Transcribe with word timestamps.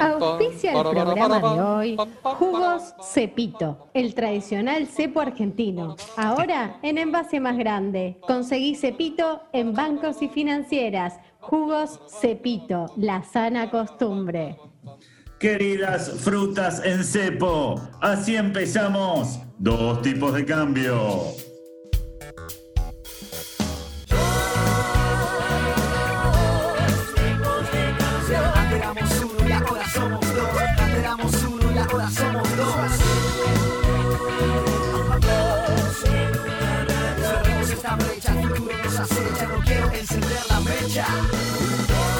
Auspicia 0.00 0.72
el 0.72 0.80
programa 0.80 1.40
de 1.40 1.60
hoy 1.60 1.96
Jugos 2.22 2.94
Cepito, 3.02 3.88
el 3.94 4.14
tradicional 4.14 4.86
cepo 4.86 5.20
argentino. 5.20 5.96
Ahora 6.16 6.78
en 6.82 6.98
envase 6.98 7.40
más 7.40 7.58
grande. 7.58 8.16
Conseguí 8.20 8.76
cepito 8.76 9.42
en 9.52 9.72
bancos 9.74 10.22
y 10.22 10.28
financieras. 10.28 11.18
Jugos 11.40 11.98
Cepito, 12.20 12.86
la 12.96 13.24
sana 13.24 13.70
costumbre. 13.70 14.56
Queridas 15.40 16.12
frutas 16.20 16.84
en 16.84 17.02
cepo, 17.02 17.80
así 18.00 18.36
empezamos. 18.36 19.40
Dos 19.58 20.00
tipos 20.02 20.32
de 20.32 20.44
cambio. 20.44 21.49
Mecha. 40.82 41.06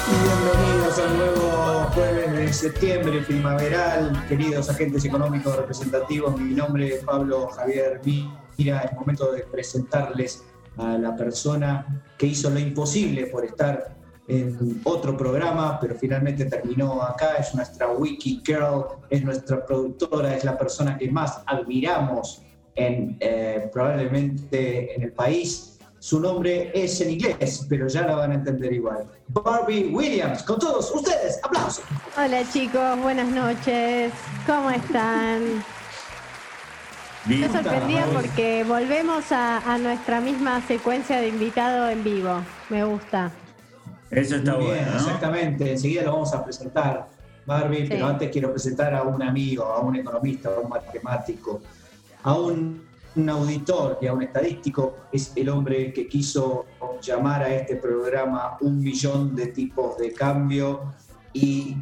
Bienvenidos 0.07 0.99
al 0.99 1.17
nuevo 1.17 1.89
jueves 1.93 2.33
de 2.33 2.53
septiembre 2.53 3.21
primaveral, 3.21 4.25
queridos 4.27 4.69
agentes 4.69 5.05
económicos 5.05 5.55
representativos. 5.55 6.39
Mi 6.39 6.53
nombre 6.53 6.95
es 6.95 7.03
Pablo 7.03 7.47
Javier 7.47 8.01
Mira. 8.57 8.81
Es 8.81 8.93
momento 8.93 9.31
de 9.31 9.43
presentarles 9.43 10.43
a 10.77 10.97
la 10.97 11.15
persona 11.15 12.03
que 12.17 12.27
hizo 12.27 12.49
lo 12.49 12.59
imposible 12.59 13.27
por 13.27 13.45
estar 13.45 13.95
en 14.27 14.81
otro 14.83 15.17
programa, 15.17 15.79
pero 15.79 15.95
finalmente 15.95 16.45
terminó 16.45 17.01
acá. 17.01 17.35
Es 17.39 17.53
nuestra 17.55 17.89
Wiki 17.89 18.41
Girl, 18.45 18.85
es 19.09 19.23
nuestra 19.23 19.65
productora, 19.65 20.35
es 20.35 20.43
la 20.43 20.57
persona 20.57 20.97
que 20.97 21.09
más 21.09 21.41
admiramos 21.45 22.43
en, 22.75 23.17
eh, 23.19 23.69
probablemente 23.73 24.95
en 24.95 25.03
el 25.03 25.13
país. 25.13 25.70
Su 26.01 26.19
nombre 26.19 26.71
es 26.73 26.99
en 26.99 27.11
inglés, 27.11 27.63
pero 27.69 27.87
ya 27.87 28.01
la 28.07 28.15
van 28.15 28.31
a 28.31 28.33
entender 28.33 28.73
igual. 28.73 29.05
Barbie 29.27 29.91
Williams, 29.93 30.41
con 30.41 30.57
todos 30.57 30.89
ustedes, 30.95 31.39
aplausos. 31.43 31.85
Hola 32.17 32.41
chicos, 32.51 32.99
buenas 33.03 33.27
noches. 33.27 34.11
¿Cómo 34.47 34.71
están? 34.71 35.63
Estoy 37.29 37.49
sorprendida 37.49 38.07
porque 38.11 38.63
volvemos 38.67 39.31
a, 39.31 39.59
a 39.59 39.77
nuestra 39.77 40.19
misma 40.21 40.59
secuencia 40.67 41.21
de 41.21 41.27
invitado 41.27 41.87
en 41.91 42.03
vivo. 42.03 42.41
Me 42.71 42.83
gusta. 42.83 43.31
Eso 44.09 44.37
está 44.37 44.55
Muy 44.55 44.63
bien, 44.71 44.77
bueno, 44.77 44.91
¿no? 44.93 44.97
Exactamente, 44.97 45.71
enseguida 45.71 46.01
lo 46.01 46.13
vamos 46.13 46.33
a 46.33 46.43
presentar, 46.43 47.07
Barbie, 47.45 47.83
Sí. 47.83 47.89
pero 47.89 48.07
antes 48.07 48.31
quiero 48.31 48.49
presentar 48.49 48.95
a 48.95 49.03
un 49.03 49.21
amigo, 49.21 49.65
a 49.65 49.81
un 49.81 49.97
economista, 49.97 50.49
a 50.49 50.61
un 50.61 50.67
matemático, 50.69 51.61
a 52.23 52.33
un, 52.33 52.89
un 53.15 53.29
auditor 53.29 53.97
y 54.01 54.07
a 54.07 54.13
un 54.13 54.23
estadístico. 54.23 54.95
Es 55.11 55.33
el 55.35 55.49
hombre 55.49 55.91
que 55.93 56.07
quiso 56.07 56.65
llamar 57.01 57.43
a 57.43 57.53
este 57.53 57.75
programa 57.75 58.57
un 58.61 58.79
millón 58.79 59.35
de 59.35 59.47
tipos 59.47 59.97
de 59.97 60.13
cambio 60.13 60.93
y 61.33 61.75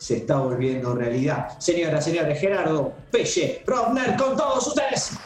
se 0.00 0.16
está 0.16 0.38
volviendo 0.38 0.94
realidad. 0.94 1.48
Señoras, 1.58 2.02
señores, 2.06 2.40
Gerardo 2.40 2.94
Pelle 3.10 3.62
Rovner 3.66 4.16
con 4.16 4.34
todos 4.34 4.66
ustedes. 4.68 5.18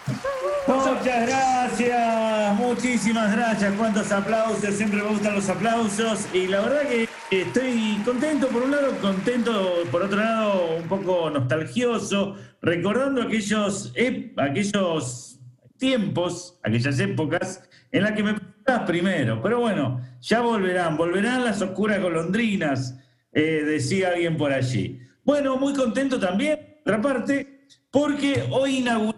Muchas 0.67 1.05
gracias, 1.27 2.55
muchísimas 2.57 3.37
gracias. 3.37 3.73
Cuántos 3.79 4.11
aplausos, 4.11 4.75
siempre 4.75 5.01
me 5.01 5.09
gustan 5.11 5.37
los 5.37 5.49
aplausos. 5.49 6.27
Y 6.35 6.49
la 6.49 6.61
verdad 6.61 6.83
que 6.89 7.09
estoy 7.31 8.03
contento, 8.05 8.49
por 8.49 8.63
un 8.65 8.73
lado, 8.73 8.99
contento, 9.01 9.85
por 9.93 10.03
otro 10.03 10.19
lado, 10.19 10.77
un 10.77 10.89
poco 10.89 11.31
nostalgioso, 11.31 12.35
recordando 12.61 13.23
aquellos, 13.23 13.93
ep- 13.95 14.35
aquellos 14.41 15.39
tiempos, 15.79 16.59
aquellas 16.65 16.99
épocas 16.99 17.63
en 17.93 18.03
las 18.03 18.13
que 18.13 18.25
me 18.25 18.35
preguntabas 18.35 18.87
primero. 18.89 19.41
Pero 19.41 19.61
bueno, 19.61 20.01
ya 20.21 20.41
volverán, 20.41 20.97
volverán 20.97 21.45
las 21.45 21.63
oscuras 21.63 22.03
golondrinas, 22.03 22.99
eh, 23.35 23.63
decía 23.65 24.09
alguien 24.11 24.37
por 24.37 24.53
allí. 24.53 25.01
Bueno, 25.25 25.57
muy 25.57 25.75
contento 25.75 26.19
también, 26.19 26.59
por 26.85 26.95
otra 26.95 27.03
parte, 27.03 27.67
porque 27.91 28.45
hoy 28.51 28.79
inauguramos 28.79 29.15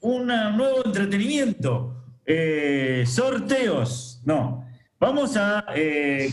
un 0.00 0.26
nuevo 0.26 0.84
entretenimiento. 0.84 1.92
eh, 2.26 3.04
sorteos. 3.06 4.20
No. 4.24 4.64
Vamos 4.98 5.36
a 5.36 5.64
eh, 5.74 6.32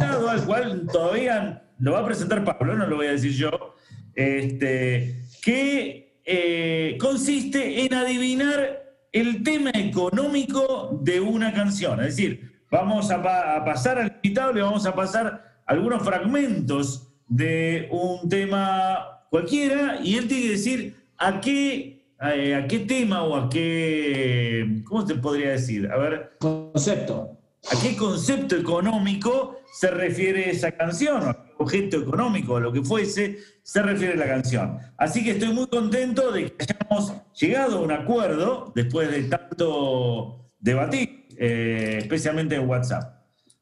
al 0.00 0.44
cual 0.44 0.86
todavía 0.92 1.62
lo 1.78 1.92
va 1.92 2.00
a 2.00 2.04
presentar 2.04 2.44
Pablo, 2.44 2.76
no 2.76 2.86
lo 2.86 2.96
voy 2.96 3.06
a 3.06 3.12
decir 3.12 3.32
yo. 3.32 3.74
Este, 4.14 5.22
que 5.42 6.20
eh, 6.24 6.98
consiste 7.00 7.84
en 7.84 7.94
adivinar 7.94 8.82
el 9.12 9.42
tema 9.42 9.70
económico 9.74 11.00
de 11.02 11.20
una 11.20 11.52
canción. 11.52 12.00
Es 12.00 12.16
decir, 12.16 12.62
vamos 12.70 13.10
a, 13.10 13.56
a 13.56 13.64
pasar 13.64 13.98
al 13.98 14.12
invitado, 14.16 14.52
le 14.52 14.62
vamos 14.62 14.84
a 14.86 14.94
pasar 14.94 15.49
algunos 15.70 16.02
fragmentos 16.02 17.12
de 17.28 17.88
un 17.92 18.28
tema 18.28 19.22
cualquiera 19.30 20.00
y 20.02 20.16
él 20.16 20.26
tiene 20.26 20.42
que 20.42 20.50
decir 20.50 20.96
a 21.16 21.40
qué, 21.40 22.06
eh, 22.34 22.56
a 22.56 22.66
qué 22.66 22.80
tema 22.80 23.22
o 23.22 23.36
a 23.36 23.48
qué, 23.48 24.82
¿cómo 24.84 25.06
se 25.06 25.14
podría 25.14 25.50
decir? 25.50 25.88
A 25.92 25.96
ver, 25.96 26.32
Concepto. 26.40 27.38
¿a 27.70 27.80
qué 27.80 27.94
concepto 27.96 28.56
económico 28.56 29.60
se 29.72 29.92
refiere 29.92 30.50
esa 30.50 30.72
canción? 30.72 31.22
¿O 31.22 31.30
a 31.30 31.34
qué 31.34 31.52
objeto 31.58 31.98
económico, 31.98 32.54
o 32.54 32.60
lo 32.60 32.72
que 32.72 32.82
fuese, 32.82 33.38
se 33.62 33.80
refiere 33.80 34.16
la 34.16 34.26
canción? 34.26 34.76
Así 34.96 35.22
que 35.22 35.32
estoy 35.32 35.52
muy 35.52 35.68
contento 35.68 36.32
de 36.32 36.50
que 36.50 36.64
hayamos 36.64 37.12
llegado 37.38 37.78
a 37.78 37.80
un 37.82 37.92
acuerdo 37.92 38.72
después 38.74 39.08
de 39.08 39.22
tanto 39.22 40.48
debatir, 40.58 41.28
eh, 41.38 41.98
especialmente 42.00 42.56
en 42.56 42.68
WhatsApp. 42.68 43.19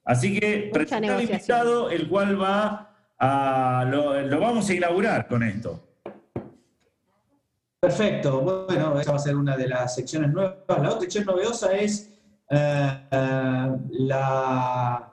Así 0.08 0.40
que 0.40 0.70
al 0.72 1.00
negociación. 1.02 1.20
invitado, 1.20 1.90
el 1.90 2.08
cual 2.08 2.40
va 2.40 2.94
a, 3.18 3.84
lo, 3.86 4.18
lo 4.22 4.40
vamos 4.40 4.66
a 4.70 4.74
inaugurar 4.74 5.28
con 5.28 5.42
esto. 5.42 5.84
Perfecto, 7.78 8.40
bueno, 8.40 8.98
esa 8.98 9.10
va 9.10 9.18
a 9.18 9.20
ser 9.20 9.36
una 9.36 9.54
de 9.54 9.68
las 9.68 9.94
secciones 9.94 10.32
nuevas. 10.32 10.54
La 10.66 10.76
otra 10.76 11.00
sección 11.00 11.26
novedosa 11.26 11.76
es 11.76 12.10
eh, 12.48 13.06
eh, 13.10 13.66
la 13.90 15.12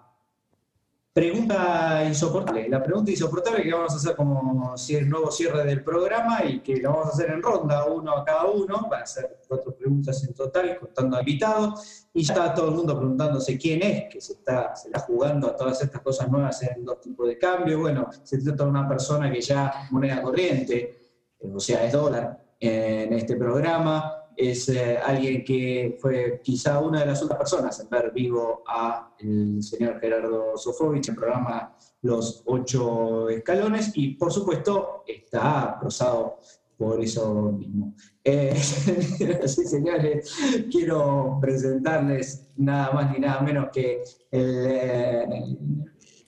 pregunta 1.15 2.03
insoportable. 2.05 2.67
La 2.67 2.83
pregunta 2.83 3.09
insoportable 3.09 3.63
que 3.63 3.71
vamos 3.71 3.93
a 3.93 3.95
hacer 3.95 4.17
como 4.17 4.73
cier- 4.75 5.07
nuevo 5.07 5.31
cierre 5.31 5.63
del 5.63 5.81
programa 5.81 6.43
y 6.43 6.59
que 6.59 6.75
lo 6.75 6.91
vamos 6.91 7.05
a 7.05 7.09
hacer 7.11 7.29
en 7.31 7.41
ronda, 7.41 7.85
uno 7.85 8.17
a 8.17 8.25
cada 8.25 8.47
uno. 8.47 8.87
Van 8.91 9.03
a 9.03 9.05
ser 9.05 9.39
cuatro 9.47 9.73
preguntas 9.73 10.21
en 10.25 10.33
total, 10.33 10.77
contando 10.77 11.15
al 11.15 11.21
invitado. 11.21 11.73
Y 12.13 12.21
ya 12.21 12.33
está 12.33 12.53
todo 12.53 12.67
el 12.67 12.75
mundo 12.75 12.97
preguntándose 12.97 13.57
quién 13.57 13.81
es, 13.81 14.13
que 14.13 14.19
se 14.19 14.33
está, 14.33 14.75
se 14.75 14.89
está 14.89 14.99
jugando 14.99 15.47
a 15.47 15.55
todas 15.55 15.81
estas 15.81 16.01
cosas 16.01 16.29
nuevas 16.29 16.61
en 16.63 16.83
dos 16.83 16.99
tipos 16.99 17.29
de 17.29 17.37
cambio. 17.37 17.79
Bueno, 17.79 18.09
se 18.21 18.37
trata 18.39 18.65
de 18.65 18.69
una 18.71 18.85
persona 18.85 19.31
que 19.31 19.39
ya 19.39 19.87
moneda 19.91 20.21
corriente, 20.21 20.99
eh, 21.39 21.51
o 21.55 21.61
sea, 21.61 21.85
es 21.85 21.93
dólar 21.93 22.37
en 22.59 23.13
este 23.13 23.37
programa. 23.37 24.11
Es 24.37 24.69
eh, 24.69 24.97
alguien 24.97 25.43
que 25.43 25.97
fue 26.01 26.41
quizá 26.43 26.79
una 26.79 26.99
de 27.01 27.05
las 27.07 27.21
últimas 27.21 27.39
personas 27.39 27.79
en 27.79 27.89
ver 27.89 28.11
vivo 28.13 28.63
a 28.67 29.15
el 29.19 29.61
señor 29.63 29.99
Gerardo 29.99 30.57
Sofovich 30.57 31.09
en 31.09 31.15
programa 31.15 31.75
Los 32.01 32.43
Ocho 32.45 33.29
Escalones 33.29 33.91
y 33.95 34.15
por 34.15 34.31
supuesto 34.33 35.03
está 35.07 35.77
cruzado 35.79 36.39
por 36.77 37.01
eso 37.01 37.51
mismo. 37.53 37.93
Eh, 38.23 38.53
y 39.45 39.47
señores, 39.47 40.35
quiero 40.69 41.37
presentarles 41.39 42.49
nada 42.57 42.91
más 42.91 43.11
ni 43.13 43.19
nada 43.19 43.39
menos 43.41 43.67
que 43.71 44.01
el, 44.31 44.65
eh, 44.67 45.25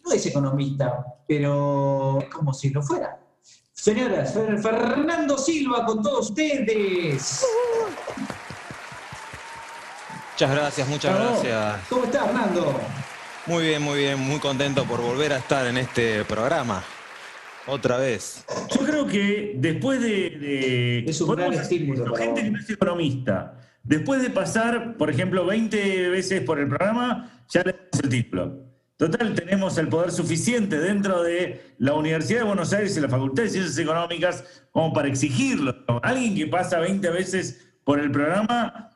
no 0.06 0.12
es 0.14 0.26
economista, 0.26 1.04
pero 1.28 2.20
es 2.22 2.30
como 2.30 2.54
si 2.54 2.70
lo 2.70 2.82
fuera. 2.82 3.20
Señoras, 3.74 4.36
Fer- 4.36 4.58
Fernando 4.60 5.38
Silva 5.38 5.86
con 5.86 6.02
todos 6.02 6.30
ustedes. 6.30 7.46
Muchas 10.40 10.52
gracias, 10.52 10.88
muchas 10.88 11.16
gracias. 11.18 11.76
¿Cómo 11.90 12.04
está, 12.04 12.26
Fernando? 12.26 12.80
Muy 13.48 13.64
bien, 13.66 13.82
muy 13.82 13.98
bien, 13.98 14.20
muy 14.20 14.38
contento 14.38 14.84
por 14.86 15.02
volver 15.02 15.34
a 15.34 15.38
estar 15.38 15.66
en 15.66 15.78
este 15.80 16.24
programa. 16.26 16.84
Otra 17.66 17.98
vez. 17.98 18.46
Yo 18.70 18.86
creo 18.86 19.08
que 19.08 19.54
después 19.56 20.00
de. 20.00 20.30
de- 20.30 21.06
Es 21.08 21.20
un 21.22 21.36
gran 21.36 21.54
estímulo 21.54 22.14
gente 22.16 22.44
que 22.44 22.52
no 22.52 22.60
es 22.60 22.70
economista, 22.70 23.56
después 23.82 24.22
de 24.22 24.30
pasar, 24.30 24.96
por 24.96 25.10
ejemplo, 25.10 25.44
20 25.44 26.10
veces 26.10 26.42
por 26.42 26.60
el 26.60 26.68
programa, 26.68 27.32
ya 27.50 27.64
le 27.64 27.72
damos 27.72 28.04
el 28.04 28.10
título. 28.10 28.60
Total, 28.96 29.34
tenemos 29.34 29.76
el 29.80 29.88
poder 29.88 30.12
suficiente 30.12 30.78
dentro 30.78 31.24
de 31.24 31.74
la 31.80 31.94
Universidad 31.94 32.42
de 32.42 32.46
Buenos 32.46 32.72
Aires 32.74 32.96
y 32.96 33.00
la 33.00 33.10
Facultad 33.10 33.42
de 33.42 33.50
Ciencias 33.50 33.78
Económicas 33.80 34.44
como 34.72 34.94
para 34.94 35.08
exigirlo. 35.08 35.76
Alguien 36.04 36.36
que 36.36 36.46
pasa 36.46 36.78
20 36.78 37.10
veces 37.10 37.60
por 37.84 38.00
el 38.00 38.12
programa, 38.12 38.92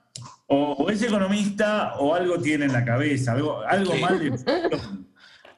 o, 0.54 0.74
o 0.74 0.90
es 0.90 1.02
economista 1.02 1.94
o 2.00 2.14
algo 2.14 2.38
tiene 2.38 2.66
en 2.66 2.74
la 2.74 2.84
cabeza, 2.84 3.32
algo, 3.32 3.62
algo 3.62 3.94
Sí. 3.94 4.02
mal 4.02 4.20
de... 4.20 4.32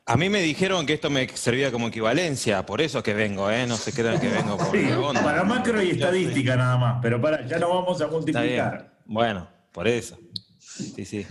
A 0.06 0.18
mí 0.18 0.28
me 0.28 0.42
dijeron 0.42 0.86
que 0.86 0.94
esto 0.96 1.10
me 1.10 1.26
servía 1.30 1.72
como 1.72 1.88
equivalencia, 1.88 2.66
por 2.66 2.82
eso 2.82 3.02
que 3.02 3.14
vengo, 3.14 3.50
¿eh? 3.50 3.66
No 3.66 3.78
se 3.78 3.94
crean 3.94 4.20
que 4.20 4.28
vengo 4.28 4.58
por 4.58 4.72
Sí, 4.72 4.92
onda. 4.92 5.24
para 5.24 5.46
macro 5.46 5.82
y 5.82 5.92
estadística 5.92 6.58
nada 6.58 6.78
más, 6.78 7.00
pero 7.02 7.22
para, 7.22 7.48
ya 7.48 7.58
no 7.58 7.70
vamos 7.70 8.02
a 8.02 8.08
multiplicar. 8.08 8.94
Bueno, 9.06 9.48
por 9.72 9.88
eso. 9.88 10.18
Sí, 10.60 11.06
sí. 11.06 11.26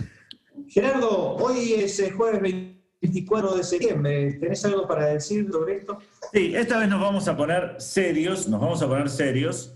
Gerardo, 0.67 1.35
hoy 1.35 1.73
es 1.73 1.99
el 1.99 2.13
jueves 2.13 2.41
24 2.41 3.55
de 3.57 3.63
septiembre. 3.63 4.33
¿Tenés 4.33 4.65
algo 4.65 4.87
para 4.87 5.05
decir 5.05 5.47
sobre 5.51 5.75
esto? 5.77 5.99
Sí, 6.33 6.53
esta 6.55 6.79
vez 6.79 6.89
nos 6.89 6.99
vamos 6.99 7.27
a 7.27 7.37
poner 7.37 7.75
serios, 7.77 8.47
nos 8.47 8.59
vamos 8.59 8.81
a 8.81 8.87
poner 8.87 9.07
serios, 9.09 9.75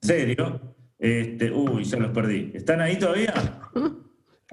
serio. 0.00 0.58
Este, 0.98 1.50
uy, 1.50 1.84
ya 1.84 1.98
los 1.98 2.10
perdí. 2.10 2.50
¿Están 2.54 2.80
ahí 2.80 2.98
todavía? 2.98 3.32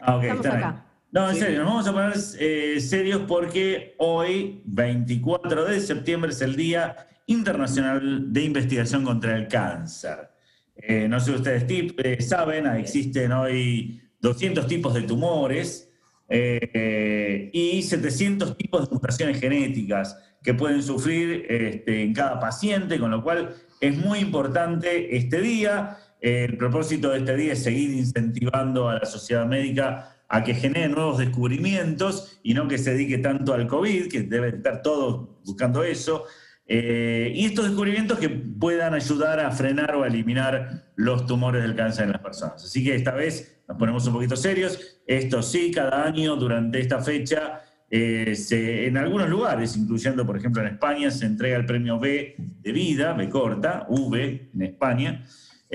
Ah, 0.01 0.18
ok, 0.18 0.24
Estamos 0.24 0.45
están 0.45 0.57
ahí. 0.57 0.63
acá. 0.63 0.81
No, 1.12 1.30
en 1.30 1.36
serio, 1.38 1.59
nos 1.63 1.68
vamos 1.69 1.88
a 1.88 1.94
poner 1.94 2.13
eh, 2.39 2.80
serios 2.81 3.21
porque 3.27 3.95
hoy, 4.00 4.62
24 4.65 5.65
de 5.65 5.80
septiembre, 5.80 6.31
es 6.31 6.42
el 6.42 6.56
Día 6.57 6.95
Internacional 7.27 8.31
de 8.33 8.42
Investigación 8.44 9.03
contra 9.06 9.36
el 9.38 9.47
Cáncer. 9.47 10.30
Eh, 10.75 11.07
no 11.07 11.19
sé 11.21 11.27
si 11.31 11.38
ustedes 11.38 11.65
tip- 11.68 12.00
eh, 12.03 12.21
saben, 12.21 12.68
existen 12.68 13.31
hoy 13.31 14.01
200 14.19 14.68
tipos 14.68 14.94
de 14.94 15.03
tumores 15.03 15.89
eh, 16.27 17.50
y 17.53 17.81
700 17.81 18.57
tipos 18.57 18.89
de 18.89 18.94
mutaciones 18.95 19.39
genéticas 19.39 20.18
que 20.44 20.53
pueden 20.53 20.83
sufrir 20.83 21.45
este, 21.50 22.03
en 22.03 22.13
cada 22.13 22.39
paciente, 22.41 23.00
con 23.00 23.09
lo 23.09 23.24
cual 23.24 23.56
es 23.80 23.95
muy 23.98 24.19
importante 24.19 25.15
este 25.15 25.39
día. 25.39 25.98
El 26.25 26.57
propósito 26.57 27.12
de 27.12 27.19
este 27.19 27.36
día 27.36 27.54
es 27.54 27.62
seguir 27.62 27.92
incentivando 27.92 28.89
a 28.89 28.95
la 28.95 29.06
sociedad 29.06 29.45
médica 29.45 30.18
a 30.27 30.44
que 30.44 30.56
genere 30.56 30.89
nuevos 30.89 31.19
descubrimientos 31.19 32.39
y 32.42 32.56
no 32.56 32.68
que 32.68 32.80
se 32.80 32.94
dedique 32.94 33.19
tanto 33.19 33.54
al 33.54 33.68
COVID, 33.68 34.07
que 34.07 34.24
deben 34.24 34.56
estar 34.56 34.81
todos 34.81 35.30
buscando 35.45 35.83
eso. 35.83 36.24
Eh, 36.66 37.31
y 37.36 37.45
estos 37.45 37.66
descubrimientos 37.66 38.18
que 38.18 38.30
puedan 38.30 38.95
ayudar 38.95 39.39
a 39.39 39.51
frenar 39.51 39.94
o 39.98 40.01
a 40.01 40.07
eliminar 40.07 40.86
los 40.95 41.27
tumores 41.27 41.62
del 41.62 41.75
cáncer 41.75 42.06
en 42.06 42.13
las 42.13 42.22
personas. 42.22 42.63
Así 42.63 42.83
que 42.83 42.95
esta 42.95 43.12
vez 43.12 43.62
nos 43.68 43.77
ponemos 43.77 44.07
un 44.07 44.13
poquito 44.13 44.36
serios. 44.36 44.80
Esto 45.06 45.44
sí, 45.44 45.69
cada 45.69 46.06
año 46.06 46.36
durante 46.38 46.80
esta 46.80 47.01
fecha, 47.01 47.62
eh, 47.92 48.36
en 48.50 48.98
algunos 48.98 49.30
lugares, 49.30 49.77
incluyendo 49.77 50.25
por 50.25 50.38
ejemplo 50.38 50.63
en 50.63 50.69
España, 50.69 51.12
se 51.12 51.27
entrega 51.27 51.56
el 51.56 51.68
premio 51.68 52.00
B 52.00 52.33
de 52.39 52.72
vida, 52.72 53.13
B 53.13 53.30
corta, 53.30 53.86
V 53.89 54.50
en 54.56 54.62
España, 54.63 55.24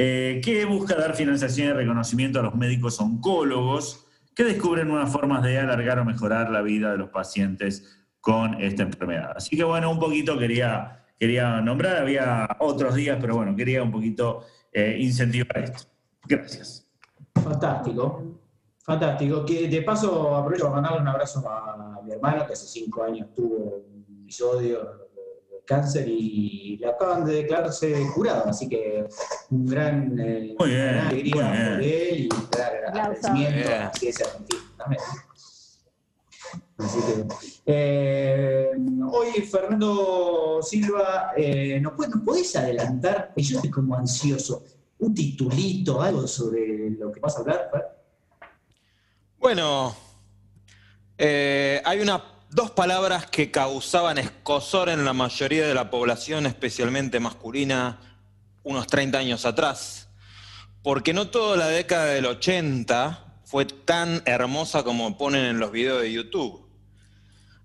eh, 0.03 0.41
que 0.43 0.65
busca 0.65 0.95
dar 0.95 1.15
financiación 1.15 1.69
y 1.69 1.73
reconocimiento 1.75 2.41
a 2.41 2.43
los 2.43 2.55
médicos 2.55 2.99
oncólogos 3.03 4.07
que 4.35 4.45
descubren 4.45 4.89
nuevas 4.89 5.13
formas 5.13 5.43
de 5.43 5.59
alargar 5.59 5.99
o 5.99 6.07
mejorar 6.07 6.51
la 6.51 6.63
vida 6.63 6.93
de 6.93 6.97
los 6.97 7.11
pacientes 7.11 8.03
con 8.19 8.55
esta 8.63 8.85
enfermedad. 8.85 9.33
Así 9.37 9.59
que 9.59 9.63
bueno, 9.63 9.91
un 9.91 9.99
poquito 9.99 10.39
quería, 10.39 11.05
quería 11.19 11.61
nombrar, 11.61 11.99
había 11.99 12.49
otros 12.61 12.95
días, 12.95 13.19
pero 13.21 13.37
bueno, 13.37 13.55
quería 13.55 13.83
un 13.83 13.91
poquito 13.91 14.47
eh, 14.73 14.97
incentivar 14.99 15.59
esto. 15.59 15.83
Gracias. 16.27 16.89
Fantástico. 17.35 18.41
Fantástico. 18.83 19.45
Que 19.45 19.69
de 19.69 19.83
paso 19.83 20.35
aprovecho 20.35 20.65
para 20.65 20.77
mandarle 20.77 21.03
un 21.03 21.09
abrazo 21.09 21.47
a 21.47 22.01
mi 22.03 22.13
hermano 22.13 22.47
que 22.47 22.55
hace 22.55 22.67
cinco 22.69 23.03
años 23.03 23.35
tuvo 23.35 23.85
un 23.87 24.23
episodio 24.23 25.00
cáncer 25.65 26.07
y 26.09 26.77
le 26.79 26.87
acaban 26.89 27.25
de 27.25 27.35
declararse 27.35 27.95
curado, 28.15 28.45
así 28.49 28.69
que 28.69 29.07
un 29.51 29.67
gran, 29.67 30.19
eh, 30.19 30.55
Muy 30.59 30.69
bien, 30.71 30.87
gran 30.87 31.07
alegría 31.07 31.45
muy 31.45 31.57
bien. 31.57 31.69
por 31.75 31.83
él 31.83 32.19
y 32.21 32.29
un 32.35 32.49
gran 32.51 32.67
Aplauso. 32.89 33.01
agradecimiento 33.29 33.69
Bien. 33.69 33.83
así 33.83 34.09
es 34.09 34.21
argentino 34.21 34.63
también. 34.77 35.03
Así 36.79 36.99
que, 37.01 37.27
eh, 37.67 38.71
hoy 39.13 39.29
Fernando 39.43 40.61
Silva, 40.63 41.33
eh, 41.37 41.79
¿nos, 41.81 41.93
puede- 41.93 42.11
nos 42.11 42.21
podés 42.23 42.57
adelantar? 42.57 43.33
Yo 43.37 43.57
estoy 43.57 43.71
como 43.71 43.95
ansioso. 43.97 44.65
Un 44.99 45.15
titulito, 45.15 46.01
algo 46.01 46.27
sobre 46.27 46.91
lo 46.91 47.13
que 47.13 47.21
vas 47.21 47.37
a 47.37 47.41
hablar, 47.41 47.69
Fer? 47.71 47.83
Bueno, 49.39 49.95
eh, 51.19 51.81
hay 51.85 52.01
una, 52.01 52.23
dos 52.51 52.73
palabras 52.73 53.27
que 53.27 53.51
causaban 53.51 54.19
escosor 54.19 54.89
en 54.89 55.05
la 55.05 55.13
mayoría 55.13 55.67
de 55.67 55.75
la 55.75 55.91
población, 55.91 56.47
especialmente 56.47 57.21
masculina, 57.21 58.01
unos 58.63 58.87
30 58.89 59.19
años 59.19 59.47
atrás. 59.47 60.09
Porque 60.83 61.13
no 61.13 61.29
toda 61.29 61.57
la 61.57 61.69
década 61.69 62.07
del 62.07 62.27
80 62.27 63.43
fue 63.45 63.67
tan 63.67 64.23
hermosa 64.27 64.83
como 64.83 65.17
ponen 65.17 65.45
en 65.45 65.61
los 65.61 65.71
videos 65.71 66.03
de 66.03 66.13
YouTube. 66.13 66.67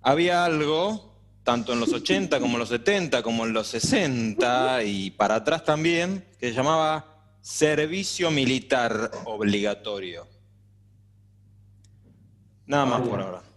Había 0.01 0.45
algo, 0.45 1.19
tanto 1.43 1.73
en 1.73 1.79
los 1.79 1.91
80 1.91 2.39
como 2.39 2.53
en 2.53 2.59
los 2.59 2.69
70, 2.69 3.23
como 3.23 3.45
en 3.45 3.53
los 3.53 3.67
60 3.67 4.83
y 4.83 5.11
para 5.11 5.35
atrás 5.35 5.63
también, 5.63 6.27
que 6.39 6.49
se 6.49 6.53
llamaba 6.53 7.23
servicio 7.41 8.29
militar 8.29 9.11
obligatorio. 9.25 10.27
Nada 12.67 12.85
más 12.85 13.01
por 13.01 13.21
ahora. 13.21 13.54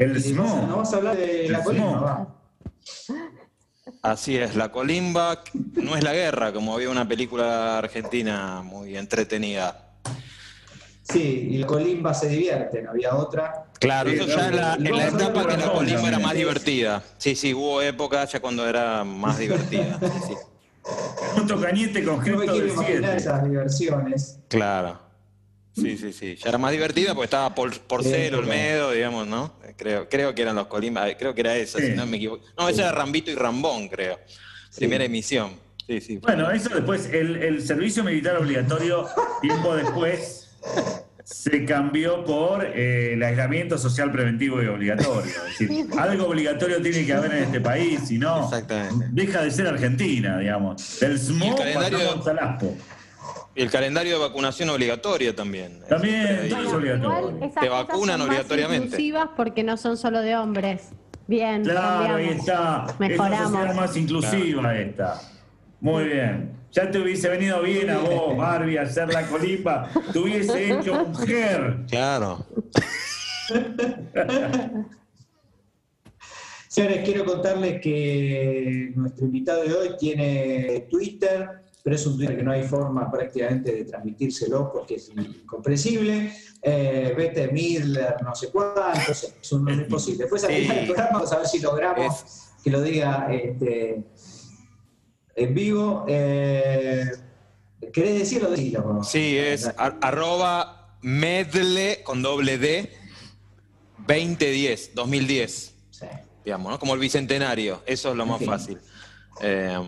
El 0.00 0.14
no, 0.14 0.20
SMO. 0.48 0.66
no 0.66 0.76
vas 0.78 0.94
a 0.94 0.96
hablar 0.96 1.14
de 1.14 1.46
la 1.50 1.58
El 1.58 1.78
va. 1.78 2.26
Así 4.02 4.36
es, 4.38 4.56
la 4.56 4.72
colimba 4.72 5.42
no 5.74 5.94
es 5.94 6.02
la 6.02 6.14
guerra, 6.14 6.54
como 6.54 6.72
había 6.74 6.88
una 6.88 7.06
película 7.06 7.76
argentina 7.76 8.62
muy 8.62 8.96
entretenida. 8.96 9.90
Sí, 11.02 11.48
y 11.50 11.58
la 11.58 11.66
colimba 11.66 12.14
se 12.14 12.28
divierten, 12.28 12.88
había 12.88 13.14
otra. 13.14 13.66
Claro, 13.78 14.08
Sí, 14.08 14.16
eso 14.16 14.26
ya 14.26 14.48
en 14.48 14.56
la, 14.56 14.74
en 14.76 14.96
la 14.96 15.08
etapa 15.08 15.46
que 15.46 15.56
la 15.58 15.70
colimba 15.70 16.08
era 16.08 16.18
más 16.18 16.34
divertida. 16.34 17.02
Sí, 17.18 17.34
sí, 17.34 17.52
hubo 17.52 17.82
época 17.82 18.24
ya 18.24 18.40
cuando 18.40 18.66
era 18.66 19.04
más 19.04 19.38
divertida. 19.38 19.98
Sí, 20.00 20.28
sí. 20.28 20.34
Un 21.36 21.46
tocañete 21.46 22.02
con 22.02 22.24
No 22.24 22.38
me 22.38 22.46
quiero 22.46 22.66
de 22.68 22.72
imaginar 22.72 23.16
esas 23.18 23.44
diversiones. 23.44 24.38
Claro. 24.48 25.09
Sí, 25.74 25.96
sí, 25.96 26.12
sí. 26.12 26.36
Ya 26.36 26.48
era 26.48 26.58
más 26.58 26.72
divertida 26.72 27.14
porque 27.14 27.26
estaba 27.26 27.54
por, 27.54 27.78
Porcelo, 27.82 28.38
Sí, 28.38 28.42
Olmedo, 28.42 28.90
digamos, 28.90 29.26
¿no? 29.26 29.54
Creo, 29.76 30.08
creo 30.08 30.34
que 30.34 30.42
eran 30.42 30.56
los 30.56 30.66
Colimba, 30.66 31.06
creo 31.16 31.34
que 31.34 31.40
era 31.42 31.56
esa, 31.56 31.78
si 31.78 31.90
no 31.92 32.06
me 32.06 32.16
equivoco. 32.16 32.44
No, 32.58 32.68
esa 32.68 32.82
era 32.82 32.92
Rambito 32.92 33.30
y 33.30 33.34
Rambón, 33.36 33.88
creo. 33.88 34.18
Primera 34.76 35.04
emisión. 35.04 35.52
Sí, 35.86 36.00
sí. 36.00 36.16
Bueno, 36.18 36.50
eso 36.50 36.68
después, 36.70 37.06
el, 37.12 37.36
el 37.36 37.62
servicio 37.66 38.04
militar 38.04 38.36
obligatorio, 38.36 39.06
tiempo 39.40 39.74
después, 39.76 40.48
se 41.24 41.64
cambió 41.64 42.24
por 42.24 42.64
eh, 42.64 43.12
el 43.14 43.22
aislamiento 43.22 43.78
social 43.78 44.10
preventivo 44.12 44.62
y 44.62 44.66
obligatorio. 44.66 45.30
Es 45.52 45.58
decir, 45.58 45.86
algo 45.98 46.26
obligatorio 46.26 46.82
tiene 46.82 47.06
que 47.06 47.12
haber 47.12 47.32
en 47.32 47.44
este 47.44 47.60
país, 47.60 48.00
si 48.08 48.18
no, 48.18 48.50
deja 49.12 49.42
de 49.42 49.50
ser 49.50 49.66
Argentina, 49.68 50.38
digamos. 50.38 50.98
Del 51.00 51.18
SMO 51.18 51.46
el 51.46 51.54
calendario- 51.56 51.98
pasamos 51.98 52.26
al 52.28 52.38
ASPO. 52.40 52.76
Y 53.60 53.62
el 53.62 53.70
calendario 53.70 54.14
de 54.14 54.26
vacunación 54.26 54.70
obligatorio 54.70 55.34
también. 55.34 55.80
También, 55.86 56.24
es 56.46 56.72
obligatorio. 56.72 57.50
Te 57.60 57.68
vacunan 57.68 58.18
son 58.18 58.28
más 58.28 58.38
obligatoriamente. 58.38 58.86
inclusivas 58.86 59.28
porque 59.36 59.62
no 59.62 59.76
son 59.76 59.98
solo 59.98 60.22
de 60.22 60.34
hombres. 60.34 60.88
Bien, 61.26 61.62
Claro, 61.62 62.14
ahí 62.14 62.28
está. 62.30 62.86
Es 62.88 62.94
una 62.96 63.08
Mejoramos. 63.08 63.50
sociedad 63.52 63.74
más 63.74 63.96
inclusiva 63.98 64.78
esta. 64.78 65.20
Muy 65.78 66.04
bien. 66.04 66.52
Ya 66.72 66.90
te 66.90 67.00
hubiese 67.00 67.28
venido 67.28 67.60
bien 67.60 67.90
a 67.90 67.98
vos, 67.98 68.34
Barbie, 68.38 68.78
a 68.78 68.82
hacer 68.84 69.12
la 69.12 69.26
colimba. 69.26 69.90
Te 70.10 70.18
hubiese 70.18 70.78
hecho 70.78 70.94
mujer. 71.04 71.80
Claro. 71.90 72.46
Señores, 76.66 77.02
quiero 77.04 77.26
contarles 77.26 77.82
que 77.82 78.92
nuestro 78.94 79.26
invitado 79.26 79.64
de 79.64 79.74
hoy 79.74 79.88
tiene 79.98 80.86
Twitter, 80.90 81.60
pero 81.82 81.96
es 81.96 82.06
un 82.06 82.16
Twitter 82.16 82.36
que 82.36 82.42
no 82.42 82.52
hay 82.52 82.62
forma 82.64 83.10
prácticamente 83.10 83.72
de 83.72 83.84
transmitírselo 83.84 84.70
porque 84.72 84.96
es 84.96 85.08
incomprensible. 85.08 86.32
Eh, 86.62 87.14
Bete 87.16 87.48
Midler, 87.52 88.16
no 88.22 88.34
sé 88.34 88.50
cuánto, 88.50 88.80
es 89.10 89.52
un 89.52 89.64
nombre 89.64 89.84
imposible. 89.86 90.24
Después 90.24 90.44
al 90.44 90.52
final 90.52 90.76
del 90.76 90.86
programa 90.86 91.10
vamos 91.14 91.32
a 91.32 91.38
ver 91.38 91.46
si 91.46 91.58
logramos 91.60 92.24
que 92.62 92.70
lo 92.70 92.82
diga 92.82 93.28
este, 93.32 94.04
en 95.36 95.54
vivo. 95.54 96.04
Eh, 96.08 97.10
¿Querés 97.92 98.18
decirlo? 98.18 98.50
Decilo. 98.50 99.02
Sí, 99.02 99.38
es 99.38 99.66
ar- 99.78 99.96
arroba 100.02 100.96
medle 101.00 102.02
con 102.04 102.20
doble 102.20 102.58
D 102.58 102.92
2010, 104.06 104.94
2010, 104.94 105.74
Sí. 105.90 106.06
digamos, 106.44 106.72
¿no? 106.72 106.78
Como 106.78 106.94
el 106.94 107.00
bicentenario. 107.00 107.82
Eso 107.86 108.10
es 108.10 108.16
lo 108.16 108.26
más 108.26 108.38
Sí. 108.38 108.44
fácil. 108.44 108.78
Eh, 109.40 109.78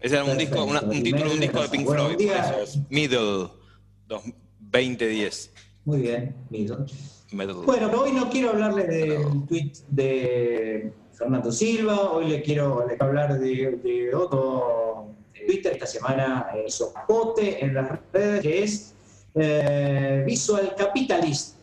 ese 0.00 0.14
era 0.14 0.24
un, 0.24 0.30
Perfecto. 0.30 0.54
disco, 0.56 0.64
una- 0.70 0.80
un 0.82 1.02
título 1.02 1.24
de 1.28 1.34
un 1.34 1.40
disco 1.40 1.62
de 1.62 1.68
Pink 1.68 1.88
Floyd, 1.88 2.20
es 2.20 2.78
Middle 2.90 3.48
dos- 4.06 4.22
2010. 4.60 5.50
Muy 5.84 5.98
bien. 6.02 6.34
Middle. 6.50 6.76
Bueno, 7.32 7.62
pero 7.90 8.02
hoy 8.02 8.12
no 8.12 8.30
quiero 8.30 8.50
hablarle 8.50 8.84
del 8.84 9.46
tweet 9.46 9.72
de 9.88 10.92
Fernando 11.12 11.52
Silva, 11.52 12.10
hoy 12.12 12.28
le 12.28 12.42
quiero, 12.42 12.80
le 12.86 12.96
quiero 12.96 13.04
hablar 13.06 13.38
de, 13.38 13.78
de 13.82 14.14
otro 14.14 15.08
Twitter 15.46 15.72
esta 15.74 15.86
semana 15.86 16.48
eh, 16.54 16.64
hizo 16.68 16.92
pote 17.06 17.62
en 17.64 17.74
las 17.74 17.90
redes, 18.12 18.40
que 18.42 18.62
es 18.62 18.94
eh, 19.34 20.22
Visual 20.26 20.74
Capitalist, 20.76 21.56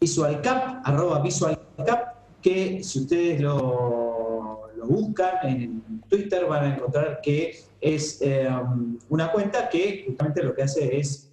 Visual 0.00 0.40
Cap, 0.42 0.82
arroba 0.84 1.20
Visual 1.20 1.58
Cap, 1.86 2.14
que 2.42 2.82
si 2.82 3.00
ustedes 3.00 3.40
lo, 3.40 4.68
lo 4.76 4.86
buscan 4.86 5.36
en 5.46 6.02
Twitter 6.08 6.46
van 6.46 6.64
a 6.64 6.74
encontrar 6.76 7.20
que 7.22 7.60
es 7.80 8.20
eh, 8.22 8.48
una 9.08 9.30
cuenta 9.30 9.68
que 9.68 10.04
justamente 10.06 10.42
lo 10.42 10.54
que 10.54 10.62
hace 10.62 10.98
es 10.98 11.32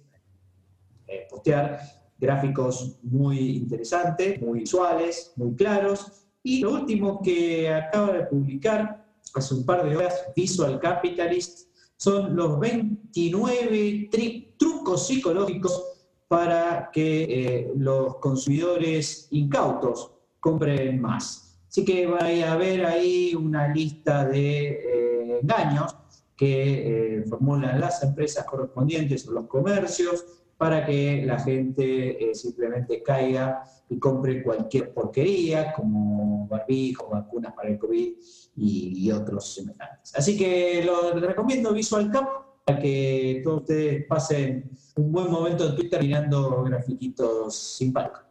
eh, 1.06 1.26
postear 1.30 1.80
gráficos 2.18 2.98
muy 3.02 3.56
interesantes, 3.56 4.40
muy 4.40 4.60
visuales, 4.60 5.32
muy 5.36 5.54
claros. 5.54 6.26
Y 6.42 6.60
lo 6.60 6.72
último 6.72 7.20
que 7.22 7.68
acaba 7.72 8.12
de 8.12 8.24
publicar 8.24 9.04
hace 9.34 9.54
un 9.54 9.64
par 9.64 9.88
de 9.88 9.96
horas, 9.96 10.26
Visual 10.34 10.78
Capitalist, 10.80 11.68
son 11.96 12.36
los 12.36 12.58
29 12.60 14.10
trucos 14.56 15.06
psicológicos 15.06 15.82
para 16.28 16.90
que 16.92 17.24
eh, 17.24 17.72
los 17.76 18.16
consumidores 18.16 19.28
incautos 19.30 20.12
compren 20.40 21.00
más. 21.00 21.58
Así 21.68 21.84
que 21.84 22.06
va 22.06 22.18
a 22.20 22.52
haber 22.52 22.86
ahí 22.86 23.34
una 23.34 23.68
lista 23.68 24.24
de 24.24 24.68
eh, 24.68 25.38
engaños 25.40 25.94
que 26.36 27.24
formulan 27.28 27.80
las 27.80 28.02
empresas 28.02 28.44
correspondientes 28.44 29.26
o 29.26 29.32
los 29.32 29.46
comercios 29.46 30.24
para 30.56 30.86
que 30.86 31.22
la 31.24 31.38
gente 31.38 32.30
eh, 32.30 32.34
simplemente 32.34 33.02
caiga 33.02 33.62
y 33.88 33.98
compre 33.98 34.42
cualquier 34.42 34.92
porquería, 34.92 35.72
como 35.72 36.48
barbijo, 36.48 37.08
vacunas 37.10 37.52
para 37.52 37.68
el 37.68 37.78
COVID 37.78 38.14
y, 38.56 39.10
otros 39.10 39.54
semejantes. 39.54 40.14
Así 40.16 40.36
que 40.36 40.82
lo 40.84 41.12
recomiendo 41.20 41.72
Visual 41.72 42.10
Cap 42.10 42.26
para 42.64 42.80
que 42.80 43.42
todos 43.44 43.60
ustedes 43.60 44.06
pasen 44.06 44.70
un 44.96 45.12
buen 45.12 45.30
momento 45.30 45.68
en 45.68 45.76
Twitter 45.76 46.02
mirando 46.02 46.64
grafiquitos 46.64 47.54
simpáticos. 47.76 48.22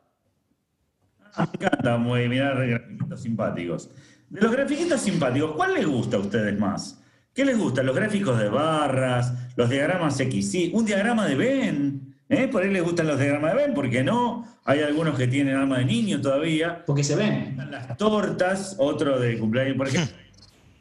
Me 1.37 1.43
encanta 1.43 1.97
muy 1.97 2.27
mirar 2.27 2.67
grafiquitos 2.67 3.21
simpáticos. 3.21 3.91
De 4.29 4.41
los 4.41 4.51
grafiquitos 4.51 4.99
simpáticos, 4.99 5.51
¿cuál 5.55 5.75
les 5.75 5.85
gusta 5.85 6.17
a 6.17 6.21
ustedes 6.21 6.59
más? 6.59 7.01
¿Qué 7.35 7.43
les 7.43 7.57
gusta? 7.57 7.83
¿Los 7.83 7.93
gráficos 7.93 8.39
de 8.39 8.47
barras? 8.47 9.33
¿Los 9.57 9.69
diagramas 9.69 10.15
XY? 10.15 10.71
¿Un 10.73 10.85
diagrama 10.85 11.27
de 11.27 11.35
Venn? 11.35 12.15
¿Eh? 12.29 12.47
Por 12.47 12.63
ahí 12.63 12.71
les 12.71 12.81
gustan 12.81 13.07
los 13.07 13.19
diagramas 13.19 13.51
de 13.53 13.57
Ben, 13.57 13.73
porque 13.73 14.05
no. 14.05 14.47
Hay 14.63 14.79
algunos 14.79 15.17
que 15.17 15.27
tienen 15.27 15.57
alma 15.57 15.79
de 15.79 15.85
niño 15.85 16.21
todavía. 16.21 16.85
Porque 16.85 17.03
se 17.03 17.17
ven. 17.17 17.57
Las 17.69 17.97
tortas, 17.97 18.77
otro 18.79 19.19
de 19.19 19.37
cumpleaños. 19.37 19.75
Por 19.75 19.89
ejemplo, 19.89 20.15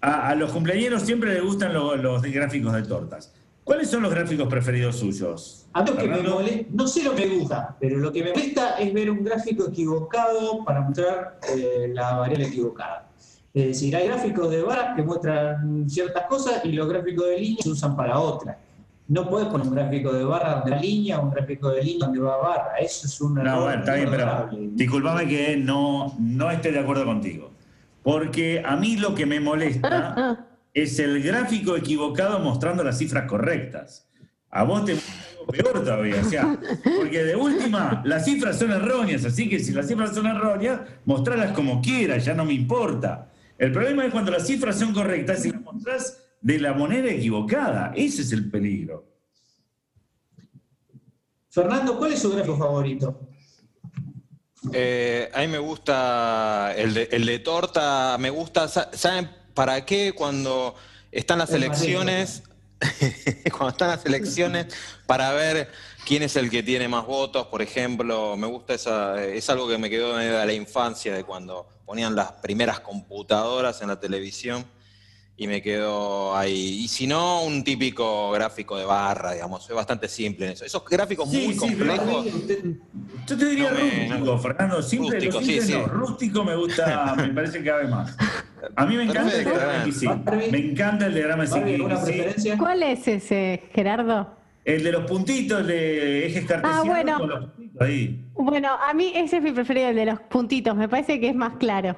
a, 0.00 0.32
los 0.37 0.52
cumpleaños 0.52 1.02
siempre 1.02 1.34
les 1.34 1.42
gustan 1.42 1.75
los, 1.75 2.23
gráficos 2.23 2.73
de 2.73 2.82
tortas. 2.84 3.34
¿Cuáles 3.64 3.90
son 3.90 4.04
los 4.04 4.14
gráficos 4.14 4.46
preferidos 4.46 4.96
suyos? 4.96 5.66
A 5.73 5.82
mí 5.82 5.90
que 5.90 6.06
me 6.06 6.23
molesta, 6.23 6.66
no 6.70 6.87
sé 6.87 7.02
lo 7.02 7.16
que 7.16 7.26
me 7.26 7.37
gusta, 7.38 7.76
pero 7.80 7.99
lo 7.99 8.12
que 8.12 8.23
me 8.23 8.30
molesta 8.30 8.76
es 8.78 8.94
ver 8.94 9.11
un 9.11 9.25
gráfico 9.25 9.68
equivocado 9.70 10.64
para 10.64 10.82
mostrar 10.82 11.40
eh, 11.52 11.90
la 11.92 12.14
variable 12.18 12.46
equivocada. 12.46 13.08
Es 13.54 13.66
decir, 13.68 13.94
hay 13.94 14.08
gráficos 14.08 14.50
de 14.50 14.62
barras 14.62 14.96
que 14.96 15.02
muestran 15.04 15.88
ciertas 15.88 16.26
cosas 16.26 16.64
y 16.64 16.73
los 16.73 16.88
gráficos 16.88 17.28
de 17.28 17.38
línea 17.38 17.62
se 17.62 17.70
usan 17.70 17.96
para 17.96 18.18
otras. 18.18 18.56
No 19.06 19.30
puedes 19.30 19.46
poner 19.46 19.68
un 19.68 19.75
gráfico 19.76 20.12
de 20.12 20.25
barra 20.25 20.56
donde 20.56 20.73
va 20.73 20.78
línea 20.78 21.20
o 21.20 21.23
un 21.23 21.30
gráfico 21.30 21.70
de 21.70 21.84
línea 21.84 22.06
donde 22.06 22.20
va 22.20 22.37
barra. 22.38 22.75
Eso 22.80 23.06
es 23.06 23.20
una. 23.20 23.44
No, 23.44 23.62
bueno, 23.62 23.78
está 23.78 23.94
bien, 23.94 24.08
pero 24.11 24.50
disculpame 24.73 25.28
que 25.28 25.56
no, 25.56 26.16
no 26.18 26.50
esté 26.50 26.73
de 26.73 26.80
acuerdo 26.80 27.04
contigo. 27.04 27.52
Porque 28.02 28.61
a 28.64 28.75
mí 28.75 28.96
lo 28.96 29.14
que 29.14 29.25
me 29.25 29.38
molesta 29.38 30.49
es 30.75 30.99
el 30.99 31.23
gráfico 31.23 31.76
equivocado 31.76 32.40
mostrando 32.40 32.82
las 32.82 32.99
cifras 32.99 33.28
correctas. 33.28 34.08
A 34.50 34.64
vos 34.64 34.84
te 34.84 34.96
peor 35.52 35.84
todavía. 35.84 36.16
O 36.20 36.28
sea, 36.28 36.58
porque 36.96 37.23
de 37.23 37.37
última, 37.37 38.02
las 38.04 38.25
cifras 38.25 38.58
son 38.58 38.73
erróneas, 38.73 39.25
así 39.25 39.49
que 39.49 39.61
si 39.61 39.73
las 39.73 39.87
cifras 39.87 40.12
son 40.12 40.26
erróneas, 40.26 40.80
mostrarlas 41.04 41.52
como 41.52 41.80
quieras, 41.80 42.25
ya 42.25 42.34
no 42.34 42.44
me 42.44 42.54
importa. 42.54 43.28
El 43.64 43.73
problema 43.73 44.04
es 44.04 44.12
cuando 44.12 44.30
las 44.30 44.47
cifras 44.47 44.78
son 44.78 44.92
correctas 44.92 45.42
y 45.47 45.50
las 45.50 45.62
mostrás 45.62 46.18
de 46.42 46.59
la 46.59 46.75
moneda 46.75 47.11
equivocada. 47.11 47.94
Ese 47.97 48.21
es 48.21 48.30
el 48.33 48.50
peligro. 48.50 49.06
Fernando, 51.49 51.97
¿cuál 51.97 52.12
es 52.12 52.21
su 52.21 52.30
gráfico 52.30 52.59
favorito? 52.59 53.18
Eh, 54.71 55.30
a 55.33 55.40
mí 55.40 55.49
me 55.49 55.56
gusta 55.56 56.75
el 56.76 56.92
de, 56.92 57.38
torta, 57.38 58.18
me 58.21 58.28
gusta, 58.28 58.68
¿saben 58.68 59.30
para 59.54 59.83
qué? 59.87 60.12
Cuando 60.12 60.75
están 61.11 61.38
las 61.38 61.50
elecciones, 61.52 62.42
cuando 63.50 63.71
están 63.71 63.88
las 63.88 64.04
elecciones, 64.04 64.66
para 65.06 65.33
ver 65.33 65.71
quién 66.06 66.23
es 66.23 66.37
el 66.37 66.50
que 66.50 66.62
tiene 66.62 66.87
más 66.88 67.06
votos, 67.06 67.47
por 67.47 67.62
ejemplo, 67.62 68.37
me 68.37 68.47
gusta 68.47 68.75
esa, 68.75 69.25
es 69.25 69.49
algo 69.49 69.66
que 69.66 69.78
me 69.78 69.88
quedó 69.88 70.18
de 70.18 70.44
la 70.44 70.52
infancia, 70.52 71.14
de 71.14 71.25
cuando 71.25 71.66
ponían 71.85 72.14
las 72.14 72.33
primeras 72.33 72.81
computadoras 72.81 73.81
en 73.83 73.88
la 73.88 74.00
televisión 74.00 74.64
y 75.37 75.47
me 75.49 75.61
quedo 75.61 76.37
ahí. 76.37 76.85
Y 76.85 76.88
si 76.88 77.07
no, 77.07 77.43
un 77.43 77.64
típico 77.64 78.31
gráfico 78.31 78.79
de 78.79 78.85
barra, 78.85 79.33
digamos, 79.33 79.69
es 79.69 79.75
bastante 79.75 80.09
simple 80.09 80.47
en 80.47 80.53
eso. 80.53 80.64
Esos 80.64 80.85
gráficos 80.85 81.29
muy 81.29 81.57
complejos. 81.57 82.26
yo 83.26 83.37
te 83.37 83.45
diría 83.45 83.71
rústico, 83.71 84.38
Fernando, 84.38 84.83
simple, 84.83 85.21
rústico, 85.21 85.41
sí, 85.43 85.61
sí. 85.61 85.75
rústico 85.75 86.45
me 86.45 86.55
gusta, 86.55 87.14
me 87.17 87.29
parece 87.29 87.59
que 87.59 87.64
cabe 87.64 87.88
más. 87.88 88.17
A 88.76 88.87
mí 88.87 88.97
me 88.97 89.05
encanta 89.05 89.37
el 89.37 89.45
diagrama 89.45 89.93
sí. 89.93 90.07
Me 90.50 90.59
encanta 90.59 91.07
el 91.07 91.14
diagrama 91.14 91.45
preferencia? 91.45 92.57
¿Cuál 92.57 92.83
es 92.83 93.09
ese, 93.09 93.64
Gerardo? 93.75 94.44
El 94.64 94.83
de 94.83 94.92
los 94.92 95.04
puntitos 95.04 95.66
de 95.66 96.26
ejes 96.26 96.47
cartesianos 96.47 96.87
ah, 96.87 96.88
bueno. 96.88 97.18
con 97.18 97.28
los 97.28 97.44
puntitos 97.50 97.83
ahí. 97.83 98.25
Bueno, 98.35 98.71
a 98.71 98.94
mí 98.94 99.12
ese 99.14 99.37
es 99.37 99.42
mi 99.42 99.52
preferido, 99.52 99.88
el 99.88 99.97
de 99.97 100.06
los 100.06 100.21
puntitos. 100.21 100.75
Me 100.75 100.88
parece 100.88 101.21
que 101.21 101.28
es 101.28 101.35
más 101.35 101.56
claro. 101.56 101.97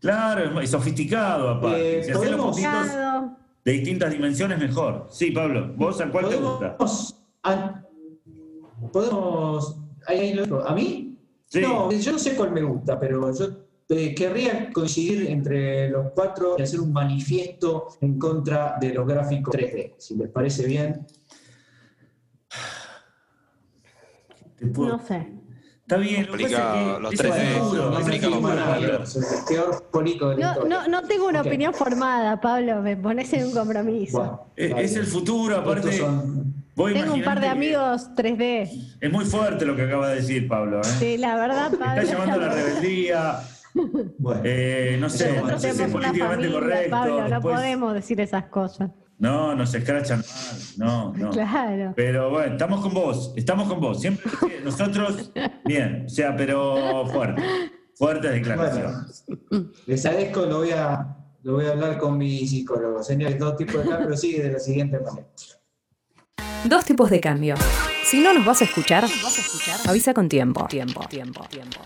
Claro, 0.00 0.60
es 0.60 0.70
sofisticado 0.70 1.50
aparte. 1.50 2.00
Eh, 2.00 2.04
si 2.04 2.10
hacemos 2.12 2.54
puntitos 2.54 2.88
de 3.64 3.72
distintas 3.72 4.12
dimensiones, 4.12 4.58
mejor. 4.58 5.08
Sí, 5.10 5.30
Pablo, 5.30 5.72
¿vos 5.76 6.00
a 6.00 6.10
cuál 6.10 6.28
te 6.28 6.36
gusta? 6.36 6.76
podemos. 8.92 9.76
¿A 10.66 10.74
mí? 10.74 11.16
No, 11.54 11.90
yo 11.90 12.12
no 12.12 12.18
sé 12.18 12.34
cuál 12.34 12.52
me 12.52 12.62
gusta, 12.62 12.98
pero 12.98 13.32
yo 13.32 13.46
eh, 13.88 14.14
querría 14.14 14.70
coincidir 14.72 15.30
entre 15.30 15.88
los 15.90 16.12
cuatro 16.12 16.56
y 16.58 16.62
hacer 16.62 16.80
un 16.80 16.92
manifiesto 16.92 17.88
en 18.00 18.18
contra 18.18 18.76
de 18.80 18.94
los 18.94 19.06
gráficos 19.06 19.54
3D, 19.54 19.94
si 19.98 20.16
les 20.16 20.28
parece 20.28 20.66
bien. 20.66 21.06
No 24.60 24.98
sé. 24.98 25.32
Está 25.84 25.98
bien, 25.98 26.24
complica, 26.24 26.98
los 26.98 27.14
tres 27.14 27.34
no, 30.38 30.64
no, 30.64 30.88
no 30.88 31.02
tengo 31.02 31.28
una 31.28 31.42
opinión 31.42 31.74
formada, 31.74 32.40
Pablo, 32.40 32.80
me 32.80 32.96
pones 32.96 33.30
en 33.34 33.44
un 33.44 33.52
compromiso. 33.52 34.46
es, 34.56 34.96
el 34.96 35.04
futuro, 35.04 35.58
aparte. 35.58 35.90
tengo 35.90 37.12
un 37.12 37.22
par 37.22 37.38
de 37.38 37.48
amigos 37.48 38.08
3D. 38.16 38.96
Es 38.98 39.12
muy 39.12 39.26
fuerte 39.26 39.66
lo 39.66 39.76
que 39.76 39.82
acaba 39.82 40.08
de 40.08 40.16
decir 40.16 40.48
Pablo. 40.48 40.80
¿eh? 40.80 40.84
Sí, 40.84 41.18
la 41.18 41.36
verdad, 41.36 41.70
Pablo. 41.78 42.00
Está 42.00 42.12
llamando 42.12 42.34
a 42.34 42.48
la 42.48 42.54
rebeldía. 42.54 43.40
Eh, 44.42 44.96
no 44.98 45.10
sé, 45.10 45.42
no 45.42 45.58
sé 45.58 45.74
si 45.74 45.82
es 45.82 45.90
políticamente 45.90 46.50
correcto. 46.50 46.90
Pablo, 46.90 47.28
no 47.28 47.40
podemos 47.42 47.92
decir 47.92 48.20
esas 48.22 48.44
cosas. 48.44 48.90
No, 49.18 49.54
nos 49.54 49.72
escrachan 49.74 50.18
mal, 50.18 50.60
no, 50.76 51.12
no. 51.14 51.30
Claro. 51.30 51.92
Pero 51.96 52.30
bueno, 52.30 52.52
estamos 52.52 52.80
con 52.80 52.92
vos, 52.92 53.32
estamos 53.36 53.68
con 53.68 53.80
vos. 53.80 54.00
Siempre 54.00 54.30
nosotros, 54.64 55.30
bien, 55.64 56.04
o 56.06 56.08
sea, 56.08 56.34
pero 56.36 57.06
fuerte, 57.06 57.42
fuertes 57.94 58.32
declaraciones. 58.32 59.24
les 59.86 60.04
agradezco, 60.04 60.46
lo 60.46 60.58
voy 60.58 60.70
a, 60.72 61.16
lo 61.42 61.54
voy 61.54 61.66
a 61.66 61.70
hablar 61.70 61.98
con 61.98 62.18
mi 62.18 62.46
psicólogo. 62.46 63.02
Señores, 63.02 63.38
dos 63.38 63.56
tipos 63.56 63.84
de 63.84 63.90
cambio 63.90 64.16
sigue 64.16 64.42
de 64.42 64.52
la 64.52 64.58
siguiente 64.58 64.98
manera. 64.98 65.28
Dos 66.64 66.84
tipos 66.84 67.10
de 67.10 67.20
cambio. 67.20 67.54
Si 68.04 68.20
no 68.20 68.34
nos 68.34 68.44
vas 68.44 68.62
a 68.62 68.64
escuchar, 68.64 69.04
avisa 69.88 70.12
con 70.12 70.28
tiempo. 70.28 70.66
Tiempo, 70.66 71.06
tiempo, 71.08 71.44
tiempo. 71.48 71.80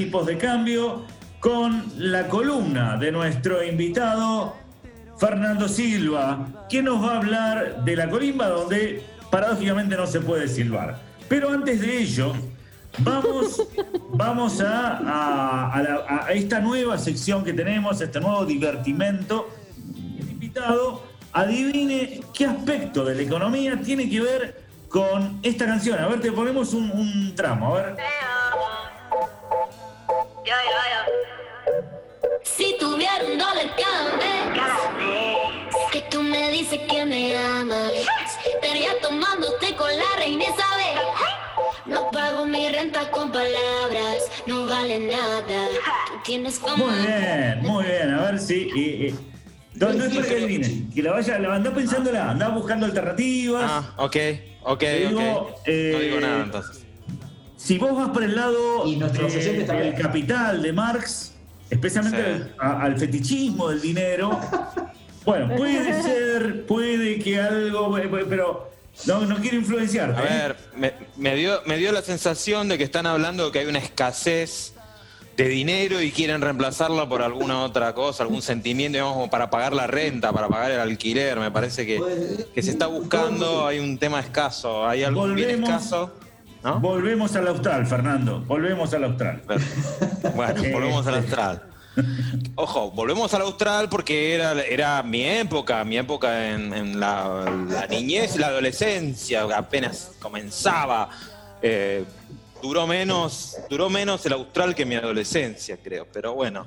Tipos 0.00 0.24
de 0.26 0.38
cambio 0.38 1.02
con 1.40 1.84
la 1.98 2.26
columna 2.28 2.96
de 2.96 3.12
nuestro 3.12 3.62
invitado 3.62 4.56
Fernando 5.18 5.68
Silva, 5.68 6.46
que 6.70 6.82
nos 6.82 7.04
va 7.04 7.12
a 7.14 7.16
hablar 7.18 7.84
de 7.84 7.96
la 7.96 8.08
colimba 8.08 8.48
donde 8.48 9.02
paradójicamente 9.30 9.94
no 9.96 10.06
se 10.06 10.20
puede 10.20 10.48
silbar. 10.48 10.98
Pero 11.28 11.50
antes 11.50 11.80
de 11.80 11.98
ello, 11.98 12.32
Vamos, 12.98 13.62
vamos 14.14 14.60
a, 14.60 14.96
a- 14.96 15.72
a 15.72 15.82
la- 15.82 16.24
a 16.26 16.32
esta 16.32 16.58
nueva 16.58 16.98
sección 16.98 17.44
que 17.44 17.52
tenemos, 17.52 18.00
este 18.00 18.18
nuevo 18.20 18.44
divertimento. 18.44 19.48
El 20.18 20.28
invitado 20.28 21.04
adivine 21.32 22.20
qué 22.34 22.46
aspecto 22.46 23.04
de 23.04 23.14
la 23.14 23.22
economía 23.22 23.80
tiene 23.80 24.10
que 24.10 24.20
ver 24.20 24.64
con 24.88 25.38
esta 25.44 25.66
canción. 25.66 26.00
A 26.00 26.08
ver, 26.08 26.20
te 26.20 26.32
ponemos 26.32 26.74
un, 26.74 26.90
un 26.90 27.32
tramo, 27.36 27.76
a 27.76 27.82
ver. 27.82 27.96
Un 33.24 33.38
dólar 33.38 33.74
cada 33.76 34.16
vez 34.16 35.90
que 35.92 36.00
tú 36.02 36.22
me 36.22 36.50
dices 36.50 36.80
que 36.88 37.04
me 37.04 37.36
amas, 37.36 37.92
estaría 38.54 38.90
tomándote 39.00 39.74
con 39.76 39.88
la 39.88 40.04
reina 40.18 40.44
Isabel. 40.44 40.98
No 41.86 42.10
pago 42.10 42.46
mi 42.46 42.68
renta 42.68 43.10
con 43.10 43.32
palabras, 43.32 44.18
no 44.46 44.66
vale 44.66 44.98
nada. 45.00 45.42
Tú 46.06 46.12
tienes 46.24 46.58
como. 46.58 46.86
Muy 46.86 47.06
bien, 47.06 47.58
muy 47.62 47.84
bien. 47.84 48.14
A 48.14 48.22
ver 48.30 48.38
si. 48.38 48.54
eh, 48.54 49.08
eh, 49.08 49.14
no, 49.74 49.92
no 49.92 50.04
es 50.04 50.14
para 50.14 50.28
que 50.28 50.34
adivine, 50.36 50.88
que 50.94 51.02
la 51.02 51.12
vaya, 51.12 51.38
la 51.38 51.54
anda 51.54 51.72
pensándola, 51.72 52.30
anda 52.30 52.48
buscando 52.48 52.86
alternativas. 52.86 53.64
Ah, 53.66 53.94
ok, 53.96 54.16
ok, 54.62 54.80
digo, 55.08 55.20
ok. 55.20 55.58
eh, 55.66 55.90
no 55.92 55.98
digo 56.00 56.20
nada 56.20 56.42
entonces. 56.44 56.86
Si 57.56 57.78
vos 57.78 57.94
vas 57.96 58.08
por 58.10 58.22
el 58.22 58.34
lado 58.36 58.86
Y 58.86 58.96
nuestros 58.96 59.32
también. 59.32 59.66
del 59.66 59.94
capital 59.94 60.62
de 60.62 60.72
Marx, 60.72 61.29
especialmente 61.70 62.22
Sí. 62.22 62.50
al, 62.58 62.70
a- 62.70 62.82
al 62.82 62.98
fetichismo 62.98 63.68
del 63.70 63.80
dinero, 63.80 64.38
bueno, 65.24 65.48
puede 65.56 66.02
ser, 66.02 66.66
puede 66.66 67.18
que 67.18 67.40
algo, 67.40 67.96
eh, 67.98 68.08
pero 68.28 68.70
no, 69.06 69.20
no 69.26 69.36
quiero 69.36 69.56
influenciarte. 69.56 70.20
A 70.20 70.24
¿eh? 70.24 70.28
ver, 70.28 70.56
me, 70.76 70.92
me 71.16 71.36
dio, 71.36 71.60
me 71.66 71.76
dio 71.78 71.92
la 71.92 72.02
sensación 72.02 72.68
de 72.68 72.76
que 72.78 72.84
están 72.84 73.06
hablando 73.06 73.46
de 73.46 73.52
que 73.52 73.60
hay 73.60 73.66
una 73.66 73.78
escasez 73.78 74.74
de 75.36 75.48
dinero 75.48 76.02
y 76.02 76.10
quieren 76.10 76.42
reemplazarla 76.42 77.08
por 77.08 77.22
alguna 77.22 77.62
otra 77.62 77.94
cosa, 77.94 78.24
algún 78.24 78.42
sentimiento, 78.42 78.96
digamos, 78.96 79.14
como 79.14 79.30
para 79.30 79.48
pagar 79.48 79.72
la 79.72 79.86
renta, 79.86 80.32
para 80.32 80.48
pagar 80.48 80.70
el 80.72 80.80
alquiler. 80.80 81.38
Me 81.38 81.50
parece 81.50 81.86
que, 81.86 81.98
que 82.54 82.62
se 82.62 82.70
está 82.72 82.88
buscando, 82.88 83.66
hay 83.66 83.78
un 83.78 83.96
tema 83.96 84.20
escaso, 84.20 84.86
hay 84.86 85.02
algo 85.02 85.26
bien 85.28 85.48
escaso. 85.62 86.12
¿No? 86.62 86.80
Volvemos 86.80 87.34
al 87.36 87.48
austral, 87.48 87.86
Fernando, 87.86 88.40
volvemos 88.40 88.92
al 88.94 89.04
austral. 89.04 89.42
Bueno, 90.34 90.62
volvemos 90.72 91.06
al 91.06 91.14
austral. 91.16 91.62
Ojo, 92.54 92.90
volvemos 92.92 93.34
al 93.34 93.42
austral 93.42 93.88
porque 93.88 94.34
era, 94.34 94.52
era 94.62 95.02
mi 95.02 95.24
época, 95.24 95.84
mi 95.84 95.98
época 95.98 96.50
en, 96.50 96.72
en 96.72 97.00
la, 97.00 97.44
la 97.68 97.86
niñez 97.86 98.36
y 98.36 98.38
la 98.38 98.48
adolescencia, 98.48 99.42
apenas 99.56 100.12
comenzaba. 100.20 101.10
Eh, 101.62 102.04
duró 102.62 102.86
menos, 102.86 103.56
duró 103.68 103.90
menos 103.90 104.24
el 104.26 104.34
austral 104.34 104.74
que 104.74 104.84
mi 104.84 104.94
adolescencia, 104.94 105.78
creo, 105.82 106.06
pero 106.12 106.34
bueno. 106.34 106.66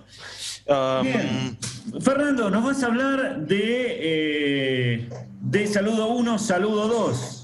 Um, 0.65 1.03
Bien. 1.03 1.57
Fernando, 2.01 2.49
nos 2.49 2.63
vas 2.63 2.83
a 2.83 2.87
hablar 2.87 3.39
de, 3.39 3.97
eh, 3.99 5.09
de 5.41 5.67
saludo 5.67 6.07
1, 6.07 6.39
saludo 6.39 6.87
2. 6.87 7.42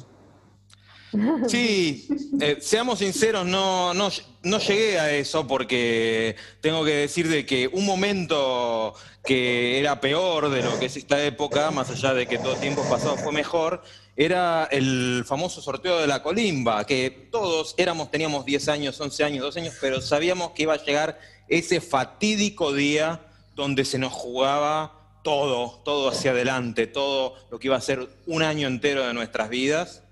Sí, 1.48 2.08
eh, 2.40 2.58
seamos 2.62 3.00
sinceros, 3.00 3.46
no, 3.46 3.94
no, 3.94 4.10
no 4.44 4.60
llegué 4.60 5.00
a 5.00 5.12
eso 5.12 5.48
porque 5.48 6.36
tengo 6.62 6.86
que 6.86 6.92
decir 6.92 7.28
de 7.28 7.46
que 7.46 7.68
un 7.68 7.86
momento 7.86 8.94
que 9.26 9.80
era 9.80 10.00
peor 10.00 10.50
de 10.50 10.62
lo 10.62 10.78
que 10.80 10.86
es 10.86 10.98
esta 10.98 11.24
época, 11.24 11.72
más 11.72 11.90
allá 11.90 12.14
de 12.14 12.28
que 12.28 12.38
todo 12.38 12.56
tiempo 12.56 12.84
pasado 12.90 13.18
fue 13.18 13.32
mejor, 13.32 13.82
era 14.16 14.68
el 14.72 15.24
famoso 15.26 15.62
sorteo 15.62 16.00
de 16.00 16.08
la 16.08 16.22
colimba, 16.22 16.86
que 16.86 17.30
todos 17.32 17.74
éramos, 17.78 18.12
teníamos 18.12 18.46
10 18.46 18.68
años, 18.70 19.00
11 19.00 19.24
años, 19.24 19.44
12 19.46 19.60
años, 19.62 19.76
pero 19.80 20.02
sabíamos 20.02 20.52
que 20.52 20.64
iba 20.64 20.74
a 20.74 20.84
llegar 20.84 21.20
ese 21.48 21.82
fatídico 21.82 22.74
día 22.74 23.22
donde 23.56 23.86
se 23.86 23.98
nos 23.98 24.14
jugaba 24.14 25.00
todo, 25.24 25.82
todo 25.84 26.10
hacia 26.10 26.32
adelante, 26.32 26.88
todo 26.88 27.36
lo 27.50 27.60
que 27.60 27.68
iba 27.68 27.78
a 27.78 27.82
ser 27.82 28.10
un 28.26 28.44
año 28.44 28.68
entero 28.68 29.06
de 29.08 29.14
nuestras 29.14 29.50
vidas. 29.50 30.04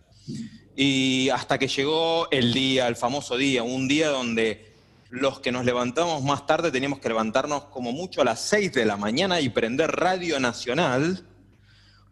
Y 0.79 1.29
hasta 1.31 1.57
que 1.57 1.67
llegó 1.67 2.29
el 2.29 2.53
día, 2.53 2.87
el 2.87 2.95
famoso 2.95 3.35
día, 3.35 3.63
un 3.63 3.87
día 3.87 4.09
donde 4.09 4.75
los 5.09 5.39
que 5.39 5.51
nos 5.51 5.65
levantamos 5.65 6.21
más 6.21 6.45
tarde 6.45 6.71
teníamos 6.71 6.99
que 6.99 7.07
levantarnos 7.07 7.63
como 7.63 7.91
mucho 7.91 8.21
a 8.21 8.25
las 8.25 8.41
6 8.41 8.73
de 8.73 8.85
la 8.85 8.95
mañana 8.95 9.41
y 9.41 9.49
prender 9.49 9.89
Radio 9.89 10.39
Nacional, 10.39 11.25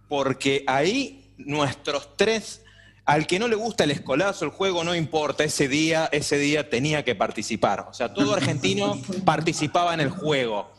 porque 0.10 0.64
ahí 0.66 1.32
nuestros 1.38 2.18
tres, 2.18 2.64
al 3.06 3.28
que 3.28 3.38
no 3.38 3.48
le 3.48 3.56
gusta 3.56 3.84
el 3.84 3.92
escolazo, 3.92 4.46
el 4.46 4.52
juego, 4.52 4.84
no 4.84 4.96
importa, 4.96 5.44
ese 5.44 5.68
día, 5.68 6.10
ese 6.12 6.40
día 6.40 6.68
tenía 6.68 7.06
que 7.06 7.14
participar. 7.14 7.86
O 7.88 7.94
sea, 7.94 8.16
todo 8.16 8.34
argentino 8.34 9.00
participaba 9.26 9.94
en 9.94 10.00
el 10.00 10.10
juego, 10.10 10.72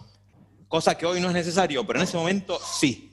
cosa 0.67 0.99
que 0.99 1.07
hoy 1.07 1.21
no 1.21 1.29
es 1.29 1.35
necesario, 1.35 1.87
pero 1.87 2.01
en 2.01 2.05
ese 2.05 2.17
momento 2.17 2.59
sí. 2.81 3.13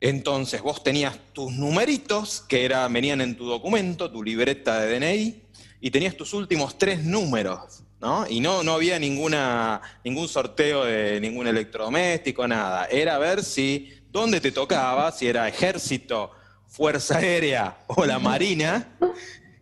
Entonces 0.00 0.62
vos 0.62 0.82
tenías 0.82 1.18
tus 1.32 1.52
numeritos 1.52 2.40
que 2.48 2.64
era, 2.64 2.88
venían 2.88 3.20
en 3.20 3.36
tu 3.36 3.44
documento, 3.46 4.10
tu 4.10 4.22
libreta 4.22 4.80
de 4.80 4.98
DNI, 4.98 5.42
y 5.80 5.90
tenías 5.90 6.16
tus 6.16 6.32
últimos 6.32 6.78
tres 6.78 7.04
números, 7.04 7.82
¿no? 8.00 8.26
Y 8.28 8.40
no, 8.40 8.62
no 8.62 8.72
había 8.72 8.98
ninguna, 8.98 9.80
ningún 10.04 10.28
sorteo 10.28 10.84
de 10.84 11.20
ningún 11.20 11.46
electrodoméstico, 11.46 12.48
nada. 12.48 12.86
Era 12.86 13.18
ver 13.18 13.44
si, 13.44 13.90
dónde 14.10 14.40
te 14.40 14.52
tocaba, 14.52 15.12
si 15.12 15.26
era 15.26 15.48
ejército, 15.48 16.30
fuerza 16.66 17.18
aérea 17.18 17.78
o 17.86 18.06
la 18.06 18.18
marina, 18.18 18.88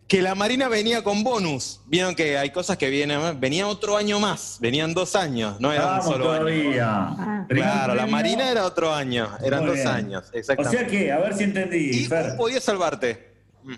que 0.09 0.21
la 0.23 0.33
marina 0.35 0.67
venía 0.67 1.03
con 1.03 1.23
bonus. 1.23 1.81
Vieron 1.85 2.15
que 2.15 2.37
hay 2.37 2.49
cosas 2.49 2.77
que 2.77 2.89
vienen, 2.89 3.39
venía 3.39 3.67
otro 3.67 3.95
año 3.95 4.19
más, 4.19 4.57
venían 4.59 4.93
dos 4.95 5.15
años, 5.15 5.61
no 5.61 5.71
era 5.71 5.97
un 5.97 6.01
solo 6.03 6.31
año. 6.31 6.39
todavía. 6.41 6.87
Ah. 6.89 7.45
Primer 7.47 7.63
Claro, 7.71 7.95
la. 7.95 8.07
Marina 8.07 8.49
era 8.51 8.65
otro 8.65 8.93
año, 8.93 9.29
eran 9.45 9.59
Muy 9.59 9.67
dos 9.69 9.75
bien. 9.77 9.87
años, 9.87 10.25
O 10.33 10.37
exactamente. 10.37 10.77
sea 10.79 10.87
que, 10.87 11.11
a 11.11 11.19
ver 11.19 11.35
si 11.35 11.43
entendí, 11.43 11.89
y 11.91 12.05
Fer. 12.05 12.35
podías 12.35 12.63
salvarte. 12.63 13.29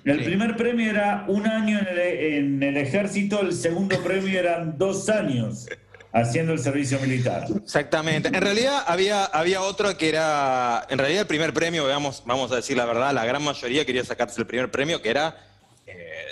El 0.05 0.19
Sí. 0.19 0.25
primer 0.25 0.55
premio 0.55 0.89
era 0.89 1.25
un 1.27 1.45
año 1.47 1.77
en 1.79 1.87
el, 1.87 1.99
en 1.99 2.63
el 2.63 2.77
ejército, 2.77 3.41
el 3.41 3.51
segundo 3.53 4.01
premio 4.01 4.39
eran 4.39 4.77
dos 4.77 5.09
años 5.09 5.67
haciendo 6.13 6.53
el 6.53 6.59
servicio 6.59 6.97
militar. 7.01 7.45
Exactamente. 7.61 8.29
En 8.29 8.35
realidad 8.41 8.83
había, 8.87 9.25
había 9.25 9.61
otro 9.61 9.97
que 9.97 10.07
era, 10.07 10.85
en 10.89 10.97
realidad 10.97 11.21
el 11.23 11.27
primer 11.27 11.53
premio, 11.53 11.83
veamos, 11.85 12.23
vamos 12.25 12.51
a 12.53 12.55
decir 12.57 12.77
la 12.77 12.85
verdad, 12.85 13.13
la 13.13 13.25
gran 13.25 13.43
mayoría 13.43 13.85
quería 13.85 14.05
sacarse 14.05 14.39
el 14.39 14.47
primer 14.47 14.71
premio, 14.71 15.01
que 15.01 15.09
era 15.09 15.35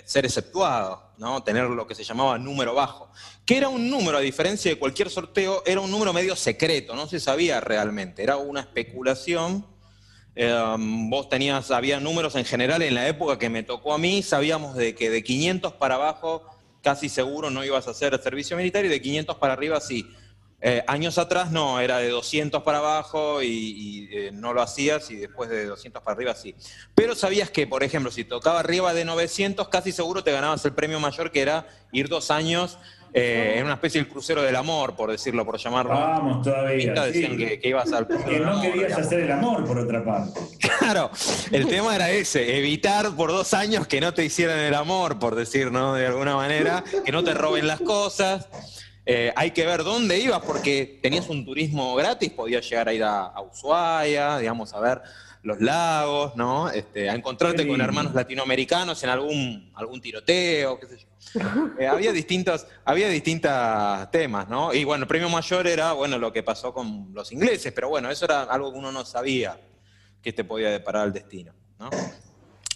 ser 0.05 0.25
exceptuado, 0.25 1.11
¿no? 1.17 1.43
tener 1.43 1.65
lo 1.65 1.87
que 1.87 1.95
se 1.95 2.03
llamaba 2.03 2.37
número 2.37 2.73
bajo, 2.73 3.11
que 3.45 3.57
era 3.57 3.69
un 3.69 3.89
número, 3.89 4.17
a 4.17 4.21
diferencia 4.21 4.71
de 4.71 4.77
cualquier 4.77 5.09
sorteo, 5.09 5.63
era 5.65 5.81
un 5.81 5.91
número 5.91 6.13
medio 6.13 6.35
secreto, 6.35 6.95
no 6.95 7.07
se 7.07 7.19
sabía 7.19 7.59
realmente, 7.59 8.23
era 8.23 8.37
una 8.37 8.61
especulación. 8.61 9.65
Eh, 10.35 10.75
vos 11.09 11.27
tenías, 11.27 11.71
había 11.71 11.99
números 11.99 12.35
en 12.35 12.45
general 12.45 12.81
en 12.81 12.95
la 12.95 13.07
época 13.07 13.37
que 13.37 13.49
me 13.49 13.63
tocó 13.63 13.93
a 13.93 13.97
mí, 13.97 14.23
sabíamos 14.23 14.75
de 14.75 14.95
que 14.95 15.09
de 15.09 15.23
500 15.23 15.73
para 15.73 15.95
abajo 15.95 16.45
casi 16.81 17.09
seguro 17.09 17.49
no 17.49 17.63
ibas 17.63 17.87
a 17.87 17.91
hacer 17.91 18.17
servicio 18.21 18.55
militar 18.55 18.85
y 18.85 18.87
de 18.87 19.01
500 19.01 19.35
para 19.37 19.53
arriba 19.53 19.81
sí. 19.81 20.07
Eh, 20.61 20.83
años 20.87 21.17
atrás 21.17 21.51
no, 21.51 21.79
era 21.79 21.99
de 21.99 22.09
200 22.09 22.63
para 22.63 22.79
abajo 22.79 23.41
y, 23.41 23.47
y, 23.47 24.09
eh, 24.11 24.31
no 24.33 24.53
lo 24.53 24.61
hacías 24.61 25.09
y 25.09 25.15
después 25.15 25.49
de 25.49 25.65
200 25.65 26.01
para 26.03 26.15
arriba 26.15 26.35
sí. 26.35 26.53
Pero 26.95 27.15
sabías 27.15 27.49
que, 27.49 27.65
por 27.65 27.83
ejemplo, 27.83 28.11
si 28.11 28.25
tocaba 28.25 28.59
arriba 28.59 28.93
de 28.93 29.05
900, 29.05 29.69
casi 29.69 29.91
seguro 29.93 30.23
te 30.23 30.31
ganabas 30.33 30.65
el 30.65 30.73
premio 30.73 30.99
mayor 30.99 31.31
que 31.31 31.41
era 31.41 31.65
ir 31.93 32.09
dos 32.09 32.29
años 32.29 32.77
eh, 33.13 33.55
en 33.57 33.65
una 33.65 33.73
especie 33.75 34.03
de 34.03 34.07
crucero 34.09 34.43
del 34.43 34.55
amor, 34.55 34.95
por 34.95 35.09
decirlo, 35.09 35.43
por 35.45 35.57
llamarlo. 35.57 35.93
Vamos 35.93 36.43
todavía. 36.43 37.11
Sí. 37.11 37.37
que, 37.37 37.59
que 37.59 37.69
ibas 37.69 37.91
al 37.91 38.05
crucero 38.05 38.29
Que 38.29 38.35
del 38.35 38.43
no 38.43 38.51
amor, 38.51 38.61
querías 38.63 38.87
digamos. 38.87 39.07
hacer 39.07 39.19
el 39.21 39.31
amor, 39.31 39.65
por 39.65 39.79
otra 39.79 40.03
parte. 40.05 40.39
Claro, 40.79 41.09
el 41.51 41.67
tema 41.67 41.95
era 41.95 42.11
ese, 42.11 42.57
evitar 42.57 43.15
por 43.15 43.31
dos 43.31 43.53
años 43.53 43.87
que 43.87 43.99
no 43.99 44.13
te 44.13 44.23
hicieran 44.25 44.59
el 44.59 44.73
amor, 44.75 45.19
por 45.19 45.35
decir, 45.35 45.71
¿no? 45.71 45.93
De 45.95 46.05
alguna 46.05 46.35
manera, 46.35 46.83
que 47.05 47.11
no 47.11 47.23
te 47.23 47.33
roben 47.33 47.65
las 47.67 47.81
cosas. 47.81 48.47
Eh, 49.11 49.33
hay 49.35 49.49
que 49.49 49.65
ver 49.65 49.83
dónde 49.83 50.19
ibas, 50.19 50.39
porque 50.45 50.99
tenías 51.01 51.27
un 51.29 51.43
turismo 51.43 51.95
gratis, 51.95 52.29
podías 52.29 52.69
llegar 52.69 52.89
a 52.89 52.93
ir 52.93 53.03
a, 53.03 53.25
a 53.25 53.41
Ushuaia, 53.41 54.37
digamos, 54.37 54.71
a 54.75 54.79
ver 54.79 55.01
los 55.41 55.59
lagos, 55.59 56.35
¿no? 56.35 56.69
Este, 56.69 57.09
a 57.09 57.15
encontrarte 57.15 57.67
con 57.67 57.81
hermanos 57.81 58.13
latinoamericanos 58.13 59.01
en 59.03 59.09
algún, 59.09 59.71
algún 59.73 59.99
tiroteo, 59.99 60.79
qué 60.79 60.85
sé 60.85 60.97
yo. 60.99 61.07
Eh, 61.79 61.87
había 61.87 62.11
distintos, 62.11 62.67
había 62.85 63.09
distintos 63.09 63.51
temas, 64.11 64.47
¿no? 64.47 64.75
Y 64.75 64.83
bueno, 64.83 65.05
el 65.05 65.07
premio 65.07 65.27
mayor 65.27 65.65
era, 65.65 65.93
bueno, 65.93 66.19
lo 66.19 66.31
que 66.31 66.43
pasó 66.43 66.71
con 66.71 67.09
los 67.11 67.31
ingleses, 67.31 67.73
pero 67.73 67.89
bueno, 67.89 68.11
eso 68.11 68.25
era 68.25 68.43
algo 68.43 68.71
que 68.71 68.77
uno 68.77 68.91
no 68.91 69.03
sabía 69.05 69.59
que 70.21 70.33
te 70.33 70.43
podía 70.43 70.69
deparar 70.69 71.07
el 71.07 71.13
destino, 71.13 71.51
¿no? 71.79 71.89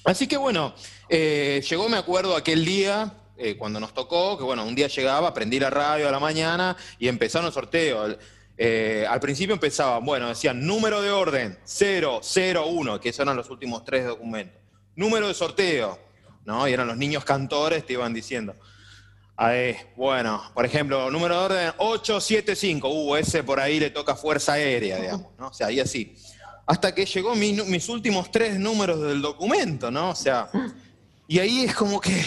Así 0.03 0.25
que 0.25 0.37
bueno, 0.37 0.73
eh, 1.09 1.63
llegó, 1.69 1.87
me 1.89 1.97
acuerdo, 1.97 2.35
aquel 2.35 2.65
día, 2.65 3.13
eh, 3.35 3.57
cuando 3.57 3.79
nos 3.79 3.93
tocó, 3.93 4.37
que 4.37 4.43
bueno, 4.43 4.63
un 4.63 4.75
día 4.75 4.87
llegaba, 4.87 5.33
prendí 5.33 5.59
la 5.59 5.69
radio 5.69 6.07
a 6.07 6.11
la 6.11 6.19
mañana 6.19 6.77
y 6.99 7.07
empezaron 7.07 7.47
el 7.47 7.53
sorteo. 7.53 8.15
Eh, 8.55 9.05
al 9.09 9.19
principio 9.19 9.53
empezaban, 9.53 10.05
bueno, 10.05 10.29
decían 10.29 10.65
número 10.65 11.01
de 11.01 11.09
orden 11.09 11.57
001, 11.65 12.99
que 12.99 13.09
esos 13.09 13.21
eran 13.21 13.35
los 13.35 13.49
últimos 13.49 13.83
tres 13.83 14.05
documentos. 14.05 14.61
Número 14.95 15.27
de 15.27 15.33
sorteo, 15.33 15.99
¿no? 16.45 16.67
Y 16.67 16.73
eran 16.73 16.87
los 16.87 16.97
niños 16.97 17.25
cantores, 17.25 17.85
te 17.85 17.93
iban 17.93 18.13
diciendo. 18.13 18.55
Ahí, 19.35 19.75
bueno, 19.95 20.43
por 20.53 20.63
ejemplo, 20.63 21.09
número 21.09 21.35
de 21.39 21.45
orden 21.45 21.73
875, 21.77 22.87
uh, 22.87 23.15
ese 23.15 23.43
por 23.43 23.59
ahí 23.59 23.79
le 23.79 23.89
toca 23.89 24.15
fuerza 24.15 24.53
aérea, 24.53 24.97
digamos, 24.97 25.31
¿no? 25.39 25.47
O 25.47 25.53
sea, 25.53 25.67
ahí 25.67 25.79
así. 25.79 26.15
Hasta 26.67 26.93
que 26.93 27.05
llegó 27.05 27.35
mi 27.35 27.53
mis 27.53 27.89
últimos 27.89 28.31
tres 28.31 28.59
números 28.59 29.01
del 29.01 29.23
documento, 29.23 29.89
¿no? 29.89 30.11
O 30.11 30.15
sea, 30.15 30.49
y 31.27 31.39
ahí 31.39 31.65
es 31.65 31.73
como 31.73 31.99
que 31.99 32.23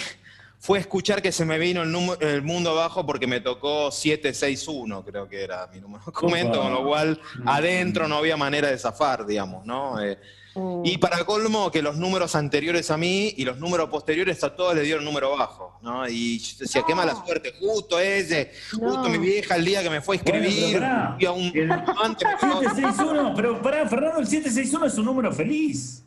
fue 0.59 0.79
escuchar 0.79 1.23
que 1.23 1.31
se 1.33 1.45
me 1.45 1.59
vino 1.59 1.83
el, 1.83 1.93
número- 1.93 2.21
el 2.21 2.43
mundo 2.43 2.71
abajo 2.71 3.05
porque 3.07 3.27
me 3.27 3.41
tocó 3.41 3.91
761, 3.91 5.05
creo 5.05 5.29
que 5.29 5.43
era 5.45 5.69
mi 5.73 5.81
número 5.81 6.01
de 6.05 6.07
documento, 6.13 6.61
con 6.61 6.73
lo 6.73 6.85
cual 6.85 7.21
adentro 7.45 8.09
no 8.09 8.17
había 8.17 8.37
manera 8.37 8.69
de 8.71 8.79
zafar, 8.79 9.27
digamos, 9.27 9.65
¿no? 9.65 10.01
Eh, 10.03 10.19
y 10.85 10.97
para 10.97 11.23
colmo, 11.27 11.71
que 11.71 11.83
los 11.83 11.99
números 11.99 12.35
anteriores 12.35 12.91
a 12.91 12.97
mí 12.97 13.35
y 13.37 13.45
los 13.45 13.59
números 13.59 13.91
posteriores 13.91 14.43
a 14.43 14.57
todos 14.57 14.75
le 14.75 14.81
dieron 14.81 15.05
número 15.05 15.37
bajo, 15.37 15.79
¿no? 15.83 16.09
Y 16.09 16.39
yo 16.39 16.57
decía, 16.61 16.83
qué 16.87 16.95
mala 16.95 17.15
suerte, 17.27 17.53
justo 17.61 18.01
ese, 18.01 18.53
justo 18.71 19.03
No. 19.03 19.09
mi 19.11 19.19
vieja 19.19 19.57
el 19.57 19.67
día 19.67 19.83
que 19.83 19.91
me 19.91 20.01
fue 20.01 20.17
a 20.17 20.23
Bueno, 20.23 20.39
escribir, 20.47 20.73
pero 20.73 20.81
pará, 20.81 21.17
a 21.29 21.33
un 21.33 21.53
el 21.55 21.71
antes 21.71 22.29
tocó- 22.41 22.61
761, 22.61 23.35
pero 23.37 23.61
pará, 23.61 23.87
Fernando, 23.87 24.19
el 24.21 24.27
761 24.27 24.87
es 24.87 24.97
un 24.97 25.05
número 25.05 25.31
feliz. 25.31 26.03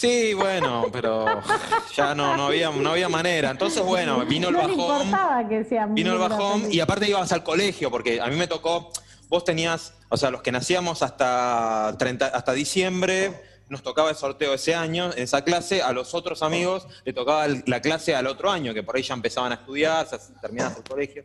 Sí, 0.00 0.32
bueno, 0.32 0.86
pero 0.90 1.26
ya 1.94 2.14
no, 2.14 2.34
no, 2.34 2.46
había, 2.46 2.70
no 2.70 2.92
había 2.92 3.10
manera. 3.10 3.50
Entonces, 3.50 3.82
bueno, 3.82 4.24
vino 4.24 4.48
el 4.48 4.54
bajón. 4.54 4.70
importaba 4.70 5.46
que 5.46 5.66
Vino 5.90 6.12
el 6.14 6.18
bajón 6.18 6.72
y 6.72 6.80
aparte 6.80 7.06
ibas 7.06 7.30
al 7.32 7.44
colegio, 7.44 7.90
porque 7.90 8.18
a 8.18 8.28
mí 8.28 8.36
me 8.36 8.46
tocó, 8.46 8.90
vos 9.28 9.44
tenías, 9.44 9.92
o 10.08 10.16
sea, 10.16 10.30
los 10.30 10.40
que 10.40 10.52
nacíamos 10.52 11.02
hasta, 11.02 11.94
30, 11.98 12.28
hasta 12.28 12.52
diciembre, 12.54 13.42
nos 13.68 13.82
tocaba 13.82 14.08
el 14.08 14.16
sorteo 14.16 14.54
ese 14.54 14.74
año, 14.74 15.12
en 15.12 15.24
esa 15.24 15.44
clase, 15.44 15.82
a 15.82 15.92
los 15.92 16.14
otros 16.14 16.42
amigos 16.42 16.86
le 17.04 17.12
tocaba 17.12 17.46
la 17.66 17.82
clase 17.82 18.16
al 18.16 18.26
otro 18.26 18.50
año, 18.50 18.72
que 18.72 18.82
por 18.82 18.96
ahí 18.96 19.02
ya 19.02 19.12
empezaban 19.12 19.52
a 19.52 19.56
estudiar, 19.56 20.08
ya 20.10 20.18
terminaban 20.40 20.76
el 20.78 20.82
colegio. 20.82 21.24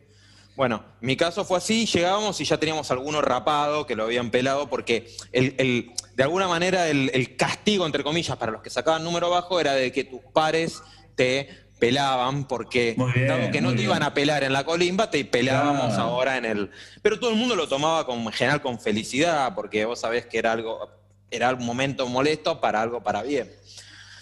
Bueno, 0.56 0.82
mi 1.00 1.16
caso 1.16 1.44
fue 1.44 1.58
así, 1.58 1.84
llegábamos 1.86 2.40
y 2.40 2.44
ya 2.44 2.56
teníamos 2.58 2.90
alguno 2.90 3.20
rapado 3.20 3.86
que 3.86 3.94
lo 3.94 4.04
habían 4.04 4.30
pelado, 4.30 4.68
porque 4.70 5.14
el, 5.32 5.54
el- 5.58 5.92
de 6.14 6.22
alguna 6.22 6.48
manera 6.48 6.88
el, 6.88 7.10
el 7.12 7.36
castigo, 7.36 7.84
entre 7.84 8.02
comillas, 8.02 8.36
para 8.38 8.50
los 8.52 8.62
que 8.62 8.70
sacaban 8.70 9.04
número 9.04 9.28
bajo 9.28 9.60
era 9.60 9.74
de 9.74 9.92
que 9.92 10.04
tus 10.04 10.20
pares 10.32 10.82
te 11.14 11.50
pelaban, 11.78 12.48
porque 12.48 12.94
bien, 12.96 13.26
dado 13.28 13.50
que 13.50 13.60
no 13.60 13.74
te 13.74 13.82
iban 13.82 14.02
a 14.02 14.14
pelar 14.14 14.42
en 14.44 14.54
la 14.54 14.64
colimba, 14.64 15.10
te 15.10 15.22
pelábamos 15.26 15.88
Claro. 15.92 16.02
ahora 16.04 16.38
en 16.38 16.46
el... 16.46 16.70
Pero 17.02 17.20
todo 17.20 17.28
el 17.28 17.36
mundo 17.36 17.54
lo 17.54 17.68
tomaba 17.68 18.06
con, 18.06 18.20
en 18.20 18.32
general 18.32 18.62
con 18.62 18.80
felicidad, 18.80 19.54
porque 19.54 19.84
vos 19.84 20.00
sabés 20.00 20.24
que 20.24 20.38
era 20.38 20.52
algo, 20.52 20.88
era 21.30 21.52
un 21.52 21.66
momento 21.66 22.06
molesto 22.08 22.62
para 22.62 22.80
algo 22.80 23.02
para 23.02 23.22
bien. 23.22 23.52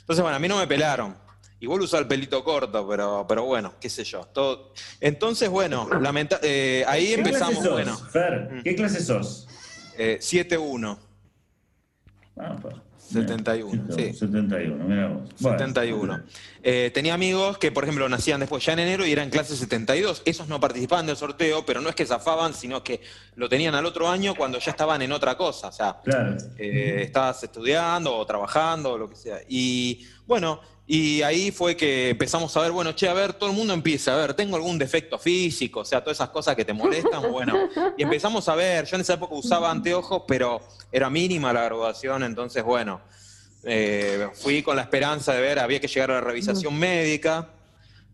Entonces, 0.00 0.20
bueno, 0.20 0.34
a 0.36 0.40
mí 0.40 0.48
no 0.48 0.56
me 0.58 0.66
pelaron. 0.66 1.16
Igual 1.64 1.80
usaba 1.80 2.02
el 2.02 2.06
pelito 2.08 2.44
corto, 2.44 2.86
pero, 2.86 3.24
pero 3.26 3.44
bueno, 3.44 3.74
qué 3.80 3.88
sé 3.88 4.04
yo. 4.04 4.26
Todo... 4.34 4.72
Entonces, 5.00 5.48
bueno, 5.48 5.88
lamenta- 6.00 6.38
eh, 6.42 6.84
ahí 6.86 7.06
¿Qué 7.06 7.14
empezamos, 7.14 7.54
clase 7.54 7.64
sos, 7.64 7.72
bueno, 7.72 7.96
Fer? 8.10 8.60
¿Qué 8.62 8.74
clase 8.76 9.00
sos? 9.02 9.48
eh, 9.96 10.18
7-1, 10.20 10.98
Ah, 12.36 12.56
pues, 12.60 12.74
71, 12.98 13.70
bien, 13.96 14.12
sí. 14.12 14.18
71, 14.18 14.84
mira 14.84 15.08
vos. 15.08 15.22
Bueno. 15.38 15.58
71. 15.58 16.22
Eh, 16.64 16.90
tenía 16.92 17.14
amigos 17.14 17.58
que, 17.58 17.70
por 17.70 17.84
ejemplo, 17.84 18.08
nacían 18.08 18.40
después 18.40 18.64
ya 18.64 18.72
en 18.72 18.80
enero 18.80 19.06
y 19.06 19.12
eran 19.12 19.30
clase 19.30 19.56
72. 19.56 20.22
Esos 20.24 20.48
no 20.48 20.58
participaban 20.58 21.06
del 21.06 21.16
sorteo, 21.16 21.64
pero 21.64 21.80
no 21.80 21.88
es 21.88 21.94
que 21.94 22.04
zafaban, 22.06 22.52
sino 22.54 22.82
que 22.82 23.00
lo 23.36 23.48
tenían 23.48 23.74
al 23.74 23.86
otro 23.86 24.08
año 24.08 24.34
cuando 24.34 24.58
ya 24.58 24.70
estaban 24.72 25.00
en 25.02 25.12
otra 25.12 25.36
cosa. 25.36 25.68
O 25.68 25.72
sea, 25.72 26.00
Claro. 26.02 26.36
eh, 26.58 27.02
estabas 27.04 27.42
estudiando 27.44 28.16
o 28.16 28.26
trabajando 28.26 28.92
o 28.92 28.98
lo 28.98 29.08
que 29.08 29.16
sea. 29.16 29.38
Y 29.48 30.06
bueno, 30.26 30.60
y 30.86 31.22
ahí 31.22 31.50
fue 31.50 31.76
que 31.76 32.10
empezamos 32.10 32.54
a 32.56 32.60
ver, 32.60 32.70
bueno, 32.70 32.92
che, 32.92 33.08
a 33.08 33.14
ver, 33.14 33.32
todo 33.32 33.48
el 33.48 33.56
mundo 33.56 33.72
empieza 33.72 34.12
a 34.12 34.16
ver, 34.18 34.34
tengo 34.34 34.56
algún 34.56 34.78
defecto 34.78 35.18
físico, 35.18 35.80
o 35.80 35.84
sea, 35.84 36.02
todas 36.02 36.18
esas 36.18 36.28
cosas 36.28 36.54
que 36.54 36.64
te 36.64 36.74
molestan, 36.74 37.30
bueno. 37.32 37.54
Y 37.96 38.02
empezamos 38.02 38.48
a 38.48 38.54
ver, 38.54 38.84
yo 38.84 38.96
en 38.96 39.00
esa 39.00 39.14
época 39.14 39.34
usaba 39.34 39.70
anteojos, 39.70 40.24
pero 40.28 40.60
era 40.92 41.08
mínima 41.08 41.52
la 41.52 41.64
graduación, 41.64 42.22
entonces, 42.22 42.62
bueno, 42.62 43.00
eh, 43.64 44.28
fui 44.34 44.62
con 44.62 44.76
la 44.76 44.82
esperanza 44.82 45.32
de 45.32 45.40
ver, 45.40 45.58
había 45.58 45.80
que 45.80 45.88
llegar 45.88 46.10
a 46.10 46.14
la 46.14 46.20
revisación 46.20 46.78
médica, 46.78 47.48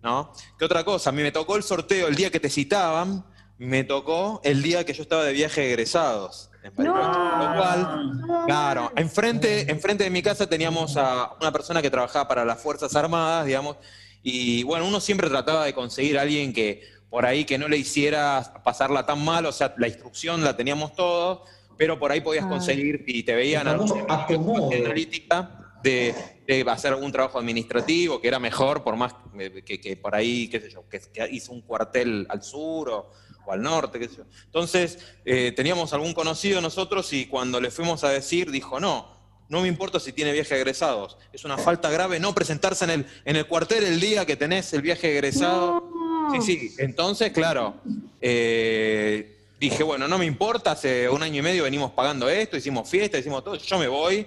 ¿no? 0.03 0.33
¿Qué 0.57 0.65
otra 0.65 0.85
cosa? 0.85 1.11
A 1.11 1.13
mí 1.13 1.23
me 1.23 1.33
tocó 1.33 1.57
el 1.57 1.65
sorteo 1.65 2.07
el 2.07 2.15
día 2.15 2.31
que 2.31 2.39
te 2.39 2.49
citaban, 2.49 3.25
me 3.59 3.83
tocó 3.83 4.41
el 4.45 4.63
día 4.63 4.87
que 4.87 4.93
yo 4.95 5.03
estaba 5.03 5.25
de 5.25 5.33
viaje 5.33 5.63
de 5.63 5.69
egresados. 5.71 6.50
En 6.63 6.73
Lo 6.77 6.93
cual, 6.93 8.21
claro, 8.47 8.93
enfrente, 8.97 9.71
enfrente 9.71 10.05
de 10.05 10.11
mi 10.11 10.23
casa 10.23 10.47
teníamos 10.49 10.97
a 10.97 11.35
una 11.41 11.51
persona 11.53 11.81
que 11.81 11.91
trabajaba 11.91 12.29
para 12.29 12.45
las 12.45 12.61
Fuerzas 12.61 12.95
Armadas, 12.97 13.47
digamos, 13.47 13.77
y 14.23 14.63
bueno, 14.65 14.87
uno 14.87 15.01
siempre 15.01 15.29
trataba 15.29 15.65
de 15.65 15.73
conseguir 15.73 16.19
a 16.19 16.23
alguien 16.23 16.53
que 16.53 16.83
por 17.09 17.25
ahí 17.27 17.45
que 17.45 17.59
no 17.59 17.67
le 17.69 17.79
hiciera 17.79 18.53
pasarla 18.63 19.07
tan 19.07 19.25
mal, 19.25 19.47
o 19.47 19.53
sea, 19.53 19.75
la 19.79 19.89
instrucción 19.89 20.45
la 20.45 20.57
teníamos 20.57 20.95
todos, 20.95 21.49
pero 21.77 21.99
por 21.99 22.13
ahí 22.13 22.21
podías 22.21 22.45
Ah. 22.45 22.51
conseguir 22.51 23.05
y 23.07 23.23
te 23.23 23.35
veían 23.35 23.67
acomodo. 23.67 24.71
analítica 24.71 25.57
de, 25.83 26.15
de 26.47 26.65
hacer 26.71 26.93
algún 26.93 27.11
trabajo 27.11 27.39
administrativo 27.39 28.21
que 28.21 28.29
era 28.29 28.39
mejor, 28.39 28.85
por 28.85 28.97
más 28.97 29.15
eh, 29.39 29.63
que, 29.65 29.81
que 29.81 29.97
por 29.97 30.15
ahí, 30.15 30.47
qué 30.49 30.61
sé 30.61 30.71
yo, 30.71 30.87
que, 30.89 31.01
que 31.01 31.27
hizo 31.33 31.53
un 31.53 31.63
cuartel 31.63 32.27
al 32.29 32.43
sur 32.43 32.91
o, 32.91 33.11
al 33.53 33.63
norte, 33.63 33.99
qué 33.99 34.09
sé 34.09 34.17
yo. 34.17 34.25
Entonces, 34.47 34.99
eh, 35.25 35.53
teníamos 35.55 35.93
algún 35.93 36.15
conocido 36.15 36.61
nosotros 36.61 37.13
y 37.13 37.27
cuando 37.27 37.61
le 37.61 37.71
fuimos 37.71 38.05
a 38.05 38.11
decir, 38.11 38.51
dijo, 38.51 38.81
no, 38.81 39.09
no 39.49 39.61
me 39.63 39.69
importa 39.69 39.99
si 39.99 40.13
tiene 40.13 40.33
viaje 40.33 40.55
egresados, 40.57 41.17
es 41.33 41.45
una 41.45 41.59
falta 41.59 41.91
grave 41.91 42.21
no 42.21 42.35
presentarse 42.35 42.85
en 42.85 42.91
el, 42.91 43.07
en 43.25 43.37
el 43.37 43.47
cuartel 43.47 43.85
el 43.85 44.01
día 44.01 44.25
que 44.25 44.37
tenés 44.37 44.73
el 44.73 44.83
viaje 44.83 45.13
egresado. 45.13 45.89
Sí, 46.33 46.41
sí, 46.43 46.75
entonces, 46.79 47.33
claro, 47.33 47.75
eh, 48.21 49.39
dije, 49.59 49.83
bueno, 49.83 50.07
no 50.07 50.19
me 50.19 50.27
importa, 50.27 50.73
hace 50.73 51.09
un 51.09 51.23
año 51.23 51.41
y 51.41 51.43
medio 51.43 51.65
venimos 51.65 51.91
pagando 51.91 52.29
esto, 52.29 52.57
hicimos 52.57 52.89
fiesta, 52.89 53.19
hicimos 53.19 53.43
todo, 53.43 53.57
yo 53.57 53.79
me 53.79 53.89
voy 53.89 54.27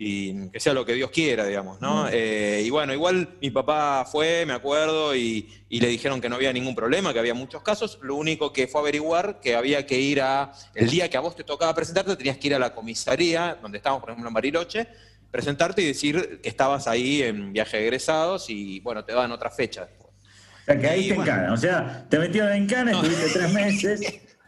y 0.00 0.48
que 0.50 0.60
sea 0.60 0.72
lo 0.74 0.86
que 0.86 0.94
Dios 0.94 1.10
quiera, 1.10 1.44
digamos, 1.44 1.80
¿no? 1.80 2.08
Eh, 2.10 2.62
y 2.64 2.70
bueno, 2.70 2.94
igual 2.94 3.36
mi 3.42 3.50
papá 3.50 4.04
fue, 4.10 4.44
me 4.46 4.52
acuerdo, 4.52 5.16
y, 5.16 5.48
y 5.68 5.80
le 5.80 5.88
dijeron 5.88 6.20
que 6.20 6.28
no 6.28 6.36
había 6.36 6.52
ningún 6.52 6.76
problema, 6.76 7.12
que 7.12 7.18
había 7.18 7.34
muchos 7.34 7.62
casos, 7.62 7.98
lo 8.00 8.14
único 8.14 8.52
que 8.52 8.68
fue 8.68 8.80
averiguar 8.80 9.40
que 9.40 9.56
había 9.56 9.86
que 9.86 9.98
ir 10.00 10.20
a, 10.22 10.52
el 10.76 10.88
día 10.88 11.10
que 11.10 11.16
a 11.16 11.20
vos 11.20 11.34
te 11.34 11.42
tocaba 11.42 11.74
presentarte, 11.74 12.14
tenías 12.14 12.38
que 12.38 12.46
ir 12.46 12.54
a 12.54 12.60
la 12.60 12.74
comisaría, 12.74 13.58
donde 13.60 13.78
estábamos, 13.78 14.00
por 14.00 14.10
ejemplo, 14.10 14.28
en 14.28 14.34
Bariloche, 14.34 14.86
presentarte 15.32 15.82
y 15.82 15.86
decir 15.86 16.40
que 16.42 16.48
estabas 16.48 16.86
ahí 16.86 17.22
en 17.22 17.52
viaje 17.52 17.76
de 17.78 17.82
egresados 17.82 18.48
y, 18.50 18.78
bueno, 18.80 19.04
te 19.04 19.12
daban 19.12 19.32
otra 19.32 19.50
fecha. 19.50 19.88
O 20.00 20.64
sea, 20.64 20.78
que 20.78 20.86
ahí 20.88 21.06
Y 21.06 21.08
te 21.08 21.14
bueno. 21.14 21.30
encanan. 21.32 21.52
O 21.52 21.56
sea, 21.56 22.06
te 22.08 22.18
metieron 22.18 22.52
en 22.52 22.66
cana, 22.66 22.92
estuviste 22.92 23.30
tres 23.32 23.52
meses 23.52 24.00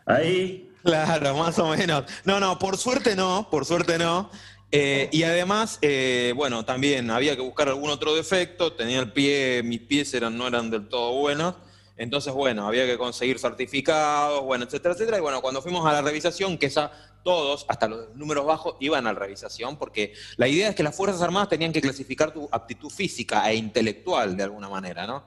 ahí. 0.07 0.67
Claro, 0.83 1.37
más 1.37 1.59
o 1.59 1.69
menos. 1.77 2.05
No, 2.25 2.41
no, 2.41 2.59
por 2.59 2.79
suerte 2.79 3.15
no, 3.15 3.49
por 3.51 3.67
suerte 3.67 3.99
no. 3.99 4.31
Eh, 4.73 5.09
y 5.11 5.25
además, 5.25 5.79
eh, 5.83 6.33
bueno, 6.37 6.65
también 6.65 7.11
había 7.11 7.35
que 7.35 7.43
buscar 7.43 7.69
algún 7.69 7.91
otro 7.91 8.15
defecto. 8.15 8.73
Tenía 8.73 9.01
el 9.01 9.13
pie, 9.13 9.63
mis 9.65 9.81
pies 9.81 10.15
eran, 10.15 10.37
no 10.39 10.47
eran 10.47 10.71
del 10.71 10.89
todo 10.89 11.13
buenos. 11.15 11.57
Entonces, 11.97 12.33
bueno, 12.33 12.67
había 12.67 12.87
que 12.87 12.97
conseguir 12.97 13.39
certificados, 13.39 14.43
bueno, 14.43 14.65
etcétera, 14.65 14.95
etcétera. 14.95 15.19
Y 15.19 15.21
bueno, 15.21 15.43
cuando 15.43 15.61
fuimos 15.61 15.85
a 15.87 15.93
la 15.93 16.01
revisación, 16.01 16.57
que 16.57 16.67
esa, 16.67 16.91
todos, 17.23 17.67
hasta 17.69 17.89
los 17.89 18.15
números 18.15 18.47
bajos, 18.47 18.77
iban 18.81 19.07
a 19.07 19.13
la 19.13 19.19
revisación, 19.19 19.77
porque 19.77 20.15
la 20.37 20.49
idea 20.49 20.71
es 20.71 20.75
que 20.75 20.83
las 20.83 20.97
Fuerzas 20.97 21.21
Armadas 21.21 21.51
tenían 21.51 21.73
que 21.73 21.83
clasificar 21.83 22.33
tu 22.33 22.49
aptitud 22.51 22.89
física 22.89 23.51
e 23.51 23.57
intelectual 23.57 24.35
de 24.35 24.45
alguna 24.45 24.71
manera, 24.71 25.07
¿no? 25.07 25.25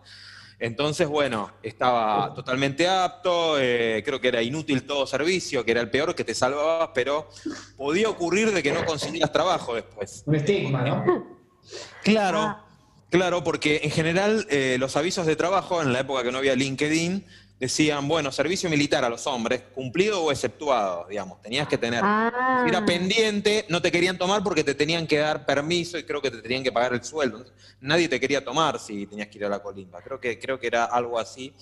Entonces, 0.63 1.09
bueno, 1.09 1.51
estaba 1.61 2.33
totalmente 2.33 2.87
apto, 2.87 3.59
eh, 3.59 4.01
creo 4.05 4.21
que 4.21 4.29
era 4.29 4.41
inútil 4.41 4.83
todo 4.83 5.05
servicio, 5.05 5.65
que 5.65 5.71
era 5.71 5.81
el 5.81 5.89
peor 5.89 6.15
que 6.15 6.23
te 6.23 6.33
salvabas, 6.33 6.91
pero 6.93 7.27
podía 7.75 8.07
ocurrir 8.07 8.53
de 8.53 8.63
que 8.63 8.71
no 8.71 8.85
consiguieras 8.85 9.33
trabajo 9.33 9.75
después. 9.75 10.23
Un 10.25 10.35
estigma, 10.35 10.81
¿no? 10.83 11.03
Claro, 12.01 12.59
claro, 13.09 13.43
porque 13.43 13.81
en 13.83 13.91
general 13.91 14.47
eh, 14.49 14.77
los 14.79 14.95
avisos 14.95 15.25
de 15.25 15.35
trabajo, 15.35 15.81
en 15.81 15.91
la 15.91 15.99
época 15.99 16.23
que 16.23 16.31
no 16.31 16.37
había 16.37 16.55
LinkedIn, 16.55 17.25
decían, 17.63 18.09
bueno, 18.09 18.29
servicio 18.29 18.69
militar 18.69 19.05
a 19.05 19.09
los 19.09 19.25
hombres, 19.25 19.61
cumplido 19.73 20.21
o 20.21 20.33
exceptuado, 20.33 21.07
digamos, 21.09 21.41
tenías 21.41 21.65
que 21.65 21.77
tener. 21.77 22.01
Ah. 22.03 22.65
Era 22.67 22.85
pendiente, 22.85 23.65
no 23.69 23.81
te 23.81 23.89
querían 23.89 24.17
tomar 24.17 24.43
porque 24.43 24.65
te 24.65 24.75
tenían 24.75 25.07
que 25.07 25.19
dar 25.19 25.45
permiso 25.45 25.97
y 25.97 26.03
creo 26.03 26.21
que 26.21 26.29
te 26.29 26.41
tenían 26.41 26.61
que 26.61 26.73
pagar 26.73 26.93
el 26.93 27.01
sueldo. 27.05 27.45
Nadie 27.79 28.09
te 28.09 28.19
quería 28.19 28.43
tomar 28.43 28.79
si 28.79 29.07
tenías 29.07 29.29
que 29.29 29.37
ir 29.37 29.45
a 29.45 29.49
la 29.49 29.59
colimba. 29.59 30.01
Creo 30.01 30.19
que, 30.19 30.37
creo 30.37 30.59
que 30.59 30.67
era 30.67 30.83
algo 30.83 31.17
así. 31.17 31.53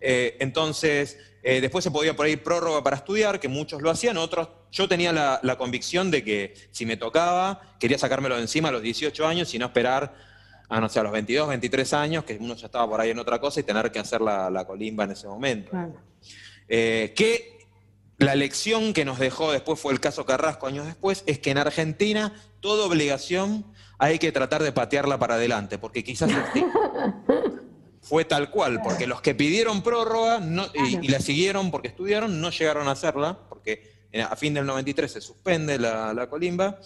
Eh, 0.00 0.38
entonces, 0.40 1.18
eh, 1.42 1.60
después 1.60 1.84
se 1.84 1.90
podía 1.90 2.16
por 2.16 2.24
ahí 2.24 2.36
prórroga 2.36 2.82
para 2.82 2.96
estudiar, 2.96 3.38
que 3.38 3.48
muchos 3.48 3.82
lo 3.82 3.90
hacían, 3.90 4.16
otros. 4.16 4.48
Yo 4.70 4.88
tenía 4.88 5.12
la, 5.12 5.38
la 5.42 5.58
convicción 5.58 6.10
de 6.10 6.24
que 6.24 6.54
si 6.70 6.86
me 6.86 6.96
tocaba, 6.96 7.76
quería 7.78 7.98
sacármelo 7.98 8.36
de 8.36 8.40
encima 8.40 8.70
a 8.70 8.72
los 8.72 8.80
18 8.80 9.26
años 9.26 9.52
y 9.52 9.58
no 9.58 9.66
esperar 9.66 10.31
a, 10.72 10.80
no 10.80 10.88
sé, 10.88 10.98
a 10.98 11.02
los 11.02 11.12
22, 11.12 11.48
23 11.48 11.92
años, 11.92 12.24
que 12.24 12.38
uno 12.40 12.54
ya 12.54 12.64
estaba 12.66 12.88
por 12.88 12.98
ahí 12.98 13.10
en 13.10 13.18
otra 13.18 13.38
cosa 13.38 13.60
y 13.60 13.62
tener 13.62 13.92
que 13.92 13.98
hacer 13.98 14.22
la, 14.22 14.48
la 14.48 14.66
colimba 14.66 15.04
en 15.04 15.10
ese 15.10 15.28
momento. 15.28 15.70
Claro. 15.70 15.92
Eh, 16.66 17.12
que 17.14 17.58
la 18.16 18.34
lección 18.34 18.94
que 18.94 19.04
nos 19.04 19.18
dejó 19.18 19.52
después 19.52 19.78
fue 19.78 19.92
el 19.92 20.00
caso 20.00 20.24
Carrasco 20.24 20.66
años 20.66 20.86
después, 20.86 21.24
es 21.26 21.38
que 21.40 21.50
en 21.50 21.58
Argentina 21.58 22.32
toda 22.60 22.86
obligación 22.86 23.66
hay 23.98 24.18
que 24.18 24.32
tratar 24.32 24.62
de 24.62 24.72
patearla 24.72 25.18
para 25.18 25.34
adelante, 25.34 25.76
porque 25.76 26.02
quizás 26.02 26.30
fue 28.00 28.24
tal 28.24 28.50
cual, 28.50 28.80
porque 28.82 29.06
los 29.06 29.20
que 29.20 29.34
pidieron 29.34 29.82
prórroga 29.82 30.40
no- 30.40 30.68
y, 30.72 31.06
la 31.08 31.20
siguieron 31.20 31.70
porque 31.70 31.88
estudiaron, 31.88 32.40
no 32.40 32.48
llegaron 32.48 32.88
a 32.88 32.92
hacerla, 32.92 33.38
porque 33.50 34.08
a 34.26 34.34
fin 34.36 34.54
del 34.54 34.64
93 34.64 35.12
se 35.12 35.20
suspende 35.20 35.78
la, 35.78 36.14
la 36.14 36.30
colimba. 36.30 36.78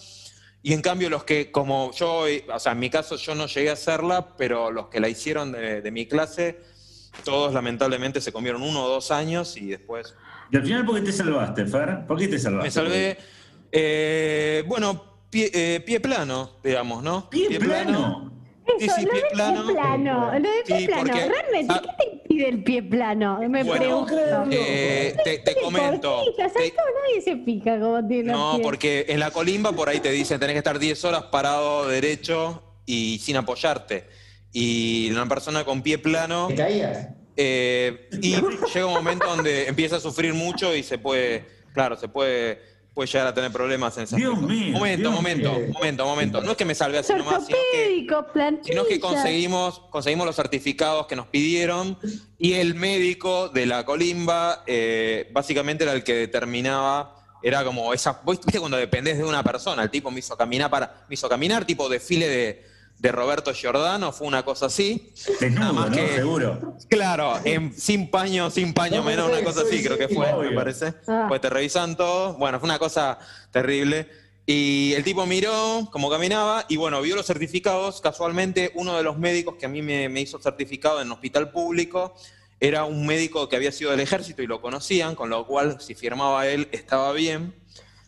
Y 0.67 0.73
en 0.73 0.81
cambio 0.81 1.09
los 1.09 1.23
que, 1.23 1.49
como 1.49 1.93
yo, 1.93 2.23
o 2.53 2.59
sea, 2.59 2.73
en 2.73 2.79
mi 2.79 2.89
caso 2.89 3.15
yo 3.15 3.33
no 3.35 3.45
llegué 3.47 3.69
a 3.69 3.73
hacerla, 3.73 4.35
pero 4.35 4.69
los 4.69 4.87
que 4.89 4.99
la 4.99 5.07
hicieron 5.07 5.53
de, 5.53 5.81
de 5.81 5.91
mi 5.91 6.07
clase, 6.07 6.59
todos 7.23 7.53
lamentablemente 7.53 8.19
se 8.19 8.33
comieron 8.33 8.61
uno 8.61 8.83
o 8.83 8.89
dos 8.89 9.09
años 9.11 9.55
y 9.55 9.67
después 9.67 10.13
Y 10.51 10.57
al 10.57 10.63
final, 10.65 10.85
¿por 10.85 10.95
qué 10.95 11.03
te 11.03 11.13
salvaste, 11.13 11.65
Fer? 11.67 12.05
¿Por 12.05 12.17
qué 12.19 12.27
te 12.27 12.37
salvaste? 12.37 12.67
me 12.67 12.71
salvé. 12.71 13.17
eh, 13.71 14.65
bueno, 14.67 15.21
pie, 15.29 15.49
eh, 15.53 15.79
pie 15.85 16.01
plano, 16.01 16.57
digamos, 16.61 17.01
¿no? 17.01 17.29
Pie 17.29 17.57
plano. 17.61 18.33
Sí, 18.79 18.85
Eso, 18.87 18.95
sí, 18.97 19.05
lo 19.05 19.11
pie 19.11 19.21
de 19.21 19.27
plano. 19.29 19.63
pie 19.67 19.73
plano. 19.73 20.25
Lo 20.33 20.49
de 20.51 20.63
pie 20.65 20.79
Sí, 20.79 20.85
plano. 20.87 21.03
porque- 21.05 21.29
Realmente, 21.29 21.73
ah, 21.73 21.81
¿qué 21.81 21.89
te 22.05 22.16
impide 22.37 22.49
el 22.49 22.63
pie 22.63 22.83
plano? 22.83 23.39
Me 23.49 23.63
Bueno, 23.63 24.05
pregunto. 24.05 24.15
eh, 24.51 25.15
te, 25.23 25.39
te 25.39 25.51
¿Por 25.53 25.63
comento. 25.63 26.21
te- 26.35 26.73
nadie 26.73 27.21
se 27.23 27.35
como 27.79 28.07
tiene 28.07 28.31
no, 28.31 28.51
pies. 28.55 28.63
porque 28.63 29.05
en 29.09 29.19
la 29.19 29.31
colimba 29.31 29.71
por 29.71 29.89
ahí 29.89 29.99
te 29.99 30.11
dicen 30.11 30.39
tenés 30.39 30.53
que 30.53 30.59
estar 30.59 30.79
10 30.79 31.03
horas 31.05 31.23
parado 31.31 31.87
derecho 31.87 32.63
y 32.85 33.19
sin 33.19 33.35
apoyarte. 33.37 34.05
Y 34.53 35.09
una 35.11 35.27
persona 35.27 35.63
con 35.65 35.81
pie 35.81 35.97
plano. 35.97 36.47
¿Te 36.47 36.55
caías? 36.55 37.09
eh, 37.35 38.09
y 38.21 38.35
llega 38.73 38.85
un 38.87 38.93
momento 38.93 39.27
donde 39.27 39.67
empieza 39.67 39.97
a 39.97 39.99
sufrir 39.99 40.33
mucho 40.33 40.75
y 40.75 40.81
se 40.83 40.97
puede, 40.97 41.45
claro, 41.73 41.95
se 41.95 42.07
puede, 42.07 42.59
puede 42.97 43.11
llegar 43.11 43.27
a 43.27 43.33
tener 43.35 43.51
problemas 43.51 43.95
en 43.97 44.05
ese 44.05 44.15
Dios 44.15 44.33
aspecto. 44.33 44.51
mío, 44.55 44.71
Momento, 44.71 45.01
Dios 45.01 45.13
momento, 45.13 45.53
mío. 45.53 45.67
momento, 45.71 46.05
momento. 46.05 46.41
No 46.41 46.49
es 46.49 46.57
que 46.57 46.65
me 46.65 46.73
salve 46.73 46.97
así 46.97 47.13
nomás, 47.13 47.45
sino 47.45 47.59
que 47.71 48.07
sino 48.63 48.85
que 48.85 48.99
conseguimos, 48.99 49.81
conseguimos 49.91 50.25
los 50.25 50.35
certificados 50.35 51.05
que 51.05 51.15
nos 51.15 51.27
pidieron 51.27 51.99
y 52.39 52.53
el 52.53 52.73
médico 52.73 53.49
de 53.49 53.67
la 53.67 53.85
colimba 53.85 54.63
eh, 54.65 55.29
básicamente 55.31 55.83
era 55.83 55.93
el 55.93 56.03
que 56.03 56.15
determinaba, 56.15 57.15
era 57.43 57.63
como 57.63 57.93
esa, 57.93 58.19
¿vos 58.25 58.39
¿viste 58.43 58.59
cuando 58.59 58.77
dependés 58.77 59.19
de 59.19 59.25
una 59.25 59.43
persona? 59.43 59.83
El 59.83 59.91
tipo 59.91 60.09
me 60.09 60.17
hizo 60.17 60.35
caminar 60.35 60.71
para, 60.71 61.05
me 61.07 61.13
hizo 61.13 61.29
caminar 61.29 61.65
tipo 61.65 61.87
desfile 61.89 62.27
de, 62.27 62.65
de 62.99 63.11
Roberto 63.11 63.53
Giordano, 63.53 64.11
fue 64.11 64.27
una 64.27 64.43
cosa 64.43 64.65
así. 64.67 65.13
Nada 65.51 65.71
más 65.71 65.89
¿no? 65.91 65.95
que- 65.95 66.15
Seguro. 66.15 66.77
Claro, 66.89 67.39
en- 67.43 67.73
sin 67.73 68.09
paño, 68.09 68.49
sin 68.49 68.73
paño 68.73 68.97
No, 68.97 69.03
menor, 69.03 69.29
una 69.31 69.43
cosa 69.43 69.61
así 69.61 69.77
sí, 69.79 69.83
creo 69.83 69.97
que 69.97 70.07
fue, 70.09 70.33
me 70.49 70.51
parece. 70.55 70.93
Ah. 71.07 71.25
Pues 71.27 71.39
te 71.41 71.49
revisan 71.49 71.95
todo. 71.95 72.33
Bueno, 72.33 72.59
fue 72.59 72.67
una 72.67 72.79
cosa 72.79 73.19
terrible. 73.51 74.09
Y 74.47 74.93
el 74.93 75.03
tipo 75.03 75.25
miró 75.25 75.89
cómo 75.91 76.09
caminaba 76.09 76.65
y 76.69 76.77
bueno, 76.77 77.01
vio 77.01 77.15
los 77.15 77.25
certificados. 77.27 78.01
Casualmente, 78.01 78.71
uno 78.75 78.95
de 78.97 79.03
los 79.03 79.17
médicos 79.17 79.55
que 79.59 79.65
a 79.65 79.69
mí 79.69 79.81
me, 79.81 80.07
me 80.09 80.21
hizo 80.21 80.39
certificado 80.39 81.01
en 81.01 81.11
hospital 81.11 81.51
público 81.51 82.15
era 82.59 82.85
un 82.85 83.05
médico 83.05 83.47
que 83.49 83.55
había 83.57 83.71
sido 83.71 83.91
del 83.91 83.99
ejército 83.99 84.41
y 84.41 84.47
lo 84.47 84.61
conocían, 84.61 85.13
con 85.15 85.29
lo 85.29 85.45
cual 85.45 85.79
si 85.81 85.93
firmaba 85.95 86.47
él 86.47 86.69
estaba 86.71 87.11
bien. 87.11 87.53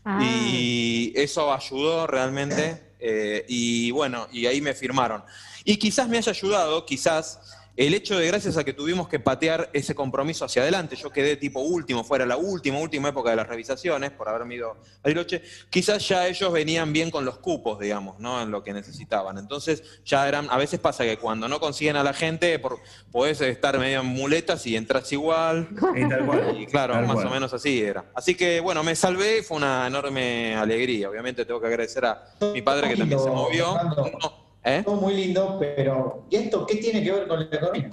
Ah. 0.05 0.19
Y 0.23 1.11
eso 1.15 1.53
ayudó 1.53 2.07
realmente. 2.07 2.88
Eh, 2.99 3.45
y 3.47 3.91
bueno, 3.91 4.27
y 4.31 4.45
ahí 4.45 4.61
me 4.61 4.73
firmaron. 4.73 5.23
Y 5.63 5.77
quizás 5.77 6.07
me 6.07 6.17
haya 6.17 6.31
ayudado, 6.31 6.85
quizás, 6.85 7.39
el 7.87 7.93
hecho 7.93 8.19
de 8.19 8.27
gracias 8.27 8.57
a 8.57 8.65
que 8.65 8.73
tuvimos 8.73 9.07
que 9.07 9.21
patear 9.21 9.69
ese 9.71 9.95
compromiso 9.95 10.43
hacia 10.43 10.63
adelante, 10.63 10.97
yo 10.97 11.11
quedé 11.11 11.37
tipo 11.37 11.61
último, 11.61 12.03
fuera 12.03 12.25
la 12.25 12.35
última, 12.35 12.77
última 12.77 13.07
época 13.07 13.29
de 13.29 13.37
las 13.37 13.47
revisaciones, 13.47 14.11
por 14.11 14.27
haberme 14.27 14.55
ido 14.55 14.71
a 14.71 14.75
Bariloche, 15.01 15.41
quizás 15.69 16.05
ya 16.05 16.27
ellos 16.27 16.51
venían 16.51 16.91
bien 16.91 17.09
con 17.09 17.23
los 17.23 17.37
cupos, 17.37 17.79
digamos, 17.79 18.19
¿no? 18.19 18.41
En 18.41 18.51
lo 18.51 18.65
que 18.65 18.73
necesitaban. 18.73 19.37
Entonces, 19.37 19.81
ya 20.03 20.27
eran, 20.27 20.49
a 20.49 20.57
veces 20.57 20.81
pasa 20.81 21.05
que 21.05 21.15
cuando 21.17 21.47
no 21.47 21.61
consiguen 21.61 21.95
a 21.95 22.03
la 22.03 22.11
gente, 22.11 22.59
por, 22.59 22.79
podés 23.13 23.39
estar 23.39 23.79
medio 23.79 24.01
en 24.01 24.07
muletas 24.07 24.67
y 24.67 24.75
entras 24.75 25.09
igual. 25.13 25.69
Y 25.95 26.07
tal 26.07 26.25
cual. 26.25 26.57
Y 26.59 26.65
claro, 26.65 26.93
Tal 26.95 27.07
más 27.07 27.15
cual. 27.15 27.27
o 27.27 27.29
menos 27.31 27.53
así 27.53 27.81
era. 27.81 28.11
Así 28.13 28.35
que 28.35 28.59
bueno, 28.59 28.83
me 28.83 28.93
salvé, 28.95 29.41
fue 29.41 29.55
una 29.55 29.87
enorme 29.87 30.53
alegría. 30.55 31.09
Obviamente 31.09 31.45
tengo 31.45 31.61
que 31.61 31.67
agradecer 31.67 32.03
a 32.05 32.25
mi 32.53 32.61
padre 32.61 32.89
que 32.89 32.97
también 32.97 33.19
se 33.19 33.29
movió. 33.29 33.73
No, 34.21 34.38
¿eh? 34.63 34.81
Todo 34.85 34.95
muy 34.95 35.13
lindo, 35.13 35.57
pero 35.59 36.25
¿y 36.29 36.35
esto 36.35 36.65
qué 36.65 36.75
tiene 36.75 37.03
que 37.03 37.11
ver 37.11 37.27
con 37.27 37.39
la 37.39 37.45
economía? 37.45 37.91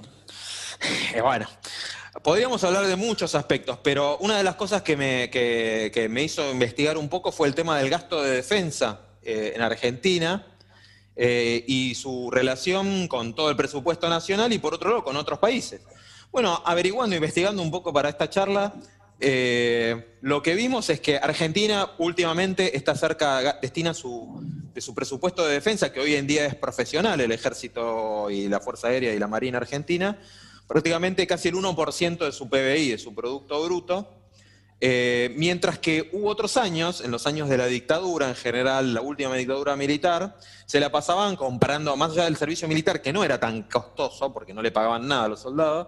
Eh, 1.13 1.21
bueno, 1.21 1.47
podríamos 2.23 2.63
hablar 2.63 2.85
de 2.85 2.95
muchos 2.95 3.33
aspectos, 3.35 3.79
pero 3.83 4.17
una 4.19 4.37
de 4.37 4.43
las 4.43 4.55
cosas 4.55 4.81
que 4.81 4.95
me, 4.95 5.29
que- 5.29 5.91
que 5.93 6.07
me 6.09 6.23
hizo 6.23 6.49
investigar 6.51 6.97
un 6.97 7.09
poco 7.09 7.31
fue 7.31 7.47
el 7.47 7.55
tema 7.55 7.77
del 7.79 7.89
gasto 7.89 8.21
de 8.21 8.31
defensa 8.31 9.01
eh, 9.23 9.53
en 9.55 9.61
Argentina 9.61 10.45
eh, 11.15 11.63
y 11.67 11.95
su 11.95 12.29
relación 12.31 13.07
con 13.07 13.33
todo 13.33 13.49
el 13.49 13.55
presupuesto 13.55 14.07
nacional 14.07 14.53
y 14.53 14.59
por 14.59 14.73
otro 14.75 14.89
lado 14.91 15.03
con 15.03 15.17
otros 15.17 15.39
países. 15.39 15.81
Bueno, 16.31 16.61
averiguando, 16.65 17.15
investigando 17.15 17.61
un 17.61 17.71
poco 17.71 17.91
para 17.91 18.09
esta 18.09 18.29
charla, 18.29 18.73
eh, 19.19 20.17
lo 20.21 20.41
que 20.41 20.55
vimos 20.55 20.89
es 20.89 20.99
que 20.99 21.17
Argentina 21.17 21.91
últimamente 21.97 22.77
está 22.77 22.95
cerca, 22.95 23.59
destina 23.61 23.93
su, 23.93 24.41
de 24.73 24.81
su 24.81 24.93
presupuesto 24.93 25.45
de 25.45 25.53
defensa, 25.53 25.91
que 25.91 25.99
hoy 25.99 26.15
en 26.15 26.27
día 26.27 26.45
es 26.45 26.55
profesional, 26.55 27.19
el 27.19 27.31
ejército 27.31 28.29
y 28.29 28.47
la 28.47 28.59
Fuerza 28.59 28.89
Aérea 28.89 29.13
y 29.13 29.19
la 29.19 29.27
Marina 29.27 29.57
Argentina, 29.57 30.19
prácticamente 30.67 31.25
casi 31.25 31.49
el 31.49 31.55
1% 31.55 32.25
de 32.25 32.31
su 32.31 32.49
PBI, 32.49 32.91
de 32.91 32.97
su 32.97 33.15
Producto 33.15 33.63
Bruto, 33.63 34.17
eh, 34.79 35.33
mientras 35.35 35.79
que 35.79 36.11
hubo 36.13 36.29
otros 36.29 36.55
años, 36.55 37.01
en 37.01 37.09
los 37.09 37.25
años 37.25 37.49
de 37.49 37.57
la 37.57 37.65
dictadura, 37.65 38.29
en 38.29 38.35
general 38.35 38.93
la 38.93 39.01
última 39.01 39.33
dictadura 39.33 39.75
militar, 39.75 40.37
se 40.67 40.79
la 40.79 40.91
pasaban 40.91 41.35
comprando, 41.35 41.95
más 41.97 42.11
allá 42.11 42.25
del 42.25 42.37
servicio 42.37 42.67
militar, 42.67 43.01
que 43.01 43.11
no 43.11 43.23
era 43.23 43.39
tan 43.39 43.63
costoso, 43.63 44.31
porque 44.31 44.53
no 44.53 44.61
le 44.61 44.71
pagaban 44.71 45.07
nada 45.07 45.23
a 45.23 45.27
los 45.29 45.39
soldados, 45.39 45.87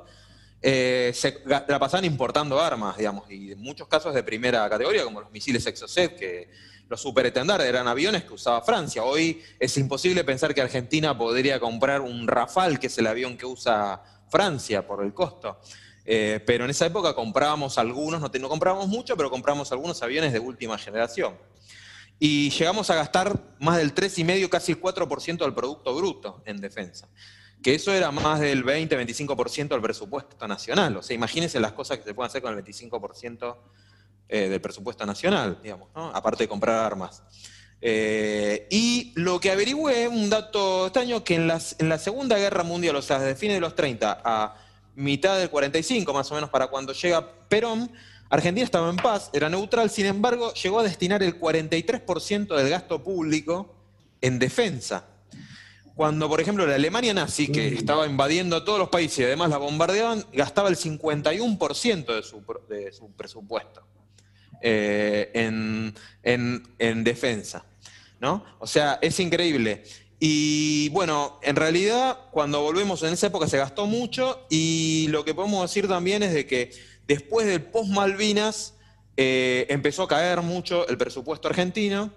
eh, 0.61 1.11
se 1.13 1.41
la 1.45 1.79
pasaban 1.79 2.05
importando 2.05 2.59
armas, 2.59 2.97
digamos, 2.97 3.29
y 3.31 3.53
en 3.53 3.59
muchos 3.59 3.87
casos 3.87 4.13
de 4.13 4.23
primera 4.23 4.69
categoría, 4.69 5.03
como 5.03 5.21
los 5.21 5.31
misiles 5.31 5.65
Exocet, 5.65 6.17
que 6.17 6.49
los 6.89 7.01
superetendardes 7.01 7.67
eran 7.67 7.87
aviones 7.87 8.23
que 8.23 8.33
usaba 8.33 8.61
Francia. 8.61 9.03
Hoy 9.03 9.41
es 9.59 9.77
imposible 9.77 10.23
pensar 10.23 10.53
que 10.53 10.61
Argentina 10.61 11.17
podría 11.17 11.59
comprar 11.59 12.01
un 12.01 12.27
Rafale, 12.27 12.77
que 12.77 12.87
es 12.87 12.97
el 12.97 13.07
avión 13.07 13.37
que 13.37 13.45
usa 13.45 14.01
Francia 14.29 14.85
por 14.85 15.03
el 15.03 15.13
costo. 15.13 15.59
Eh, 16.03 16.41
pero 16.45 16.63
en 16.63 16.71
esa 16.71 16.87
época 16.87 17.13
comprábamos 17.13 17.77
algunos, 17.77 18.19
no 18.19 18.49
comprábamos 18.49 18.87
mucho, 18.87 19.15
pero 19.15 19.29
comprábamos 19.29 19.71
algunos 19.71 20.01
aviones 20.01 20.33
de 20.33 20.39
última 20.39 20.77
generación. 20.77 21.37
Y 22.17 22.49
llegamos 22.49 22.89
a 22.89 22.95
gastar 22.95 23.39
más 23.59 23.77
del 23.77 23.93
3,5, 23.93 24.49
casi 24.49 24.71
el 24.73 24.81
4% 24.81 25.37
del 25.37 25.53
Producto 25.53 25.95
Bruto 25.95 26.41
en 26.45 26.59
defensa. 26.59 27.07
Que 27.61 27.75
eso 27.75 27.91
era 27.93 28.11
más 28.11 28.39
del 28.39 28.63
20-25% 28.63 29.67
del 29.69 29.81
presupuesto 29.81 30.47
nacional. 30.47 30.97
O 30.97 31.03
sea, 31.03 31.15
imagínense 31.15 31.59
las 31.59 31.73
cosas 31.73 31.97
que 31.97 32.05
se 32.05 32.13
pueden 32.13 32.29
hacer 32.29 32.41
con 32.41 32.57
el 32.57 32.63
25% 32.63 33.57
eh, 34.29 34.47
del 34.47 34.61
presupuesto 34.61 35.05
nacional, 35.05 35.59
digamos, 35.61 35.89
¿no? 35.95 36.07
aparte 36.09 36.43
de 36.43 36.47
comprar 36.47 36.85
armas. 36.85 37.23
Eh, 37.81 38.67
y 38.69 39.13
lo 39.15 39.39
que 39.39 39.51
averigüé, 39.51 40.07
un 40.07 40.29
dato 40.29 40.85
extraño, 40.87 41.23
que 41.23 41.35
en, 41.35 41.49
en 41.79 41.89
la 41.89 41.97
Segunda 41.97 42.37
Guerra 42.37 42.63
Mundial, 42.63 42.95
o 42.95 43.01
sea, 43.01 43.19
desde 43.19 43.35
fines 43.35 43.55
de 43.55 43.61
los 43.61 43.75
30 43.75 44.21
a 44.23 44.55
mitad 44.95 45.37
del 45.37 45.49
45, 45.49 46.13
más 46.13 46.31
o 46.31 46.35
menos 46.35 46.49
para 46.49 46.67
cuando 46.67 46.93
llega 46.93 47.47
Perón, 47.47 47.91
Argentina 48.29 48.63
estaba 48.63 48.89
en 48.89 48.97
paz, 48.97 49.31
era 49.33 49.49
neutral, 49.49 49.89
sin 49.89 50.05
embargo, 50.05 50.53
llegó 50.53 50.79
a 50.79 50.83
destinar 50.83 51.23
el 51.23 51.39
43% 51.39 52.55
del 52.55 52.69
gasto 52.69 53.03
público 53.03 53.75
en 54.21 54.37
defensa. 54.37 55.07
Cuando, 55.99 56.29
por 56.29 56.39
ejemplo, 56.39 56.65
la 56.65 56.75
Alemania 56.75 57.13
nazi, 57.13 57.49
que 57.51 57.67
estaba 57.75 58.07
invadiendo 58.07 58.55
a 58.55 58.63
todos 58.63 58.79
los 58.79 58.87
países 58.87 59.19
y 59.19 59.23
además 59.25 59.49
la 59.49 59.57
bombardeaban, 59.57 60.25
gastaba 60.31 60.69
el 60.69 60.77
51% 60.77 62.15
de 62.15 62.23
su, 62.23 62.41
pro- 62.41 62.65
de 62.69 62.93
su 62.93 63.11
presupuesto 63.11 63.83
eh, 64.61 65.29
en, 65.33 65.93
en- 66.23 66.63
en 66.79 67.03
defensa. 67.03 67.65
¿no? 68.21 68.45
O 68.59 68.65
sea, 68.65 68.97
es 69.01 69.19
increíble. 69.19 69.83
Y 70.21 70.87
bueno, 70.93 71.37
en 71.43 71.57
realidad, 71.57 72.17
cuando 72.31 72.61
volvemos 72.61 73.03
en 73.03 73.11
esa 73.11 73.27
época 73.27 73.49
se 73.49 73.57
gastó 73.57 73.85
mucho 73.85 74.45
y 74.49 75.07
lo 75.09 75.25
que 75.25 75.33
podemos 75.33 75.63
decir 75.63 75.89
también 75.89 76.23
es 76.23 76.33
de 76.33 76.47
que 76.47 76.71
después 77.07 77.45
del 77.45 77.61
post-Malvinas 77.63 78.73
eh, 79.17 79.65
empezó 79.67 80.03
a 80.03 80.07
caer 80.07 80.41
mucho 80.43 80.87
el 80.87 80.97
presupuesto 80.97 81.49
argentino, 81.49 82.13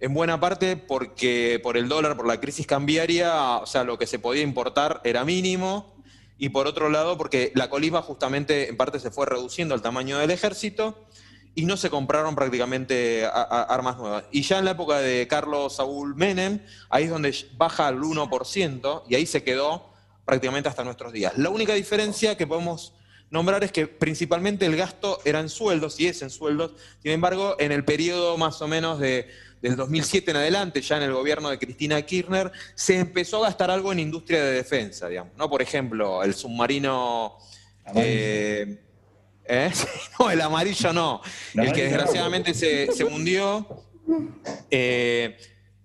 en 0.00 0.14
buena 0.14 0.40
parte 0.40 0.76
porque 0.76 1.60
por 1.62 1.76
el 1.76 1.88
dólar, 1.88 2.16
por 2.16 2.26
la 2.26 2.40
crisis 2.40 2.66
cambiaria, 2.66 3.58
o 3.58 3.66
sea, 3.66 3.84
lo 3.84 3.98
que 3.98 4.06
se 4.06 4.18
podía 4.18 4.42
importar 4.42 5.00
era 5.04 5.24
mínimo, 5.24 5.96
y 6.38 6.50
por 6.50 6.66
otro 6.66 6.88
lado 6.88 7.16
porque 7.16 7.52
la 7.54 7.70
colimba 7.70 8.02
justamente 8.02 8.68
en 8.68 8.76
parte 8.76 9.00
se 9.00 9.10
fue 9.10 9.26
reduciendo 9.26 9.74
el 9.74 9.82
tamaño 9.82 10.18
del 10.18 10.30
ejército 10.30 11.06
y 11.54 11.64
no 11.64 11.78
se 11.78 11.88
compraron 11.88 12.34
prácticamente 12.34 13.26
armas 13.32 13.96
nuevas. 13.96 14.24
Y 14.30 14.42
ya 14.42 14.58
en 14.58 14.66
la 14.66 14.72
época 14.72 14.98
de 14.98 15.26
Carlos 15.26 15.76
Saúl 15.76 16.14
Menem, 16.14 16.60
ahí 16.90 17.04
es 17.04 17.10
donde 17.10 17.34
baja 17.56 17.86
al 17.86 17.98
1% 17.98 19.04
y 19.08 19.14
ahí 19.14 19.24
se 19.24 19.42
quedó 19.42 19.90
prácticamente 20.26 20.68
hasta 20.68 20.84
nuestros 20.84 21.12
días. 21.14 21.38
La 21.38 21.48
única 21.48 21.72
diferencia 21.72 22.36
que 22.36 22.46
podemos 22.46 22.92
nombrar 23.30 23.64
es 23.64 23.72
que 23.72 23.86
principalmente 23.86 24.66
el 24.66 24.76
gasto 24.76 25.20
era 25.24 25.40
en 25.40 25.48
sueldos 25.48 25.98
y 25.98 26.08
es 26.08 26.20
en 26.20 26.28
sueldos, 26.28 26.72
sin 27.02 27.12
embargo, 27.12 27.56
en 27.58 27.72
el 27.72 27.84
periodo 27.84 28.36
más 28.36 28.60
o 28.60 28.68
menos 28.68 29.00
de 29.00 29.28
del 29.62 29.76
2007 29.76 30.30
en 30.30 30.36
adelante, 30.36 30.80
ya 30.80 30.96
en 30.98 31.04
el 31.04 31.12
gobierno 31.12 31.48
de 31.50 31.58
Cristina 31.58 32.00
Kirchner, 32.02 32.52
se 32.74 32.98
empezó 32.98 33.38
a 33.38 33.48
gastar 33.48 33.70
algo 33.70 33.92
en 33.92 33.98
industria 34.00 34.42
de 34.44 34.52
defensa, 34.52 35.08
digamos, 35.08 35.32
¿no? 35.36 35.48
Por 35.48 35.62
ejemplo, 35.62 36.22
el 36.22 36.34
submarino... 36.34 37.36
eh, 37.94 38.78
¿eh? 39.44 39.70
No, 40.18 40.30
el 40.30 40.40
amarillo 40.40 40.92
no. 40.92 41.20
El 41.54 41.72
que 41.72 41.84
desgraciadamente 41.84 42.52
se, 42.54 42.92
se 42.92 43.04
hundió. 43.04 43.84
eh, 44.70 45.36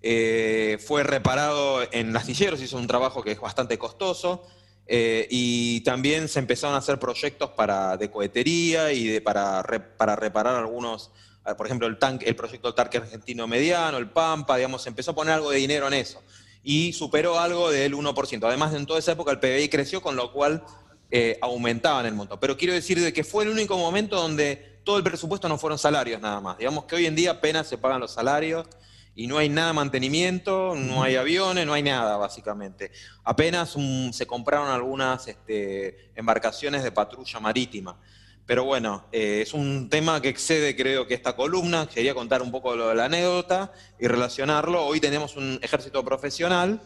eh, 0.04 0.78
fue 0.84 1.04
reparado 1.04 1.80
en 1.92 2.16
astilleros, 2.16 2.60
hizo 2.60 2.76
un 2.76 2.86
trabajo 2.88 3.22
que 3.22 3.32
es 3.32 3.40
bastante 3.40 3.78
costoso. 3.78 4.46
eh, 4.86 5.26
y 5.30 5.80
también 5.82 6.28
se 6.28 6.40
empezaron 6.40 6.74
a 6.74 6.78
hacer 6.78 6.98
proyectos 6.98 7.50
para, 7.50 7.96
de 7.96 8.10
cohetería 8.10 8.92
y 8.92 9.06
de, 9.06 9.20
para, 9.20 9.62
re- 9.62 9.78
para 9.80 10.16
reparar 10.16 10.56
algunos, 10.56 11.12
por 11.56 11.66
ejemplo, 11.66 11.86
el, 11.88 11.98
tanque, 11.98 12.28
el 12.28 12.36
proyecto 12.36 12.68
del 12.68 12.74
tanque 12.74 12.98
argentino 12.98 13.46
mediano, 13.46 13.98
el 13.98 14.08
Pampa, 14.10 14.56
digamos, 14.56 14.86
empezó 14.86 15.10
a 15.10 15.14
poner 15.14 15.34
algo 15.34 15.50
de 15.50 15.58
dinero 15.58 15.86
en 15.88 15.94
eso. 15.94 16.22
Y 16.62 16.92
superó 16.92 17.38
algo 17.40 17.70
del 17.70 17.94
1%. 17.94 18.44
Además, 18.46 18.72
en 18.74 18.86
toda 18.86 18.98
esa 18.98 19.12
época 19.12 19.32
el 19.32 19.40
PBI 19.40 19.68
creció, 19.68 20.00
con 20.00 20.14
lo 20.14 20.32
cual 20.32 20.62
eh, 21.10 21.38
aumentaban 21.42 22.06
el 22.06 22.14
monto. 22.14 22.38
Pero 22.38 22.56
quiero 22.56 22.72
decir 22.72 23.00
de 23.00 23.12
que 23.12 23.24
fue 23.24 23.44
el 23.44 23.50
único 23.50 23.76
momento 23.76 24.16
donde 24.16 24.80
todo 24.84 24.96
el 24.96 25.02
presupuesto 25.04 25.48
no 25.48 25.58
fueron 25.58 25.78
salarios 25.78 26.20
nada 26.20 26.40
más. 26.40 26.58
Digamos 26.58 26.84
que 26.84 26.94
hoy 26.96 27.06
en 27.06 27.14
día 27.16 27.32
apenas 27.32 27.66
se 27.66 27.78
pagan 27.78 28.00
los 28.00 28.12
salarios 28.12 28.66
y 29.14 29.26
no 29.26 29.36
hay 29.38 29.48
nada 29.48 29.68
de 29.68 29.72
mantenimiento, 29.74 30.74
no 30.74 31.02
hay 31.02 31.16
aviones, 31.16 31.66
no 31.66 31.72
hay 31.74 31.82
nada 31.82 32.16
básicamente. 32.16 32.92
Apenas 33.24 33.76
un- 33.76 34.12
se 34.12 34.26
compraron 34.26 34.68
algunas 34.68 35.26
este, 35.28 36.10
embarcaciones 36.14 36.82
de 36.82 36.92
patrulla 36.92 37.40
marítima. 37.40 38.00
Pero 38.46 38.64
bueno, 38.64 39.04
eh, 39.12 39.40
es 39.42 39.54
un 39.54 39.88
tema 39.88 40.20
que 40.20 40.28
excede 40.28 40.74
creo 40.74 41.06
que 41.06 41.14
esta 41.14 41.36
columna. 41.36 41.88
Quería 41.88 42.14
contar 42.14 42.42
un 42.42 42.50
poco 42.50 42.74
lo 42.74 42.88
de 42.88 42.94
la 42.94 43.04
anécdota 43.04 43.72
y 44.00 44.06
relacionarlo. 44.08 44.84
Hoy 44.84 45.00
tenemos 45.00 45.36
un 45.36 45.58
ejército 45.62 46.04
profesional 46.04 46.80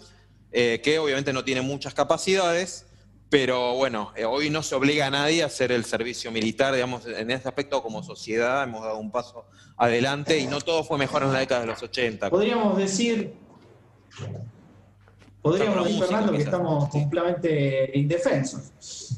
eh, 0.53 0.81
que 0.83 0.99
obviamente 0.99 1.33
no 1.33 1.45
tiene 1.45 1.63
muchas 1.63 1.95
capacidades, 1.95 2.87
pero 3.29 3.75
bueno, 3.75 4.13
eh, 4.17 4.25
hoy 4.25 4.51
no 4.51 4.63
se 4.63 4.75
obliga 4.75 5.07
a 5.07 5.11
nadie 5.11 5.43
a 5.43 5.47
hacer 5.47 5.73
el 5.73 5.85
servicio 5.85 6.31
militar, 6.31 6.75
digamos, 6.75 7.07
en 7.07 7.31
ese 7.31 7.49
aspecto 7.49 7.83
como 7.83 8.03
sociedad 8.03 8.63
hemos 8.63 8.83
dado 8.83 8.99
un 8.99 9.11
paso 9.11 9.47
adelante 9.77 10.39
y 10.39 10.47
no 10.47 10.61
todo 10.61 10.85
fue 10.85 10.99
mejor 10.99 11.23
en 11.25 11.33
la 11.33 11.41
década 11.41 11.63
de 11.63 11.67
los 11.67 11.83
80. 11.83 12.31
Podríamos 12.31 12.77
decir, 12.77 13.35
podríamos 15.43 15.85
decir, 15.85 16.01
Fernando, 16.01 16.33
que 16.33 16.43
estamos 16.43 16.89
completamente 16.91 17.91
indefensos. 17.99 19.16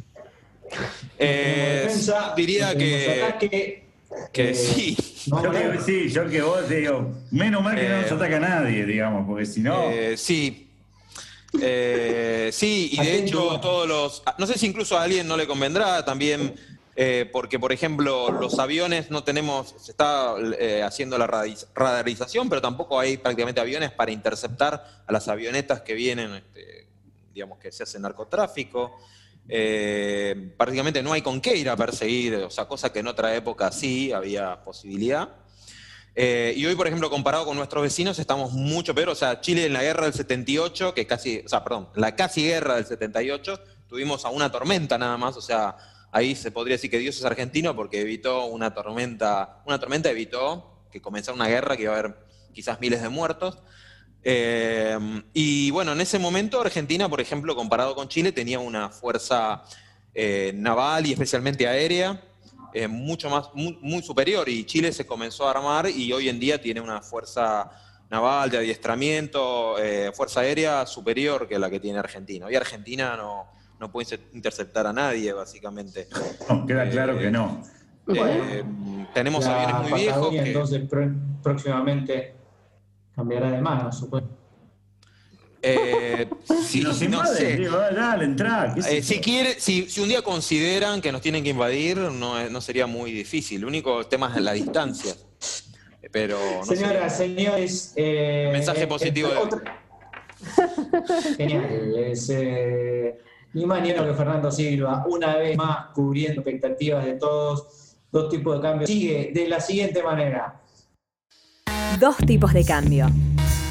Eh, 1.18 1.82
defensa, 1.84 2.32
diría 2.36 2.76
que, 2.76 3.22
ataque, 3.24 3.84
que 4.32 4.50
eh, 4.50 4.54
sí. 4.54 4.96
no 5.28 5.42
Yo 5.42 5.50
que, 5.50 5.80
sí, 5.80 6.08
yo 6.08 6.28
que 6.28 6.42
vos 6.42 6.68
digo, 6.68 7.12
menos 7.30 7.62
mal 7.62 7.76
que 7.76 7.88
no 7.88 8.00
nos 8.02 8.10
Eh, 8.10 8.14
ataca 8.14 8.40
nadie, 8.40 8.84
digamos, 8.84 9.26
porque 9.26 9.46
si 9.46 9.60
no. 9.60 9.90
Eh, 9.90 10.16
sí. 10.16 10.64
Eh, 11.60 12.50
sí, 12.52 12.90
y 12.92 13.00
de 13.02 13.16
hecho 13.18 13.58
todos 13.60 13.88
los... 13.88 14.22
No 14.38 14.46
sé 14.46 14.58
si 14.58 14.66
incluso 14.66 14.98
a 14.98 15.02
alguien 15.02 15.26
no 15.26 15.36
le 15.36 15.46
convendrá 15.46 16.04
también, 16.04 16.54
eh, 16.94 17.28
porque 17.32 17.58
por 17.58 17.72
ejemplo 17.72 18.30
los 18.30 18.58
aviones 18.58 19.10
no 19.10 19.24
tenemos, 19.24 19.74
se 19.78 19.92
está 19.92 20.34
eh, 20.58 20.82
haciendo 20.82 21.16
la 21.16 21.26
radarización, 21.74 22.48
pero 22.48 22.60
tampoco 22.60 23.00
hay 23.00 23.16
prácticamente 23.16 23.60
aviones 23.60 23.92
para 23.92 24.12
interceptar 24.12 25.02
a 25.06 25.12
las 25.12 25.28
avionetas 25.28 25.80
que 25.80 25.94
vienen, 25.94 26.34
este, 26.34 26.86
digamos 27.32 27.58
que 27.58 27.72
se 27.72 27.84
hace 27.84 27.98
narcotráfico. 27.98 28.98
Eh, 29.48 30.52
prácticamente 30.56 31.02
no 31.02 31.12
hay 31.12 31.22
con 31.22 31.40
qué 31.40 31.56
ir 31.56 31.70
a 31.70 31.76
perseguir, 31.76 32.34
o 32.36 32.50
sea, 32.50 32.66
cosa 32.66 32.92
que 32.92 32.98
en 32.98 33.06
otra 33.06 33.34
época 33.34 33.72
sí 33.72 34.12
había 34.12 34.62
posibilidad. 34.62 35.28
Eh, 36.20 36.52
y 36.56 36.66
hoy, 36.66 36.74
por 36.74 36.88
ejemplo, 36.88 37.08
comparado 37.10 37.46
con 37.46 37.56
nuestros 37.56 37.80
vecinos, 37.82 38.18
estamos 38.18 38.52
mucho 38.52 38.92
peor. 38.94 39.10
O 39.10 39.14
sea, 39.14 39.40
Chile 39.40 39.66
en 39.66 39.72
la 39.72 39.82
guerra 39.82 40.04
del 40.04 40.12
78, 40.12 40.92
que 40.92 41.06
casi, 41.06 41.42
o 41.46 41.48
sea, 41.48 41.62
perdón, 41.62 41.90
la 41.94 42.16
casi 42.16 42.42
guerra 42.42 42.74
del 42.74 42.86
78, 42.86 43.60
tuvimos 43.88 44.24
a 44.24 44.30
una 44.30 44.50
tormenta 44.50 44.98
nada 44.98 45.16
más. 45.16 45.36
O 45.36 45.40
sea, 45.40 45.76
ahí 46.10 46.34
se 46.34 46.50
podría 46.50 46.74
decir 46.74 46.90
que 46.90 46.98
Dios 46.98 47.16
es 47.16 47.24
argentino 47.24 47.76
porque 47.76 48.00
evitó 48.00 48.46
una 48.46 48.74
tormenta, 48.74 49.62
una 49.64 49.78
tormenta 49.78 50.10
evitó 50.10 50.86
que 50.90 51.00
comenzara 51.00 51.36
una 51.36 51.46
guerra 51.46 51.76
que 51.76 51.84
iba 51.84 51.94
a 51.94 51.98
haber 51.98 52.16
quizás 52.52 52.80
miles 52.80 53.00
de 53.00 53.08
muertos. 53.10 53.58
Eh, 54.30 54.98
y 55.32 55.70
bueno, 55.70 55.92
en 55.92 56.02
ese 56.02 56.18
momento 56.18 56.60
Argentina, 56.60 57.08
por 57.08 57.18
ejemplo, 57.18 57.56
comparado 57.56 57.94
con 57.94 58.08
Chile, 58.08 58.30
tenía 58.30 58.58
una 58.58 58.90
fuerza 58.90 59.62
eh, 60.14 60.52
naval 60.54 61.06
y 61.06 61.12
especialmente 61.12 61.66
aérea 61.66 62.20
eh, 62.74 62.88
mucho 62.88 63.30
más, 63.30 63.48
muy, 63.54 63.78
muy 63.80 64.02
superior. 64.02 64.46
Y 64.50 64.64
Chile 64.64 64.92
se 64.92 65.06
comenzó 65.06 65.46
a 65.48 65.52
armar 65.52 65.88
y 65.88 66.12
hoy 66.12 66.28
en 66.28 66.38
día 66.38 66.60
tiene 66.60 66.82
una 66.82 67.00
fuerza 67.00 67.70
naval 68.10 68.50
de 68.50 68.58
adiestramiento, 68.58 69.78
eh, 69.78 70.12
fuerza 70.14 70.40
aérea 70.40 70.84
superior 70.84 71.48
que 71.48 71.58
la 71.58 71.70
que 71.70 71.80
tiene 71.80 71.98
Argentina. 71.98 72.44
Hoy 72.44 72.54
Argentina 72.54 73.16
no, 73.16 73.46
no 73.80 73.90
puede 73.90 74.04
inter- 74.14 74.28
interceptar 74.34 74.86
a 74.86 74.92
nadie, 74.92 75.32
básicamente. 75.32 76.06
no, 76.50 76.66
queda 76.66 76.86
claro 76.90 77.18
que 77.18 77.30
no. 77.30 77.62
Eh, 78.14 78.62
tenemos 79.14 79.46
aviones 79.46 79.90
muy 79.90 80.00
viejos 80.02 80.30
que... 80.30 80.38
entonces 80.38 80.82
pr- 80.88 81.14
próximamente 81.42 82.34
cambiará 83.18 83.50
de 83.50 83.60
mano, 83.60 83.90
supongo. 83.92 84.28
eh, 85.60 86.28
Si 86.64 86.80
nos 86.80 87.00
no 87.00 87.06
invaden, 87.06 87.36
sé. 87.36 87.56
digo, 87.56 87.76
dale, 87.76 88.34
dale, 88.34 88.82
sé 88.82 88.98
Eh, 88.98 89.02
si, 89.02 89.18
quiere, 89.20 89.58
si, 89.58 89.88
si 89.90 90.00
un 90.00 90.08
día 90.08 90.22
consideran 90.22 91.00
que 91.00 91.10
nos 91.12 91.20
tienen 91.20 91.42
que 91.42 91.50
invadir, 91.50 91.96
no, 91.98 92.38
es- 92.38 92.50
no 92.50 92.60
sería 92.60 92.86
muy 92.86 93.10
difícil. 93.12 93.58
El 93.62 93.64
único 93.66 94.06
tema 94.06 94.32
es 94.34 94.40
la 94.42 94.52
distancia. 94.52 95.14
Eh, 96.00 96.08
Pero 96.12 96.38
no 96.60 96.64
sé. 96.64 96.76
Señoras, 96.76 97.16
señores. 97.16 97.92
eh, 97.96 98.50
Mensaje 98.52 98.84
eh, 98.84 98.86
positivo 98.86 99.28
de 99.30 99.36
otra- 99.36 99.82
Genial. 101.36 101.94
Es, 101.98 102.30
eh, 102.30 103.18
ni 103.54 103.66
más 103.66 103.82
ni 103.82 103.88
menos 103.88 104.06
que 104.06 104.14
Fernando 104.14 104.52
Silva, 104.52 105.04
una 105.08 105.36
vez 105.36 105.56
más 105.56 105.86
cubriendo 105.94 106.40
expectativas 106.42 107.04
de 107.04 107.14
todos. 107.14 107.96
Dos 108.12 108.28
tipos 108.30 108.56
de 108.56 108.62
cambios. 108.62 108.88
Sigue 108.88 109.32
de 109.34 109.48
la 109.48 109.60
siguiente 109.60 110.02
manera. 110.02 110.62
Dos 111.98 112.16
tipos 112.18 112.52
de 112.52 112.64
cambio. 112.64 113.06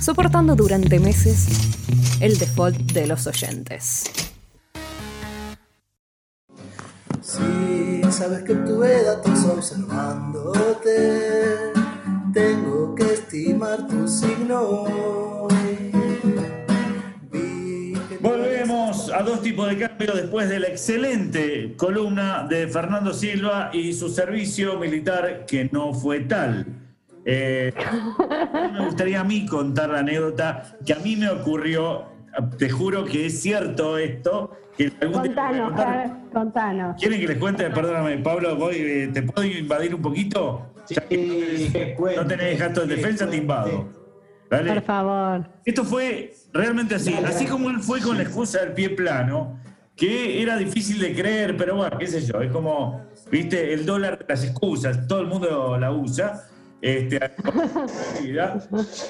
Soportando 0.01 0.55
durante 0.55 0.99
meses 0.99 1.47
el 2.19 2.37
default 2.37 2.75
de 2.91 3.07
los 3.07 3.25
oyentes. 3.25 4.03
Si 7.21 8.01
sabes 8.11 8.43
que 8.43 8.55
tuve 8.55 9.03
datos 9.03 9.45
observándote, 9.45 10.91
tengo 12.33 12.95
que 12.95 13.13
estimar 13.13 13.87
tu 13.87 14.07
signo 14.07 15.47
Volvemos 18.19 19.09
a 19.13 19.21
dos 19.21 19.41
tipos 19.41 19.69
de 19.69 19.77
cambio 19.77 20.13
después 20.13 20.49
de 20.49 20.59
la 20.59 20.67
excelente 20.67 21.75
columna 21.77 22.45
de 22.49 22.67
Fernando 22.67 23.13
Silva 23.13 23.69
y 23.71 23.93
su 23.93 24.09
servicio 24.09 24.77
militar 24.77 25.45
que 25.45 25.69
no 25.71 25.93
fue 25.93 26.21
tal. 26.21 26.86
Eh, 27.29 27.73
me 28.73 28.85
gustaría 28.85 29.19
a 29.19 29.23
mí 29.25 29.45
contar 29.45 29.89
la 29.89 29.99
anécdota 29.99 30.63
que 30.85 30.93
a 30.93 30.99
mí 30.99 31.17
me 31.17 31.29
ocurrió. 31.29 32.05
Te 32.57 32.69
juro 32.69 33.03
que 33.03 33.25
es 33.25 33.41
cierto 33.41 33.97
esto. 33.97 34.51
Que 34.77 34.91
Contanos, 34.91 35.73
contanos. 36.31 36.95
¿Quieren 36.97 37.19
que 37.19 37.27
les 37.27 37.37
cuente? 37.37 37.69
Perdóname, 37.69 38.17
Pablo, 38.19 38.55
voy, 38.55 38.75
eh, 38.77 39.09
¿te 39.13 39.23
puedo 39.23 39.45
invadir 39.45 39.93
un 39.93 40.01
poquito? 40.01 40.71
Ya 40.87 41.01
que 41.01 41.17
no 41.17 41.73
tenés- 41.73 42.15
no 42.15 42.27
tenés 42.27 42.59
gasto 42.59 42.81
de 42.85 42.95
defensa, 42.95 43.29
te 43.29 43.37
invado. 43.37 43.89
¿Vale? 44.49 44.73
Por 44.75 44.83
favor. 44.83 45.49
Esto 45.65 45.83
fue 45.83 46.31
realmente 46.53 46.95
así, 46.95 47.13
así 47.25 47.45
como 47.45 47.69
él 47.69 47.79
fue 47.81 47.99
con 47.99 48.15
la 48.15 48.23
excusa 48.23 48.59
del 48.61 48.71
pie 48.71 48.91
plano, 48.91 49.59
que 49.97 50.41
era 50.41 50.55
difícil 50.55 50.99
de 51.01 51.13
creer, 51.13 51.57
pero 51.57 51.75
bueno, 51.75 51.97
qué 51.97 52.07
sé 52.07 52.21
yo, 52.21 52.39
es 52.41 52.49
como, 52.51 53.01
viste, 53.29 53.73
el 53.73 53.85
dólar 53.85 54.19
de 54.19 54.25
las 54.29 54.45
excusas, 54.45 55.05
todo 55.07 55.19
el 55.19 55.27
mundo 55.27 55.77
la 55.77 55.91
usa, 55.91 56.43
este, 56.81 57.19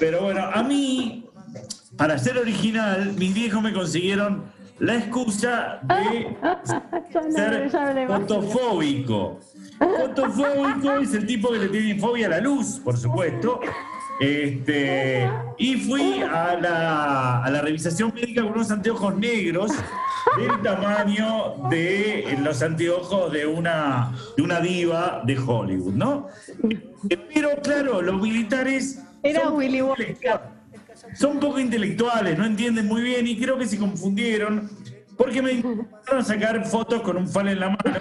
pero 0.00 0.22
bueno, 0.22 0.44
a 0.52 0.62
mí, 0.62 1.26
para 1.96 2.18
ser 2.18 2.38
original, 2.38 3.12
mis 3.14 3.34
viejos 3.34 3.62
me 3.62 3.72
consiguieron 3.72 4.44
la 4.78 4.96
excusa 4.96 5.80
de 5.82 6.36
ser 7.32 7.70
fotofóbico. 8.06 9.40
Fotofóbico 9.78 10.92
es 10.98 11.14
el 11.14 11.26
tipo 11.26 11.50
que 11.50 11.58
le 11.58 11.68
tiene 11.68 11.98
fobia 12.00 12.26
a 12.26 12.30
la 12.30 12.40
luz, 12.40 12.80
por 12.82 12.96
supuesto. 12.96 13.60
Este, 14.20 15.30
y 15.58 15.76
fui 15.76 16.22
a 16.22 16.56
la, 16.60 17.44
a 17.44 17.50
la 17.50 17.60
revisación 17.60 18.12
médica 18.12 18.42
con 18.42 18.52
unos 18.52 18.70
anteojos 18.70 19.16
negros 19.16 19.70
del 20.36 20.62
tamaño 20.62 21.54
de 21.70 22.38
los 22.42 22.62
anteojos 22.62 23.32
de 23.32 23.46
una, 23.46 24.12
de 24.36 24.42
una 24.42 24.60
diva 24.60 25.22
de 25.24 25.38
Hollywood, 25.38 25.94
¿no? 25.94 26.28
Pero 27.32 27.50
claro, 27.62 28.02
los 28.02 28.20
militares 28.20 29.00
Era 29.22 29.44
son 29.44 29.56
Willy 29.56 29.80
poco 29.80 29.90
Wonka. 29.90 30.02
intelectuales. 30.08 31.18
Son 31.18 31.40
poco 31.40 31.58
intelectuales, 31.58 32.38
no 32.38 32.44
entienden 32.44 32.86
muy 32.86 33.02
bien 33.02 33.26
y 33.26 33.38
creo 33.38 33.56
que 33.56 33.66
se 33.66 33.78
confundieron 33.78 34.70
porque 35.16 35.42
me 35.42 35.52
intentaron 35.52 36.24
sacar 36.24 36.64
fotos 36.66 37.02
con 37.02 37.16
un 37.16 37.28
fal 37.28 37.48
en 37.48 37.60
la 37.60 37.68
mano 37.70 37.98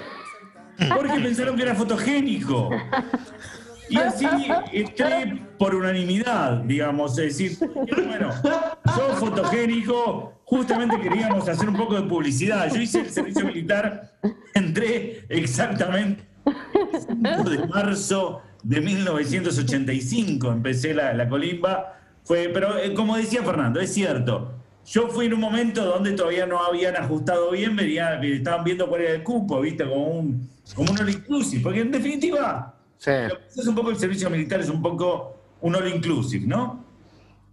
porque 0.95 1.20
pensaron 1.20 1.55
que 1.55 1.63
era 1.63 1.76
fotogénico. 1.76 2.70
Y 3.89 3.97
así 3.97 4.28
entré 4.74 5.41
por 5.57 5.74
unanimidad, 5.74 6.57
digamos. 6.57 7.18
Es 7.18 7.38
decir, 7.38 7.57
bueno, 8.05 8.30
sos 8.97 9.19
fotogénico, 9.19 10.33
justamente 10.45 10.99
queríamos 10.99 11.47
hacer 11.47 11.69
un 11.69 11.75
poco 11.75 11.95
de 11.95 12.03
publicidad. 12.07 12.73
Yo 12.73 12.81
hice 12.81 13.01
el 13.01 13.09
servicio 13.09 13.45
militar, 13.45 14.13
entré 14.53 15.25
exactamente 15.29 16.25
el 16.45 16.99
5 17.35 17.49
de 17.49 17.67
marzo 17.67 18.41
de 18.63 18.81
1985, 18.81 20.51
empecé 20.51 20.93
la, 20.93 21.13
la 21.13 21.27
colimba. 21.29 21.93
Fue, 22.23 22.49
pero 22.53 22.77
eh, 22.77 22.93
como 22.93 23.15
decía 23.15 23.43
Fernando, 23.43 23.79
es 23.79 23.93
cierto. 23.93 24.53
Yo 24.85 25.09
fui 25.09 25.25
en 25.25 25.33
un 25.33 25.41
momento 25.41 25.83
donde 25.85 26.11
todavía 26.13 26.45
no 26.45 26.63
habían 26.63 26.95
ajustado 26.95 27.51
bien, 27.51 27.75
venía, 27.75 28.19
estaban 28.21 28.63
viendo 28.63 28.87
cuál 28.87 29.01
era 29.01 29.13
el 29.15 29.23
cupo, 29.23 29.59
¿viste? 29.61 29.83
Como 29.83 30.07
un, 30.07 30.49
como 30.73 30.91
un 30.91 30.99
all 30.99 31.09
inclusive. 31.09 31.61
Porque 31.61 31.81
en 31.81 31.91
definitiva, 31.91 32.73
Sí. 32.97 33.11
lo 33.29 33.37
que 33.37 33.43
es 33.61 33.67
un 33.67 33.75
poco 33.75 33.89
el 33.91 33.97
servicio 33.97 34.29
militar, 34.29 34.59
es 34.61 34.69
un 34.69 34.81
poco 34.81 35.35
un 35.61 35.75
all 35.75 35.87
inclusive, 35.93 36.47
¿no? 36.47 36.85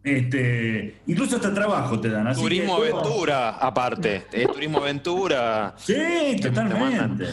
Este, 0.05 0.96
incluso 1.07 1.36
hasta 1.36 1.52
trabajo 1.55 1.98
te 1.98 2.11
dan. 2.11 2.26
Así 2.26 2.40
Turismo 2.42 2.76
que, 2.80 2.90
aventura, 2.90 3.48
aparte. 3.57 4.26
Es 4.30 4.46
turismo 4.52 4.78
aventura. 4.78 5.74
Sí, 5.78 5.94
te 6.40 6.50
totalmente. 6.50 7.26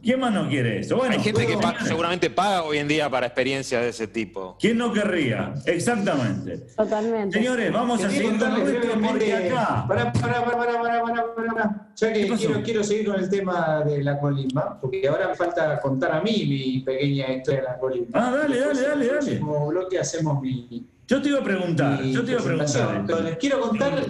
¿Quién 0.00 0.20
más 0.20 0.32
no 0.32 0.48
quiere 0.48 0.78
eso? 0.78 0.96
Bueno, 0.96 1.14
Hay 1.14 1.20
gente 1.20 1.44
que 1.46 1.56
paga- 1.58 1.84
seguramente 1.84 2.30
paga 2.30 2.62
hoy 2.62 2.78
en 2.78 2.86
día 2.86 3.10
para 3.10 3.26
experiencias 3.26 3.82
de 3.82 3.88
ese 3.88 4.06
tipo. 4.06 4.56
¿Quién 4.60 4.78
no 4.78 4.92
querría? 4.92 5.52
Exactamente. 5.66 6.58
Totalmente. 6.76 7.36
Señores, 7.36 7.72
vamos 7.72 8.04
a 8.04 8.08
seguir 8.08 8.22
con 8.28 8.38
contarles 8.38 8.68
esto 8.74 8.88
porque 9.08 9.34
acá. 9.34 9.84
Pará, 9.88 10.12
pará, 10.12 10.44
pará, 10.44 10.56
pará, 10.56 10.82
pará, 10.82 11.02
pará, 11.02 11.34
pará, 11.34 11.52
pará. 11.54 11.88
Ya 11.96 12.12
¿Qué 12.12 12.26
que 12.28 12.36
quiero, 12.36 12.62
quiero 12.62 12.84
seguir 12.84 13.06
con 13.06 13.18
el 13.18 13.28
tema 13.28 13.82
de 13.84 14.04
la 14.04 14.20
colimba, 14.20 14.78
porque 14.80 15.08
ahora 15.08 15.28
me 15.28 15.34
falta 15.34 15.80
contar 15.80 16.12
a 16.12 16.20
mí 16.20 16.44
mi 16.46 16.80
pequeña 16.84 17.32
historia 17.32 17.62
de 17.62 17.66
la 17.66 17.78
colimba. 17.78 18.08
Ah, 18.14 18.30
dale, 18.36 18.54
Después, 18.56 18.78
dale, 18.80 18.84
en 18.86 18.90
dale, 18.90 19.02
el 19.04 19.08
dale. 19.08 19.18
próximo 19.26 19.66
bloque 19.66 19.98
hacemos 19.98 20.40
mi, 20.40 20.86
Yo 21.08 21.22
te 21.22 21.28
iba 21.30 21.38
a 21.40 21.42
preguntar, 21.42 22.02
yo 22.02 22.22
te 22.24 22.32
iba 22.32 22.40
a 22.40 22.44
preguntar. 22.44 23.04
Pero 23.06 23.20
les 23.20 23.36
quiero 23.38 23.60
contar. 23.60 24.04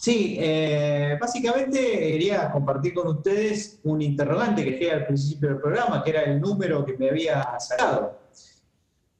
Sí, 0.00 0.36
eh, 0.40 1.16
básicamente 1.20 1.78
quería 1.78 2.50
compartir 2.50 2.94
con 2.94 3.08
ustedes 3.08 3.78
un 3.84 4.00
interrogante 4.02 4.64
que 4.64 4.70
dejé 4.72 4.90
al 4.92 5.06
principio 5.06 5.50
del 5.50 5.58
programa, 5.58 6.02
que 6.02 6.10
era 6.10 6.22
el 6.22 6.40
número 6.40 6.84
que 6.84 6.96
me 6.96 7.10
había 7.10 7.46
sacado. 7.60 8.18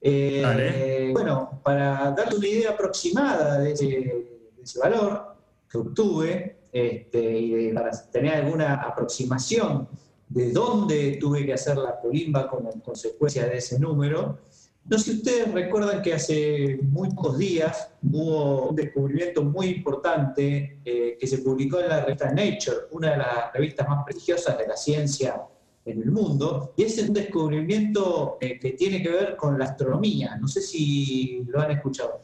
Eh, 0.01 0.41
Dale. 0.43 1.11
Bueno, 1.13 1.61
para 1.63 2.11
darles 2.11 2.35
una 2.39 2.47
idea 2.47 2.71
aproximada 2.71 3.59
de 3.59 3.71
ese, 3.73 3.85
de 3.85 4.61
ese 4.63 4.79
valor 4.79 5.35
que 5.69 5.77
obtuve 5.77 6.57
este, 6.73 7.19
y 7.39 7.51
de- 7.51 7.73
para 7.73 7.91
tener 8.11 8.33
alguna 8.33 8.73
aproximación 8.81 9.87
de 10.27 10.51
dónde 10.51 11.17
tuve 11.21 11.45
que 11.45 11.53
hacer 11.53 11.77
la 11.77 11.99
colimba 11.99 12.49
como 12.49 12.71
consecuencia 12.81 13.45
de 13.45 13.57
ese 13.57 13.79
número, 13.79 14.39
no 14.85 14.97
sé 14.97 15.11
si 15.11 15.17
ustedes 15.17 15.51
recuerdan 15.53 16.01
que 16.01 16.13
hace 16.13 16.79
muy 16.83 17.09
pocos 17.09 17.37
días 17.37 17.91
hubo 18.03 18.69
un 18.69 18.75
descubrimiento 18.75 19.43
muy 19.43 19.67
importante 19.67 20.79
eh, 20.83 21.17
que 21.19 21.27
se 21.27 21.37
publicó 21.39 21.79
en 21.79 21.89
la 21.89 22.01
revista 22.03 22.29
Nature, 22.31 22.87
una 22.91 23.11
de 23.11 23.17
las 23.17 23.53
revistas 23.53 23.87
más 23.87 24.03
prestigiosas 24.03 24.57
de 24.57 24.67
la 24.67 24.75
ciencia 24.75 25.41
en 25.85 26.01
el 26.01 26.11
mundo, 26.11 26.73
y 26.77 26.83
es 26.83 26.97
un 26.99 27.13
descubrimiento 27.13 28.37
eh, 28.41 28.59
que 28.59 28.71
tiene 28.73 29.01
que 29.01 29.09
ver 29.09 29.35
con 29.35 29.57
la 29.57 29.65
astronomía. 29.65 30.35
No 30.39 30.47
sé 30.47 30.61
si 30.61 31.43
lo 31.47 31.59
han 31.61 31.71
escuchado. 31.71 32.19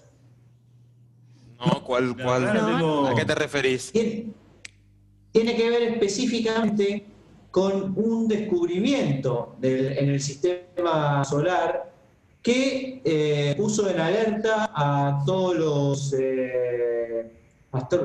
¿No? 1.59 1.83
¿Cuál, 1.83 2.15
cuál? 2.21 2.53
no 2.53 3.07
¿A 3.07 3.15
qué 3.15 3.25
te 3.25 3.33
referís? 3.33 3.91
Tiene, 3.91 4.27
tiene 5.31 5.55
que 5.55 5.69
ver 5.69 5.81
específicamente 5.83 7.05
con 7.49 7.93
un 7.97 8.27
descubrimiento 8.27 9.55
del- 9.59 9.97
en 9.97 10.09
el 10.09 10.19
sistema 10.21 11.23
solar 11.23 11.86
que 12.47 13.01
eh, 13.03 13.55
puso 13.57 13.89
en 13.89 13.99
alerta 13.99 14.71
a 14.73 15.21
todos 15.25 15.53
los, 15.57 16.13
eh, 16.17 17.29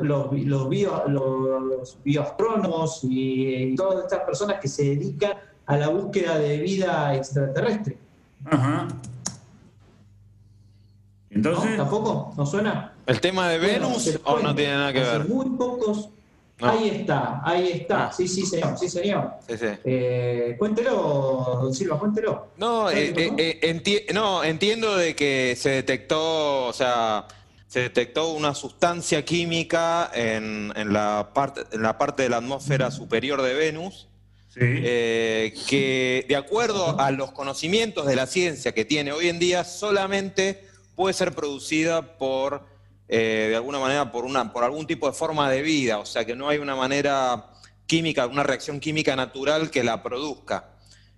los, 0.02 0.32
los, 0.32 0.68
bio- 0.68 1.04
los 1.06 1.96
bioastrónomos 2.02 3.04
y, 3.04 3.54
y 3.54 3.76
todas 3.76 4.02
estas 4.04 4.24
personas 4.24 4.58
que 4.60 4.66
se 4.66 4.82
dedican 4.96 5.34
a 5.64 5.76
la 5.76 5.90
búsqueda 5.90 6.40
de 6.40 6.58
vida 6.58 7.14
extraterrestre. 7.14 7.96
Ajá. 8.46 8.88
¿No? 8.88 8.98
Entonces, 11.30 11.76
¿Tampoco? 11.76 12.34
¿No 12.36 12.44
suena? 12.44 12.94
¿El 13.06 13.20
tema 13.20 13.48
de 13.48 13.58
Venus 13.58 14.18
o 14.24 14.40
no 14.40 14.52
tiene 14.56 14.72
nada 14.72 14.92
que 14.92 15.00
Hace 15.02 15.18
ver? 15.18 15.28
Muy 15.28 15.50
pocos. 15.50 16.08
No. 16.62 16.70
Ahí 16.70 16.88
está, 16.90 17.40
ahí 17.44 17.68
está. 17.72 18.06
Ah. 18.06 18.12
Sí, 18.12 18.28
sí, 18.28 18.46
señor, 18.46 18.78
sí, 18.78 18.88
señor. 18.88 19.32
Sí, 19.48 19.58
sí. 19.58 19.66
Eh, 19.84 20.54
cuéntelo, 20.56 20.92
don 21.60 21.74
Silva, 21.74 21.98
cuéntelo. 21.98 22.52
No, 22.56 22.88
¿Sabes 22.88 23.10
eh, 23.16 23.32
eh, 23.36 23.60
enti- 23.74 24.12
no, 24.14 24.44
entiendo 24.44 24.96
de 24.96 25.16
que 25.16 25.56
se 25.58 25.70
detectó, 25.70 26.66
o 26.66 26.72
sea, 26.72 27.26
se 27.66 27.80
detectó 27.80 28.28
una 28.28 28.54
sustancia 28.54 29.24
química 29.24 30.08
en, 30.14 30.72
en 30.76 30.92
la, 30.92 31.30
parte, 31.34 31.62
en 31.72 31.82
la 31.82 31.98
parte 31.98 32.22
de 32.22 32.28
la 32.28 32.36
atmósfera 32.36 32.92
superior 32.92 33.42
de 33.42 33.54
Venus, 33.54 34.08
sí. 34.48 34.60
que 34.60 36.24
de 36.28 36.36
acuerdo 36.36 37.00
a 37.00 37.10
los 37.10 37.32
conocimientos 37.32 38.06
de 38.06 38.14
la 38.14 38.26
ciencia 38.26 38.72
que 38.72 38.84
tiene 38.84 39.10
hoy 39.10 39.28
en 39.28 39.40
día, 39.40 39.64
solamente 39.64 40.62
puede 40.94 41.12
ser 41.12 41.34
producida 41.34 42.18
por, 42.18 42.66
eh, 43.14 43.48
de 43.50 43.56
alguna 43.56 43.78
manera, 43.78 44.10
por, 44.10 44.24
una, 44.24 44.50
por 44.54 44.64
algún 44.64 44.86
tipo 44.86 45.06
de 45.06 45.12
forma 45.12 45.50
de 45.50 45.60
vida, 45.60 45.98
o 45.98 46.06
sea 46.06 46.24
que 46.24 46.34
no 46.34 46.48
hay 46.48 46.56
una 46.56 46.74
manera 46.74 47.50
química, 47.84 48.26
una 48.26 48.42
reacción 48.42 48.80
química 48.80 49.14
natural 49.14 49.70
que 49.70 49.84
la 49.84 50.02
produzca. 50.02 50.70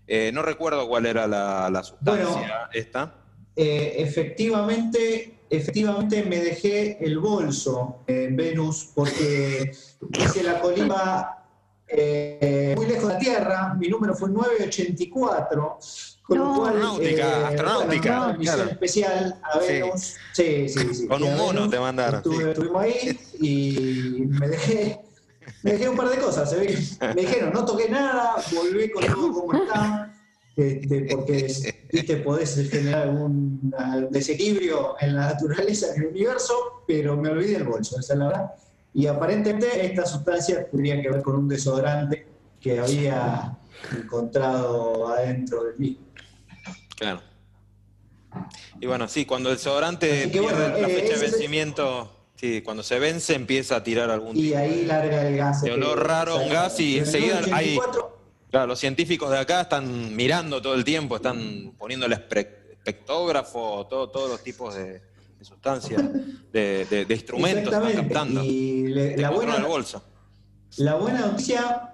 Eh, 0.05 0.33
no 0.35 0.43
recuerdo 0.43 0.89
cuál 0.89 1.07
era 1.07 1.29
la, 1.29 1.71
la 1.71 1.85
sustancia 1.85 2.27
Bueno. 2.27 2.47
esta. 2.73 3.15
Eh, 3.55 3.95
efectivamente, 3.99 5.39
efectivamente 5.49 6.25
me 6.25 6.41
dejé 6.41 6.99
el 7.01 7.21
bolso 7.21 8.03
en 8.09 8.35
Venus 8.35 8.91
porque 8.93 9.71
hice 10.19 10.43
la 10.43 10.59
colimba 10.59 11.45
eh, 11.87 12.75
muy 12.77 12.87
lejos 12.87 13.07
de 13.07 13.15
la 13.15 13.21
Tierra. 13.21 13.75
Mi 13.79 13.87
número 13.87 14.17
fue 14.17 14.31
984. 14.31 15.79
Con 16.27 16.39
lo 16.39 16.45
No. 16.45 16.55
cual, 16.57 16.73
Astronáutica, 16.77 17.49
astronáutica, 17.49 18.17
una 18.25 18.33
misión 18.39 18.55
claro. 18.57 18.71
especial 18.71 19.41
a. 19.43 19.59
Venus. 19.59 20.15
Sí, 20.33 20.69
sí, 20.71 20.95
sí. 20.95 21.07
Con 21.07 21.23
un 21.23 21.37
mono 21.37 21.53
Venus, 21.53 21.71
te 21.71 21.79
mandaron, 21.81 22.17
estuve- 22.21 22.45
sí. 22.45 22.51
Estuvimos 22.51 22.83
ahí 22.83 23.21
y 23.41 24.23
me 24.29 24.49
dejé, 24.49 25.01
me 25.63 25.73
dejé 25.73 25.89
un 25.91 25.97
par 25.97 26.09
de 26.09 26.17
cosas. 26.19 26.49
se 26.49 26.57
ve 26.57 26.67
que 26.69 27.07
Me 27.15 27.21
dijeron, 27.23 27.53
no 27.53 27.65
toqué 27.67 27.91
nada, 27.91 28.37
volví 28.55 28.91
con 28.91 29.05
todo 29.05 29.33
como 29.33 29.63
está. 29.65 30.15
este, 30.57 31.07
porque 31.11 31.53
viste, 31.93 32.17
podés 32.19 32.71
generar 32.71 33.09
un 33.11 33.73
uh, 33.77 34.09
desequilibrio 34.11 34.95
en 35.01 35.17
la 35.17 35.27
naturaleza, 35.33 35.89
en 35.95 36.03
el 36.05 36.09
universo, 36.09 36.55
pero 36.87 37.17
me 37.19 37.29
olvidé 37.29 37.57
el 37.57 37.65
bolso, 37.65 37.99
esa 38.01 38.15
es 38.15 38.19
la 38.19 38.27
verdad. 38.29 38.51
Y 38.95 39.07
aparentemente 39.09 39.85
esta 39.85 40.07
sustancia 40.07 40.67
tendría 40.71 41.03
que 41.03 41.11
ver 41.11 41.23
con 41.23 41.35
un 41.37 41.49
desodorante 41.49 42.27
que 42.61 42.79
había 42.79 43.59
encontrado 43.99 45.09
adentro 45.09 45.65
de 45.65 45.73
mí. 45.77 45.99
Claro. 46.97 47.21
Y 48.81 48.87
bueno, 48.87 49.07
sí, 49.09 49.25
cuando 49.25 49.51
el 49.51 49.57
desodorante 49.57 50.29
pierde 50.29 50.41
bueno, 50.41 50.59
la 50.59 50.89
eh, 50.89 50.95
fecha 50.95 51.19
de 51.19 51.27
es- 51.27 51.33
vencimiento, 51.33 52.11
sí, 52.37 52.63
cuando 52.63 52.83
se 52.83 52.99
vence 52.99 53.35
empieza 53.35 53.77
a 53.77 53.83
tirar 53.85 54.11
algún 54.11 54.37
Y 54.37 54.55
ahí 54.55 54.85
larga 54.85 55.27
el 55.29 55.37
gas. 55.37 55.63
De 55.63 55.73
olor 55.73 56.05
raro, 56.07 56.37
un 56.39 56.49
gas 56.49 56.79
y 56.81 56.99
enseguida 56.99 57.39
hay- 57.53 57.77
84, 57.79 58.11
Claro, 58.51 58.69
los 58.69 58.79
científicos 58.79 59.31
de 59.33 59.39
acá 59.39 59.63
están 59.63 60.15
mirando 60.15 60.63
todo 60.63 60.75
el 60.75 60.85
tiempo, 60.85 61.17
están 61.17 61.73
poniéndole 61.77 62.15
espre- 62.15 62.49
espectógrafo, 62.73 63.85
todo, 63.91 64.09
todos 64.11 64.31
los 64.31 64.43
tipos 64.45 64.75
de, 64.77 65.03
de 65.39 65.45
sustancias, 65.45 66.01
de, 66.53 66.87
de- 66.89 67.05
de 67.05 67.15
instrumentos 67.15 67.73
están 67.75 67.93
captando. 67.95 68.45
Y 68.45 68.87
le- 68.89 69.17
la 69.17 69.31
buena, 69.31 69.57
el 69.57 69.65
bolso. 69.65 70.05
La 70.77 70.95
buena 70.95 71.21
noticia, 71.27 71.94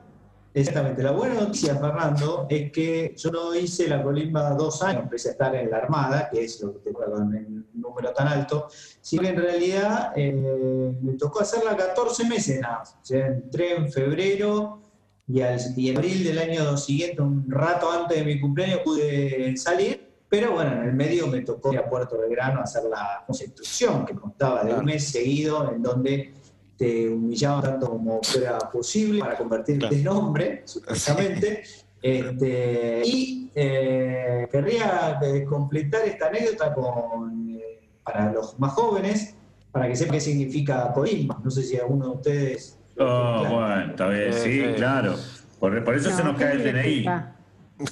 exactamente, 0.54 1.02
la 1.02 1.12
buena 1.12 1.34
noticia, 1.34 1.76
Fernando, 1.76 2.46
es 2.48 2.72
que 2.72 3.14
yo 3.16 3.30
no 3.30 3.54
hice 3.54 3.88
la 3.88 4.02
colimba 4.02 4.50
dos 4.50 4.82
años, 4.82 5.04
empecé 5.04 5.28
a 5.28 5.32
estar 5.32 5.54
en 5.54 5.70
la 5.70 5.78
Armada, 5.78 6.28
que 6.30 6.44
es 6.44 6.60
lo 6.60 6.72
que 6.74 6.78
te 6.80 6.92
con 6.92 7.34
el 7.34 7.64
número 7.74 8.12
tan 8.12 8.28
alto, 8.28 8.68
sino 9.00 9.22
que 9.22 9.28
en 9.28 9.36
realidad 9.36 10.12
eh, 10.16 10.92
me 11.00 11.14
tocó 11.14 11.40
hacerla 11.40 11.76
14 11.76 12.24
meses 12.26 12.60
nada 12.60 12.78
más. 12.78 12.94
O 12.94 13.04
sea, 13.04 13.26
entré 13.26 13.76
en 13.76 13.90
febrero 13.90 14.80
y, 15.26 15.40
al, 15.40 15.60
y 15.76 15.90
en 15.90 15.96
abril 15.96 16.24
del 16.24 16.38
año 16.38 16.76
siguiente, 16.76 17.22
un 17.22 17.48
rato 17.48 17.90
antes 17.90 18.18
de 18.18 18.24
mi 18.24 18.40
cumpleaños, 18.40 18.80
pude 18.84 19.56
salir. 19.56 20.08
Pero 20.28 20.52
bueno, 20.52 20.72
en 20.72 20.88
el 20.88 20.92
medio 20.94 21.26
me 21.26 21.40
tocó 21.40 21.72
ir 21.72 21.80
a 21.80 21.88
Puerto 21.88 22.16
Belgrano 22.16 22.60
a 22.60 22.62
hacer 22.62 22.84
la 22.84 23.24
constitución, 23.26 24.04
que 24.04 24.14
constaba 24.14 24.62
de 24.62 24.74
un 24.74 24.84
mes 24.84 25.08
seguido, 25.08 25.72
en 25.72 25.82
donde 25.82 26.34
te 26.80 27.10
humillaban 27.10 27.60
tanto 27.62 27.90
como 27.90 28.22
fuera 28.22 28.56
posible 28.58 29.20
para 29.20 29.36
convertirte 29.36 29.80
Claro. 29.86 29.96
en 29.96 30.08
hombre, 30.08 30.62
supuestamente. 30.64 31.62
Este, 32.02 33.02
y 33.04 33.50
eh, 33.54 34.48
querría 34.50 35.18
eh, 35.22 35.44
completar 35.44 36.00
esta 36.06 36.28
anécdota 36.28 36.72
con, 36.72 37.50
eh, 37.58 37.90
para 38.02 38.32
los 38.32 38.58
más 38.58 38.72
jóvenes, 38.72 39.34
para 39.70 39.86
que 39.86 39.94
sepan 39.94 40.14
qué 40.14 40.20
significa 40.22 40.90
colimba. 40.94 41.38
No 41.44 41.50
sé 41.50 41.62
si 41.62 41.76
alguno 41.76 42.06
de 42.06 42.12
ustedes... 42.12 42.78
Oh, 42.98 43.40
Claro. 43.42 43.54
bueno, 43.54 43.90
está 43.90 44.08
bien, 44.08 44.32
sí, 44.32 44.60
eh. 44.62 44.72
claro. 44.78 45.14
Por, 45.58 45.84
por 45.84 45.94
eso 45.94 46.08
se 46.10 46.24
No, 46.24 46.32
nos 46.32 46.40
cae 46.40 46.52
el 46.54 46.62
¿qué 46.62 46.72
DNI. 46.72 47.04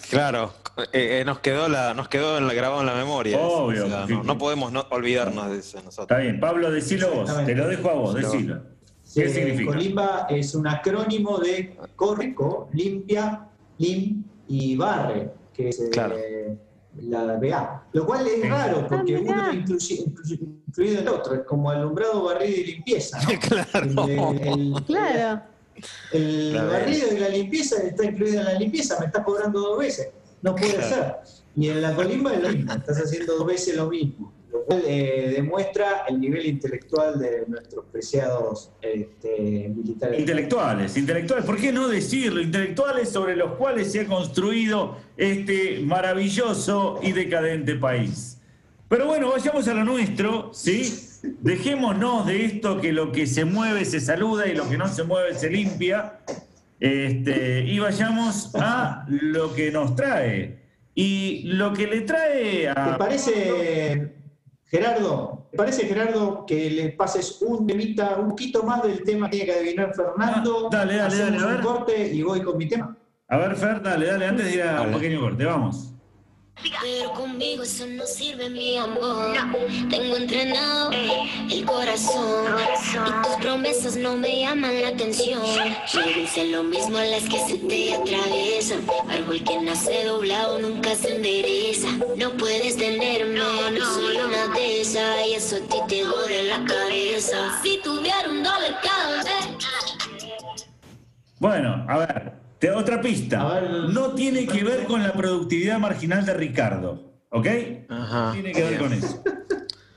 Claro, 0.09 0.55
eh, 0.95 1.21
eh, 1.21 1.25
nos 1.27 1.41
quedó 1.41 1.69
la, 1.69 1.93
nos 1.93 2.09
quedó 2.09 2.39
en 2.39 2.47
la- 2.47 2.55
grabado 2.55 2.81
en 2.81 2.87
la 2.87 2.95
memoria. 2.95 3.39
Obvio, 3.39 3.85
o 3.85 3.89
sea, 3.91 4.07
sí. 4.07 4.15
no, 4.15 4.23
no 4.25 4.39
podemos 4.39 4.73
no 4.73 4.87
olvidarnos 4.89 5.51
de 5.51 5.59
eso 5.59 5.77
nosotros. 5.83 6.05
Está 6.09 6.17
bien, 6.17 6.41
Pablo, 6.41 6.71
decilo 6.71 7.11
vos, 7.13 7.45
te 7.45 7.55
lo 7.55 7.69
dejo 7.69 7.91
a 7.91 7.93
vos, 7.93 8.15
Decilo. 8.15 8.63
¿Qué 9.15 9.25
Eh, 9.25 9.29
significa? 9.29 9.73
Colimba 9.73 10.27
es 10.29 10.55
un 10.55 10.67
acrónimo 10.67 11.39
de 11.39 11.77
correco, 11.97 12.69
limpia, 12.73 13.49
lim 13.79 14.23
y 14.49 14.77
barre, 14.77 15.33
que 15.53 15.71
es 15.71 15.81
eh, 15.81 15.91
Claro. 15.91 16.17
la 17.01 17.37
BA. 17.37 17.85
Lo 17.93 18.07
cual 18.07 18.27
es 18.27 18.43
Sí. 18.43 18.49
raro 18.49 18.87
porque 18.89 19.17
Ah, 19.17 19.21
mirá. 19.21 19.51
uno 19.51 19.53
inclusi- 19.61 20.05
incluido 20.67 20.93
en 21.01 21.07
el 21.07 21.09
otro, 21.09 21.35
es 21.35 21.41
como 21.43 21.71
alumbrado, 21.71 22.25
barrido 22.25 22.61
y 22.61 22.65
limpieza. 22.67 23.19
¿no? 23.23 23.29
Claro. 23.41 24.05
El, 24.07 24.49
el- 24.49 24.85
Claro. 24.85 25.43
el 26.13 26.51
Claro. 26.53 26.69
barrido 26.71 27.07
y 27.15 27.19
la 27.19 27.29
limpieza 27.29 27.83
está 27.83 28.05
incluido 28.05 28.41
en 28.41 28.45
la 28.45 28.55
limpieza, 28.55 28.99
me 29.01 29.07
estás 29.07 29.25
cobrando 29.25 29.61
dos 29.61 29.79
veces. 29.79 30.09
No 30.43 30.55
puede 30.55 30.83
ser. 30.83 31.17
Y 31.57 31.69
en 31.71 31.83
la 31.83 31.95
colimba 31.97 32.33
es 32.35 32.43
lo 32.43 32.49
mismo, 32.51 32.73
estás 32.73 32.99
haciendo 32.99 33.37
dos 33.37 33.47
veces 33.47 33.75
lo 33.77 33.89
mismo. 33.89 34.33
Eh, 34.71 35.33
demuestra 35.35 36.05
el 36.09 36.21
nivel 36.21 36.45
intelectual 36.45 37.19
de 37.19 37.45
nuestros 37.47 37.87
preciados 37.87 38.71
este, 38.83 39.73
militares. 39.75 40.21
Intelectuales, 40.21 40.97
intelectuales, 40.99 41.47
¿por 41.47 41.57
qué 41.57 41.73
no 41.73 41.89
decirlo? 41.89 42.43
Intelectuales 42.43 43.09
sobre 43.09 43.35
los 43.35 43.53
cuales 43.53 43.91
se 43.91 44.01
ha 44.01 44.07
construido 44.07 44.99
este 45.17 45.81
maravilloso 45.81 47.01
y 47.03 47.13
decadente 47.13 47.77
país. 47.77 48.43
Pero 48.89 49.07
bueno, 49.07 49.31
vayamos 49.31 49.67
a 49.69 49.75
lo 49.75 49.85
nuestro, 49.85 50.51
¿sí? 50.53 50.95
Dejémonos 51.41 52.27
de 52.27 52.45
esto 52.45 52.79
que 52.79 52.93
lo 52.93 53.11
que 53.11 53.27
se 53.27 53.47
mueve 53.47 53.87
se 53.87 54.01
saluda 54.01 54.49
y 54.49 54.55
lo 54.55 54.69
que 54.69 54.77
no 54.77 54.87
se 54.89 55.03
mueve 55.03 55.35
se 55.35 55.49
limpia. 55.49 56.21
Este, 56.79 57.65
y 57.65 57.79
vayamos 57.79 58.51
a 58.55 59.07
lo 59.09 59.55
que 59.55 59.71
nos 59.71 59.97
trae. 59.97 60.59
Y 60.95 61.43
lo 61.45 61.73
que 61.73 61.87
le 61.87 62.03
trae 62.03 62.63
¿Te 62.63 62.69
a. 62.69 62.99
parece, 62.99 64.18
Gerardo? 64.71 65.47
¿Te 65.51 65.57
parece, 65.57 65.87
Gerardo, 65.87 66.45
que 66.47 66.71
le 66.71 66.91
pases 66.91 67.41
un 67.41 67.67
temita, 67.67 68.17
un 68.19 68.29
poquito 68.31 68.63
más 68.63 68.83
del 68.83 69.03
tema 69.03 69.31
que 69.31 69.39
tiene 69.39 69.53
que 69.53 69.59
adivinar 69.59 69.95
Fernando? 69.95 70.67
Ah, 70.67 70.77
dale, 70.77 70.97
dale, 70.97 71.15
Hacemos 71.23 71.43
dale, 71.43 71.43
a 71.43 71.47
un 71.47 71.55
ver. 71.55 71.63
corte 71.65 72.09
y 72.15 72.23
voy 72.23 72.43
con 72.43 72.57
mi 72.59 72.69
tema. 72.69 72.97
A 73.29 73.37
ver, 73.39 73.57
Fer, 73.57 73.83
dale, 73.83 74.07
dale, 74.07 74.27
antes 74.27 74.45
de 74.47 74.55
ir 74.55 74.63
a 74.63 74.83
un 74.83 74.93
pequeño 74.93 75.21
corte, 75.21 75.45
vamos. 75.45 75.95
Pero 76.81 77.13
conmigo 77.13 77.63
eso 77.63 77.87
no 77.87 78.05
sirve, 78.07 78.51
mi 78.51 78.77
amor. 78.77 79.37
Tengo 79.91 80.17
entrenado 80.17 80.91
el 80.93 81.65
corazón. 81.65 82.57
Y 83.07 83.27
tus 83.27 83.37
promesas 83.41 83.97
no 83.97 84.17
me 84.17 84.41
llaman 84.41 84.83
la 84.83 84.89
atención. 84.89 85.43
Yo 85.93 86.01
hice 86.01 86.49
lo 86.49 86.63
mismo 86.63 86.99
a 86.99 87.05
las 87.05 87.25
que 87.25 87.39
se 87.39 87.59
te 87.59 87.95
atraviesan. 87.95 88.85
Árbol 89.09 89.43
que 89.45 89.61
nace 89.61 90.05
doblado 90.05 90.59
nunca 90.59 90.95
se 90.95 91.17
endereza. 91.17 91.89
No 92.17 92.31
puedes 92.33 92.77
tenerme, 92.77 93.39
no 93.39 93.87
soy 93.95 94.17
una 94.17 94.49
de 94.55 94.81
esas. 94.81 95.27
Y 95.27 95.35
eso 95.35 95.57
a 95.57 95.61
ti 95.61 95.79
te 95.89 96.05
jode 96.05 96.43
la 96.45 96.65
cabeza. 96.65 97.61
Si 97.63 97.79
tuviera 97.83 98.29
un 98.29 98.43
dólar 98.43 98.81
cada 98.83 99.23
vez. 99.23 99.49
Bueno, 101.39 101.87
a 101.89 101.99
ver, 101.99 102.33
te 102.59 102.71
otra 102.71 103.01
pista. 103.01 103.61
Ver. 103.61 103.71
no 103.91 104.15
tiene 104.15 104.47
que 104.47 104.65
ver 104.65 104.85
con 104.85 105.03
la 105.03 105.13
productividad 105.13 105.79
marginal 105.79 106.25
de 106.25 106.35
Ricardo, 106.35 107.13
¿ok? 107.31 107.47
Ajá. 107.89 108.27
No 108.27 108.33
tiene 108.33 108.53
que 108.53 108.63
ver 108.65 108.79
con 108.79 108.93
eso. 108.93 109.23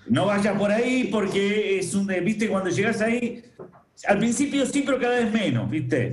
No 0.07 0.25
vayas 0.25 0.57
por 0.57 0.71
ahí 0.71 1.09
porque 1.11 1.79
es 1.79 1.93
un, 1.93 2.07
viste, 2.07 2.49
cuando 2.49 2.69
llegas 2.69 2.99
ahí, 3.01 3.43
al 4.07 4.19
principio 4.19 4.65
sí, 4.65 4.83
pero 4.85 4.99
cada 4.99 5.15
vez 5.19 5.31
menos, 5.31 5.69
viste. 5.69 6.11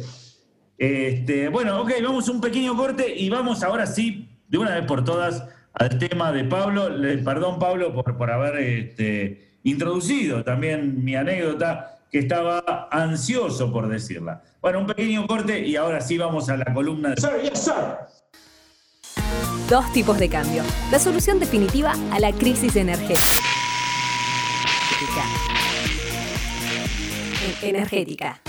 Este, 0.77 1.49
bueno, 1.49 1.81
ok, 1.83 1.91
vamos 2.03 2.29
a 2.29 2.33
un 2.33 2.41
pequeño 2.41 2.77
corte 2.77 3.13
y 3.17 3.29
vamos 3.29 3.63
ahora 3.65 3.87
sí, 3.87 4.29
de 4.47 4.59
una 4.59 4.77
vez 4.77 4.85
por 4.87 5.05
todas, 5.05 5.45
al 5.73 5.99
tema 5.99 6.31
de 6.33 6.45
Pablo. 6.45 6.89
Le- 6.89 7.19
perdón, 7.19 7.59
Pablo, 7.59 7.93
por, 7.93 8.17
por 8.17 8.31
haber 8.31 8.57
este, 8.59 9.59
introducido 9.65 10.45
también 10.45 11.03
mi 11.05 11.17
anécdota, 11.17 11.98
que 12.11 12.21
estaba 12.21 12.89
ansioso 12.91 13.73
por 13.73 13.89
decirla. 13.89 14.43
Bueno, 14.61 14.81
un 14.81 14.87
pequeño 14.87 15.27
corte 15.27 15.61
y 15.67 15.77
ahora 15.77 16.01
sí 16.01 16.19
vamos 16.19 16.49
a 16.49 16.57
la 16.57 16.73
columna 16.73 17.11
de... 17.11 17.21
Sir, 17.21 17.43
yes, 17.43 17.59
sir. 17.65 17.75
Dos 19.69 19.93
tipos 19.93 20.19
de 20.19 20.29
cambio. 20.29 20.63
La 20.91 20.99
solución 20.99 21.39
definitiva 21.39 21.95
a 22.11 22.19
la 22.21 22.33
crisis 22.33 22.75
energética. 22.77 23.25
En- 27.63 27.69
Energética. 27.69 28.41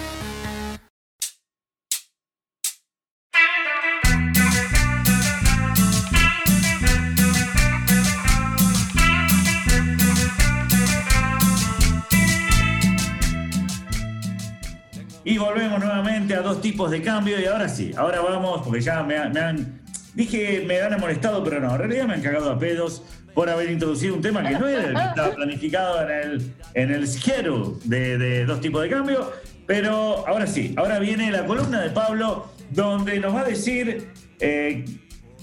Tipos 16.62 16.92
de 16.92 17.02
cambio 17.02 17.40
y 17.40 17.46
ahora 17.46 17.70
sí, 17.70 17.92
ahora 17.96 18.22
vamos, 18.22 18.62
porque 18.64 18.82
ya 18.82 19.04
me, 19.04 19.18
han-. 19.18 19.82
Dije 20.14 20.64
me 20.66 20.82
han 20.82 21.00
molestado, 21.00 21.44
pero 21.44 21.60
no, 21.60 21.72
en 21.72 21.78
realidad 21.78 22.08
me 22.08 22.16
han 22.16 22.22
cagado 22.22 22.52
a 22.52 22.60
pedos 22.60 23.04
por 23.34 23.50
haber 23.50 23.72
introducido 23.72 24.16
un 24.16 24.22
tema 24.22 24.44
que 24.44 24.58
no 24.58 24.68
era 24.68 24.88
el 24.88 24.96
que 24.96 25.04
estaba 25.04 25.36
planificado 25.36 26.02
en 26.02 26.12
el, 26.12 26.54
en 26.74 26.92
el 26.92 27.08
schedule 27.08 27.78
de, 27.86 28.46
dos 28.46 28.60
tipos 28.60 28.82
de 28.82 28.90
cambio. 28.90 29.32
Pero 29.66 30.28
ahora 30.28 30.48
sí, 30.48 30.74
ahora 30.78 31.00
viene 31.00 31.32
la 31.32 31.46
columna 31.46 31.80
de 31.82 31.92
Pablo, 31.92 32.48
donde 32.72 33.20
nos 33.20 33.34
va 33.34 33.42
a 33.42 33.46
decir 33.46 34.10
eh, 34.40 34.84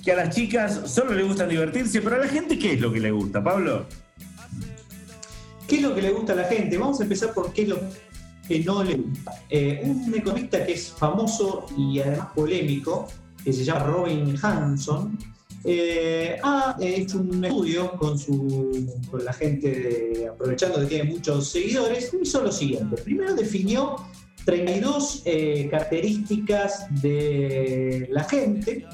que 0.05 0.12
a 0.12 0.17
las 0.17 0.35
chicas 0.35 0.83
solo 0.87 1.14
le 1.14 1.23
gustan 1.23 1.49
divertirse, 1.49 2.03
pero 2.03 2.17
a 2.17 2.19
la 2.19 2.29
gente, 2.29 2.59
¿qué 2.59 2.75
es 2.75 2.81
lo 2.81 2.93
que 2.93 3.01
le 3.01 3.12
gusta, 3.12 3.43
Pablo? 3.43 3.87
¿Qué 5.67 5.77
es 5.77 5.83
lo 5.83 5.95
que 5.95 6.03
le 6.03 6.11
gusta 6.11 6.33
a 6.33 6.37
la 6.37 6.45
gente? 6.45 6.77
Vamos 6.77 7.01
a 7.01 7.05
empezar 7.05 7.33
por 7.33 7.53
qué 7.53 7.62
es 7.62 7.69
lo 7.69 7.81
que 8.47 8.61
no 8.61 8.82
le 8.84 8.94
gusta. 8.97 9.32
Eh, 9.51 9.80
un 9.84 10.14
economista 10.14 10.64
que 10.64 10.72
es 10.74 10.90
famoso 10.90 11.66
y 11.76 12.01
además 12.01 12.28
polémico, 12.34 13.07
que 13.42 13.53
se 13.53 13.64
llama 13.64 13.84
Robin 13.84 14.34
Hanson, 14.40 15.18
eh, 15.64 16.38
ha 16.42 16.76
hecho 16.80 17.18
un 17.18 17.44
estudio 17.44 17.92
con, 17.92 18.18
su, 18.18 18.86
con 19.11 19.24
la 19.24 19.32
gente, 19.32 19.70
de- 19.70 20.28
aprovechando 20.28 20.80
que 20.80 20.86
tiene 20.86 21.11
muchos 21.11 21.49
seguidores, 21.49 22.12
y 22.14 22.22
hizo 22.22 22.42
lo 22.42 22.53
siguiente. 22.53 22.97
Primero 23.03 23.34
definió 23.34 23.97
32 24.44 25.22
eh, 25.24 25.68
características 25.70 26.86
de 27.03 28.09
la 28.12 28.22
gente 28.24 28.86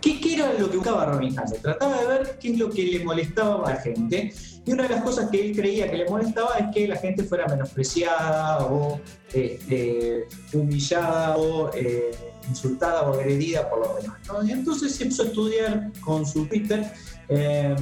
¿Qué, 0.00 0.20
qué 0.20 0.34
era 0.34 0.52
lo 0.52 0.70
que 0.70 0.76
buscaba 0.76 1.04
Robin 1.06 1.36
Hansen? 1.36 1.60
Trataba 1.60 2.00
de 2.00 2.06
ver 2.06 2.38
qué 2.40 2.52
es 2.52 2.58
lo 2.58 2.70
que 2.70 2.84
le 2.84 3.04
molestaba 3.04 3.66
a 3.68 3.74
la 3.74 3.80
gente. 3.80 4.32
Y 4.66 4.72
una 4.72 4.82
de 4.82 4.88
las 4.90 5.02
cosas 5.02 5.30
que 5.30 5.40
él 5.40 5.56
creía 5.56 5.88
que 5.88 5.96
le 5.96 6.10
molestaba 6.10 6.56
es 6.58 6.66
que 6.74 6.88
la 6.88 6.96
gente 6.96 7.22
fuera 7.22 7.46
menospreciada 7.46 8.66
o 8.66 9.00
este, 9.32 10.26
humillada 10.52 11.36
o 11.36 11.72
eh, 11.72 12.10
insultada 12.48 13.02
o 13.02 13.14
agredida 13.14 13.68
por 13.70 13.80
los 13.80 14.02
demás. 14.02 14.18
Y 14.44 14.50
entonces 14.52 14.94
se 14.94 15.04
empezó 15.04 15.22
a 15.22 15.26
estudiar 15.26 15.92
con 16.00 16.26
su 16.26 16.46
Twitter 16.46 16.84
eh, 17.28 17.74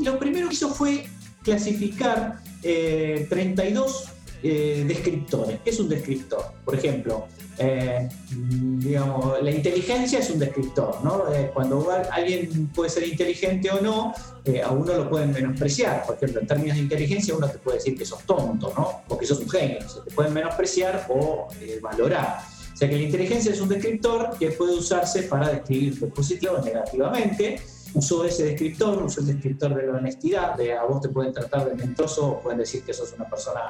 y 0.00 0.04
lo 0.04 0.18
primero 0.18 0.48
que 0.48 0.54
hizo 0.54 0.68
fue 0.70 1.06
clasificar 1.42 2.40
eh, 2.62 3.26
32 3.28 4.08
eh, 4.42 4.84
descriptores. 4.86 5.60
¿Qué 5.62 5.70
es 5.70 5.80
un 5.80 5.88
descriptor? 5.88 6.44
Por 6.64 6.74
ejemplo, 6.74 7.26
eh, 7.58 8.08
digamos, 8.30 9.42
la 9.42 9.50
inteligencia 9.50 10.18
es 10.18 10.30
un 10.30 10.38
descriptor, 10.38 11.04
¿no? 11.04 11.32
Eh, 11.32 11.50
cuando 11.52 11.86
alguien 12.10 12.68
puede 12.68 12.90
ser 12.90 13.06
inteligente 13.06 13.70
o 13.70 13.80
no, 13.80 14.14
eh, 14.44 14.62
a 14.62 14.70
uno 14.70 14.94
lo 14.94 15.08
pueden 15.08 15.32
menospreciar. 15.32 16.04
Por 16.04 16.16
ejemplo, 16.16 16.40
en 16.40 16.46
términos 16.46 16.76
de 16.76 16.82
inteligencia, 16.82 17.34
uno 17.34 17.48
te 17.48 17.58
puede 17.58 17.78
decir 17.78 17.96
que 17.96 18.04
sos 18.04 18.22
tonto, 18.24 18.72
¿no? 18.76 19.02
O 19.08 19.18
que 19.18 19.26
sos 19.26 19.38
un 19.40 19.48
genio. 19.48 19.88
Se 19.88 20.00
te 20.00 20.10
pueden 20.10 20.32
menospreciar 20.32 21.06
o 21.08 21.48
eh, 21.60 21.78
valorar. 21.80 22.40
O 22.72 22.76
sea 22.76 22.88
que 22.88 22.96
la 22.96 23.02
inteligencia 23.02 23.52
es 23.52 23.60
un 23.60 23.68
descriptor 23.68 24.36
que 24.38 24.50
puede 24.50 24.74
usarse 24.74 25.24
para 25.24 25.48
describirte 25.50 26.06
positivo 26.06 26.54
o 26.54 26.64
negativamente. 26.64 27.60
Usó 27.94 28.24
ese 28.24 28.44
descriptor, 28.44 29.02
usó 29.02 29.20
el 29.20 29.26
descriptor 29.26 29.74
de 29.74 29.86
la 29.86 29.98
honestidad, 29.98 30.56
de 30.56 30.72
a 30.72 30.84
vos 30.84 31.02
te 31.02 31.10
pueden 31.10 31.32
tratar 31.32 31.68
de 31.68 31.74
mentiroso 31.74 32.26
o 32.26 32.40
pueden 32.40 32.58
decir 32.60 32.82
que 32.82 32.94
sos 32.94 33.12
una 33.12 33.28
persona 33.28 33.60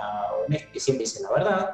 honesta 0.46 0.70
que 0.72 0.80
siempre 0.80 1.04
dice 1.04 1.20
la 1.22 1.32
verdad. 1.32 1.70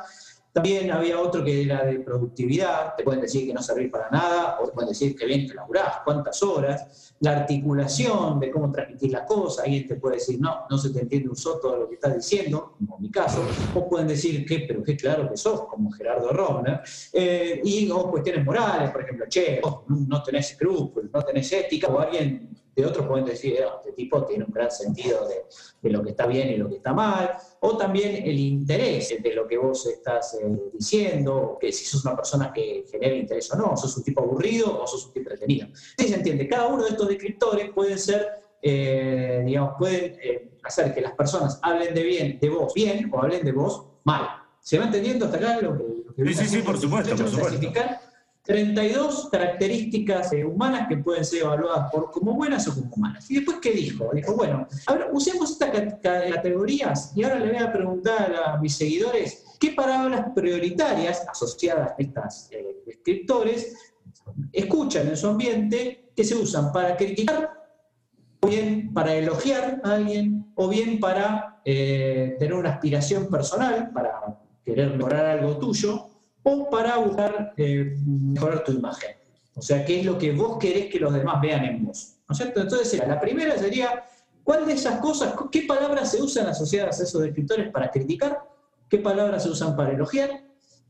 También 0.58 0.90
había 0.90 1.20
otro 1.20 1.44
que 1.44 1.62
era 1.62 1.84
de 1.84 2.00
productividad, 2.00 2.96
te 2.96 3.04
pueden 3.04 3.20
decir 3.20 3.46
que 3.46 3.54
no 3.54 3.62
servís 3.62 3.92
para 3.92 4.10
nada, 4.10 4.58
o 4.60 4.66
te 4.66 4.72
pueden 4.72 4.88
decir 4.88 5.14
que 5.14 5.24
bien 5.24 5.46
que 5.46 5.54
laburás, 5.54 5.98
cuántas 6.04 6.42
horas, 6.42 7.14
la 7.20 7.30
articulación 7.30 8.40
de 8.40 8.50
cómo 8.50 8.72
transmitir 8.72 9.12
la 9.12 9.24
cosa, 9.24 9.62
alguien 9.62 9.86
te 9.86 9.94
puede 9.94 10.16
decir, 10.16 10.40
no, 10.40 10.66
no 10.68 10.76
se 10.76 10.90
te 10.90 11.02
entiende 11.02 11.28
un 11.28 11.36
soto 11.36 11.70
de 11.70 11.78
lo 11.78 11.88
que 11.88 11.94
estás 11.94 12.16
diciendo, 12.16 12.74
como 12.76 12.96
en 12.96 13.02
mi 13.02 13.08
caso, 13.08 13.52
o 13.72 13.88
pueden 13.88 14.08
decir 14.08 14.44
que, 14.44 14.64
pero 14.66 14.82
qué 14.82 14.96
claro 14.96 15.30
que 15.30 15.36
sos, 15.36 15.64
como 15.68 15.92
Gerardo 15.92 16.30
Rovner, 16.30 16.80
eh, 17.12 17.60
y 17.62 17.88
cuestiones 17.88 18.44
morales, 18.44 18.90
por 18.90 19.02
ejemplo, 19.02 19.26
che, 19.28 19.60
no 19.86 20.22
tenés 20.24 20.50
escrúpulos, 20.50 21.08
no 21.12 21.22
tenés 21.22 21.52
ética, 21.52 21.86
o 21.86 22.00
alguien 22.00 22.48
de 22.82 22.86
otros 22.86 23.06
pueden 23.06 23.24
decir, 23.24 23.58
"Ah, 23.62 23.76
este 23.78 23.92
tipo 23.92 24.24
tiene 24.24 24.44
un 24.44 24.52
gran 24.52 24.70
sentido 24.70 25.26
de, 25.28 25.46
de 25.82 25.90
lo 25.90 26.02
que 26.02 26.10
está 26.10 26.26
bien 26.26 26.48
y 26.50 26.56
lo 26.56 26.68
que 26.68 26.76
está 26.76 26.92
mal, 26.92 27.32
o 27.60 27.76
también 27.76 28.22
el 28.24 28.38
interés 28.38 29.14
de 29.20 29.34
lo 29.34 29.46
que 29.48 29.58
vos 29.58 29.84
estás 29.86 30.34
eh, 30.34 30.70
diciendo, 30.72 31.34
o 31.36 31.58
que 31.58 31.72
si 31.72 31.84
sos 31.84 32.04
una 32.04 32.14
persona 32.14 32.52
que 32.52 32.84
genera 32.90 33.16
interés 33.16 33.52
o 33.52 33.56
no, 33.56 33.76
sos 33.76 33.96
un 33.96 34.04
tipo 34.04 34.22
aburrido 34.22 34.80
o 34.80 34.86
sos 34.86 35.06
un 35.06 35.12
tipo 35.12 35.30
entretenido. 35.30 35.68
Sí, 35.74 36.06
se 36.08 36.14
entiende, 36.14 36.48
cada 36.48 36.68
uno 36.68 36.84
de 36.84 36.90
estos 36.90 37.08
descriptores 37.08 37.70
pueden 37.74 37.98
ser, 37.98 38.28
eh, 38.62 39.42
digamos, 39.44 39.74
pueden 39.76 40.16
eh, 40.22 40.50
hacer 40.62 40.94
que 40.94 41.00
las 41.00 41.12
personas 41.14 41.58
hablen 41.62 41.92
de 41.94 42.02
bien, 42.04 42.38
de 42.40 42.48
vos 42.48 42.72
bien, 42.74 43.10
o 43.12 43.20
hablen 43.20 43.44
de 43.44 43.52
vos 43.52 43.86
mal. 44.04 44.28
¿Se 44.60 44.78
va 44.78 44.84
entendiendo 44.84 45.24
hasta 45.24 45.38
acá 45.38 45.60
lo 45.60 45.76
que, 45.76 45.84
lo 46.06 46.14
que 46.14 46.26
Sí, 46.26 46.34
sí, 46.34 46.48
sí, 46.48 46.58
por 46.62 46.78
supuesto, 46.78 47.16
por 47.16 47.28
supuesto. 47.28 47.72
Clasificar 48.48 48.74
32 48.74 49.28
características 49.30 50.32
eh, 50.32 50.44
humanas 50.44 50.88
que 50.88 50.96
pueden 50.96 51.24
ser 51.24 51.42
evaluadas 51.42 51.90
por, 51.92 52.10
como 52.10 52.32
buenas 52.34 52.66
o 52.68 52.74
como 52.74 52.96
malas. 52.96 53.30
Y 53.30 53.36
después, 53.36 53.58
¿qué 53.60 53.72
dijo? 53.72 54.10
Dijo, 54.14 54.34
bueno, 54.34 54.66
ahora 54.86 55.08
usemos 55.12 55.50
estas 55.50 55.70
ca- 55.70 55.98
ca- 56.00 56.30
categorías 56.34 57.12
y 57.14 57.24
ahora 57.24 57.38
le 57.40 57.52
voy 57.52 57.58
a 57.62 57.72
preguntar 57.72 58.34
a 58.46 58.56
mis 58.58 58.74
seguidores 58.76 59.44
qué 59.60 59.72
palabras 59.72 60.26
prioritarias 60.34 61.26
asociadas 61.28 61.90
a 61.92 61.94
estas 61.98 62.48
eh, 62.52 62.76
descriptores 62.86 63.76
escuchan 64.52 65.08
en 65.08 65.16
su 65.16 65.28
ambiente 65.28 66.10
que 66.14 66.24
se 66.24 66.34
usan 66.34 66.72
para 66.72 66.96
criticar, 66.96 67.50
o 68.40 68.46
bien 68.48 68.92
para 68.92 69.14
elogiar 69.14 69.80
a 69.84 69.92
alguien, 69.94 70.52
o 70.54 70.68
bien 70.68 71.00
para 71.00 71.60
eh, 71.64 72.36
tener 72.38 72.54
una 72.54 72.70
aspiración 72.70 73.28
personal, 73.28 73.90
para 73.92 74.38
querer 74.64 74.94
mejorar 74.96 75.26
algo 75.26 75.58
tuyo, 75.58 76.06
o 76.48 76.70
para 76.70 76.96
buscar 76.96 77.52
eh, 77.56 77.94
mejorar 78.06 78.64
tu 78.64 78.72
imagen. 78.72 79.10
O 79.54 79.60
sea, 79.60 79.84
qué 79.84 80.00
es 80.00 80.06
lo 80.06 80.16
que 80.16 80.32
vos 80.32 80.56
querés 80.58 80.86
que 80.86 80.98
los 80.98 81.12
demás 81.12 81.40
vean 81.42 81.64
en 81.64 81.84
vos. 81.84 82.14
¿No 82.28 82.32
es 82.32 82.38
cierto? 82.38 82.60
Entonces, 82.60 83.06
la 83.06 83.20
primera 83.20 83.56
sería, 83.58 84.02
¿cuál 84.42 84.66
de 84.66 84.72
esas 84.72 85.00
cosas, 85.00 85.34
qué 85.50 85.62
palabras 85.62 86.10
se 86.10 86.22
usan 86.22 86.46
asociadas 86.46 87.00
a 87.00 87.04
esos 87.04 87.20
descriptores 87.20 87.70
para 87.70 87.90
criticar? 87.90 88.38
¿Qué 88.88 88.98
palabras 88.98 89.42
se 89.42 89.50
usan 89.50 89.76
para 89.76 89.92
elogiar? 89.92 90.30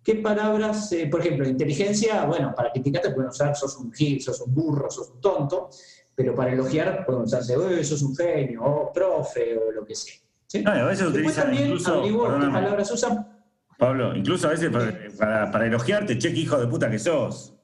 ¿Qué 0.03 0.17
palabras, 0.17 0.93
eh, 0.93 1.09
por 1.11 1.21
ejemplo, 1.21 1.49
inteligencia, 1.49 2.25
bueno, 2.25 2.55
para 2.55 2.71
criticar 2.71 3.03
te 3.03 3.11
pueden 3.11 3.31
usar 3.31 3.57
sos 3.57 3.77
un 3.79 3.93
gil, 3.93 4.23
sos 4.23 4.41
un 4.41 4.55
burro, 4.55 4.89
sos 4.91 5.11
un 5.11 5.21
tonto, 5.21 5.71
pero 6.15 6.35
para 6.35 6.53
elogiar 6.53 7.05
pueden 7.05 7.23
usarse, 7.23 7.59
"Uy, 7.59 7.85
sos 7.85 8.03
un 8.03 8.15
genio, 8.15 8.63
o 8.65 8.93
profe, 8.93 9.59
o 9.59 9.73
lo 9.73 9.85
que 9.85 9.95
sea. 9.95 10.15
¿sí? 10.47 10.63
No, 10.63 10.75
y 10.75 10.79
a 10.79 10.85
veces 10.85 11.13
Después 11.13 11.15
utilizan 11.15 11.45
también 11.45 11.67
incluso, 11.67 11.95
averiguó 11.95 12.39
qué 12.39 12.47
palabras 12.47 12.89
se 12.89 12.95
usan 12.95 13.38
Pablo, 13.79 14.15
incluso 14.15 14.49
a 14.49 14.51
veces 14.51 14.71
para, 14.71 14.93
para, 15.17 15.51
para 15.53 15.67
elogiarte, 15.67 16.19
che, 16.19 16.33
qué 16.35 16.41
hijo 16.41 16.59
de 16.59 16.67
puta 16.67 16.91
que 16.91 16.99
sos. 16.99 17.55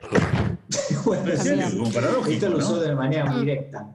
Bueno, 1.04 1.30
paradójico, 1.94 2.30
Esto 2.32 2.48
lo 2.48 2.58
usó 2.58 2.80
de 2.80 2.92
manera 2.92 3.26
muy 3.26 3.42
directa. 3.42 3.86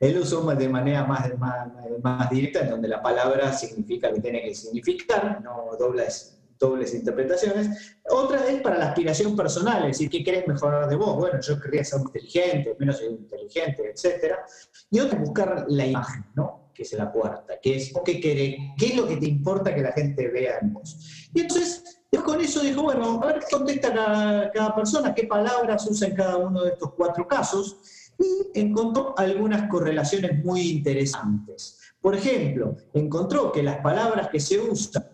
Él 0.00 0.14
lo 0.14 0.22
usó 0.22 0.42
más 0.42 0.58
de 0.58 0.66
manera 0.66 1.04
más, 1.04 1.38
más, 1.38 1.68
más 2.02 2.30
directa, 2.30 2.60
en 2.60 2.70
donde 2.70 2.88
la 2.88 3.02
palabra 3.02 3.52
significa 3.52 4.08
lo 4.08 4.14
que 4.14 4.22
tiene 4.22 4.42
que 4.42 4.54
significar, 4.54 5.42
no 5.42 5.76
dobles, 5.78 6.40
dobles 6.58 6.94
interpretaciones. 6.94 7.96
Otra 8.08 8.46
es 8.48 8.62
para 8.62 8.78
la 8.78 8.86
aspiración 8.86 9.36
personal, 9.36 9.82
es 9.82 9.98
decir, 9.98 10.08
¿qué 10.08 10.24
querés 10.24 10.48
mejorar 10.48 10.88
de 10.88 10.96
vos? 10.96 11.16
Bueno, 11.16 11.38
yo 11.40 11.60
querría 11.60 11.84
ser 11.84 12.00
inteligente, 12.00 12.74
menos 12.78 13.02
inteligente, 13.02 13.90
etc. 13.90 14.36
Y 14.90 15.00
otra 15.00 15.18
es 15.18 15.24
buscar 15.24 15.66
la 15.68 15.86
imagen, 15.86 16.24
¿no? 16.34 16.61
Que 16.74 16.82
es 16.82 16.92
la 16.94 17.10
cuarta, 17.10 17.58
que 17.60 17.76
es 17.76 17.92
¿qué, 18.04 18.20
querés, 18.20 18.56
qué 18.78 18.86
es 18.86 18.96
lo 18.96 19.06
que 19.06 19.16
te 19.16 19.26
importa 19.26 19.74
que 19.74 19.82
la 19.82 19.92
gente 19.92 20.28
vea 20.28 20.58
en 20.60 20.72
vos. 20.72 21.28
Y 21.34 21.40
entonces, 21.40 22.02
con 22.22 22.40
eso 22.40 22.60
dijo, 22.60 22.82
bueno, 22.82 23.20
a 23.22 23.26
ver 23.26 23.40
qué 23.40 23.46
contesta 23.50 23.92
cada, 24.52 24.74
persona, 24.74 25.14
qué 25.14 25.24
palabras 25.24 25.86
usa 25.88 26.08
en 26.08 26.14
cada 26.14 26.36
uno 26.36 26.62
de 26.62 26.70
estos 26.70 26.92
cuatro 26.94 27.26
casos, 27.26 27.78
y 28.18 28.60
encontró 28.60 29.14
algunas 29.18 29.68
correlaciones 29.68 30.44
muy 30.44 30.70
interesantes. 30.70 31.78
Por 32.00 32.14
ejemplo, 32.14 32.76
encontró 32.94 33.50
que 33.50 33.62
las 33.62 33.78
palabras 33.78 34.28
que 34.28 34.38
se 34.38 34.60
usan 34.60 35.04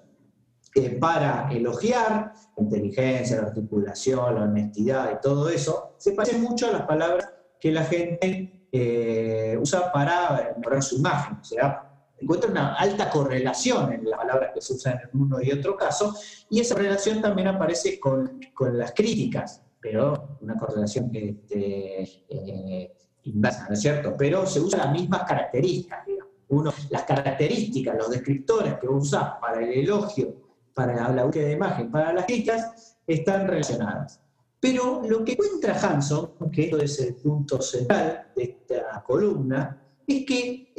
eh, 0.75 0.91
para 0.91 1.49
elogiar, 1.51 2.33
inteligencia, 2.57 3.41
la 3.41 3.49
articulación, 3.49 4.35
la 4.35 4.43
honestidad 4.43 5.13
y 5.13 5.21
todo 5.23 5.49
eso, 5.49 5.95
se 5.99 6.13
parecen 6.13 6.43
mucho 6.43 6.69
a 6.69 6.73
las 6.73 6.83
palabras 6.83 7.33
que 7.61 7.73
la 7.73 7.85
gente 7.85 8.58
eh, 8.71 9.57
usa 9.61 9.91
para 9.93 10.55
mejorar 10.57 10.83
su 10.83 10.97
imagen. 10.97 11.39
O 11.41 11.45
sea, 11.45 11.89
encuentra 12.21 12.51
una 12.51 12.75
alta 12.75 13.11
correlación 13.11 13.93
en 13.93 14.05
las 14.05 14.19
palabras 14.19 14.51
que 14.55 14.61
se 14.61 14.75
usan 14.75 14.99
en 15.03 15.21
uno 15.21 15.41
y 15.41 15.53
otro 15.53 15.77
caso, 15.77 16.15
y 16.51 16.61
esa 16.61 16.75
correlación 16.75 17.23
también 17.23 17.49
aparece 17.49 17.99
con, 18.01 18.41
con 18.55 18.77
las 18.77 18.93
críticas, 18.93 19.63
pero 19.81 20.39
una 20.41 20.57
correlación 20.57 21.11
este, 21.13 22.03
eh, 22.29 22.97
inversa, 23.25 23.67
¿no 23.69 23.75
es 23.75 23.81
cierto? 23.81 24.15
Pero 24.17 24.47
se 24.47 24.61
usan 24.61 24.81
las 24.81 24.93
mismas 24.93 25.25
características, 25.25 26.07
digamos. 26.07 26.29
Uno, 26.51 26.73
las 26.91 27.03
características, 27.03 27.97
los 27.97 28.11
descriptores 28.11 28.79
que 28.79 28.89
usas 28.89 29.35
para 29.41 29.63
el 29.63 29.71
elogio, 29.71 30.35
para 30.73 31.13
la 31.13 31.25
búsqueda 31.25 31.49
de 31.49 31.53
imagen, 31.53 31.91
para 31.91 32.13
las 32.13 32.25
críticas, 32.25 32.97
están 33.07 33.47
relacionadas. 33.47 34.21
Pero 34.61 35.03
lo 35.09 35.25
que 35.25 35.33
encuentra 35.33 35.79
Hanson, 35.79 36.33
que 36.53 36.65
esto 36.65 36.79
es 36.79 36.99
el 37.01 37.15
punto 37.15 37.63
central 37.63 38.33
de 38.35 38.43
esta 38.43 39.03
columna, 39.07 39.81
es 40.07 40.27
que 40.27 40.73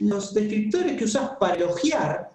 los 0.00 0.34
descriptores 0.34 0.96
que 0.96 1.04
usas 1.04 1.30
para 1.38 1.54
elogiar, 1.54 2.30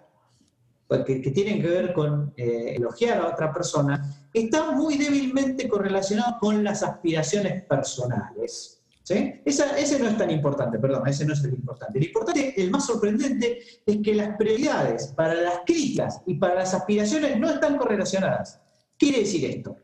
que 1.06 1.30
tienen 1.30 1.60
que 1.60 1.68
ver 1.68 1.92
con 1.92 2.32
eh, 2.36 2.74
elogiar 2.76 3.18
a 3.18 3.28
otra 3.28 3.52
persona, 3.52 4.02
están 4.32 4.76
muy 4.76 4.96
débilmente 4.96 5.68
correlacionados 5.68 6.34
con 6.40 6.62
las 6.64 6.82
aspiraciones 6.82 7.62
personales. 7.64 8.82
ese 9.08 9.98
no 9.98 10.08
es 10.08 10.18
tan 10.18 10.30
importante, 10.30 10.78
perdón, 10.78 11.06
ese 11.06 11.24
no 11.24 11.34
es 11.34 11.44
el 11.44 11.54
importante. 11.54 11.98
El 11.98 12.06
importante, 12.06 12.60
el 12.60 12.70
más 12.70 12.86
sorprendente, 12.86 13.60
es 13.86 13.98
que 14.02 14.14
las 14.14 14.36
prioridades 14.36 15.08
para 15.08 15.34
las 15.34 15.60
críticas 15.64 16.20
y 16.26 16.34
para 16.34 16.56
las 16.56 16.74
aspiraciones 16.74 17.38
no 17.38 17.48
están 17.48 17.76
correlacionadas. 17.76 18.60
¿Qué 18.98 19.06
quiere 19.06 19.20
decir 19.20 19.44
esto? 19.44 19.76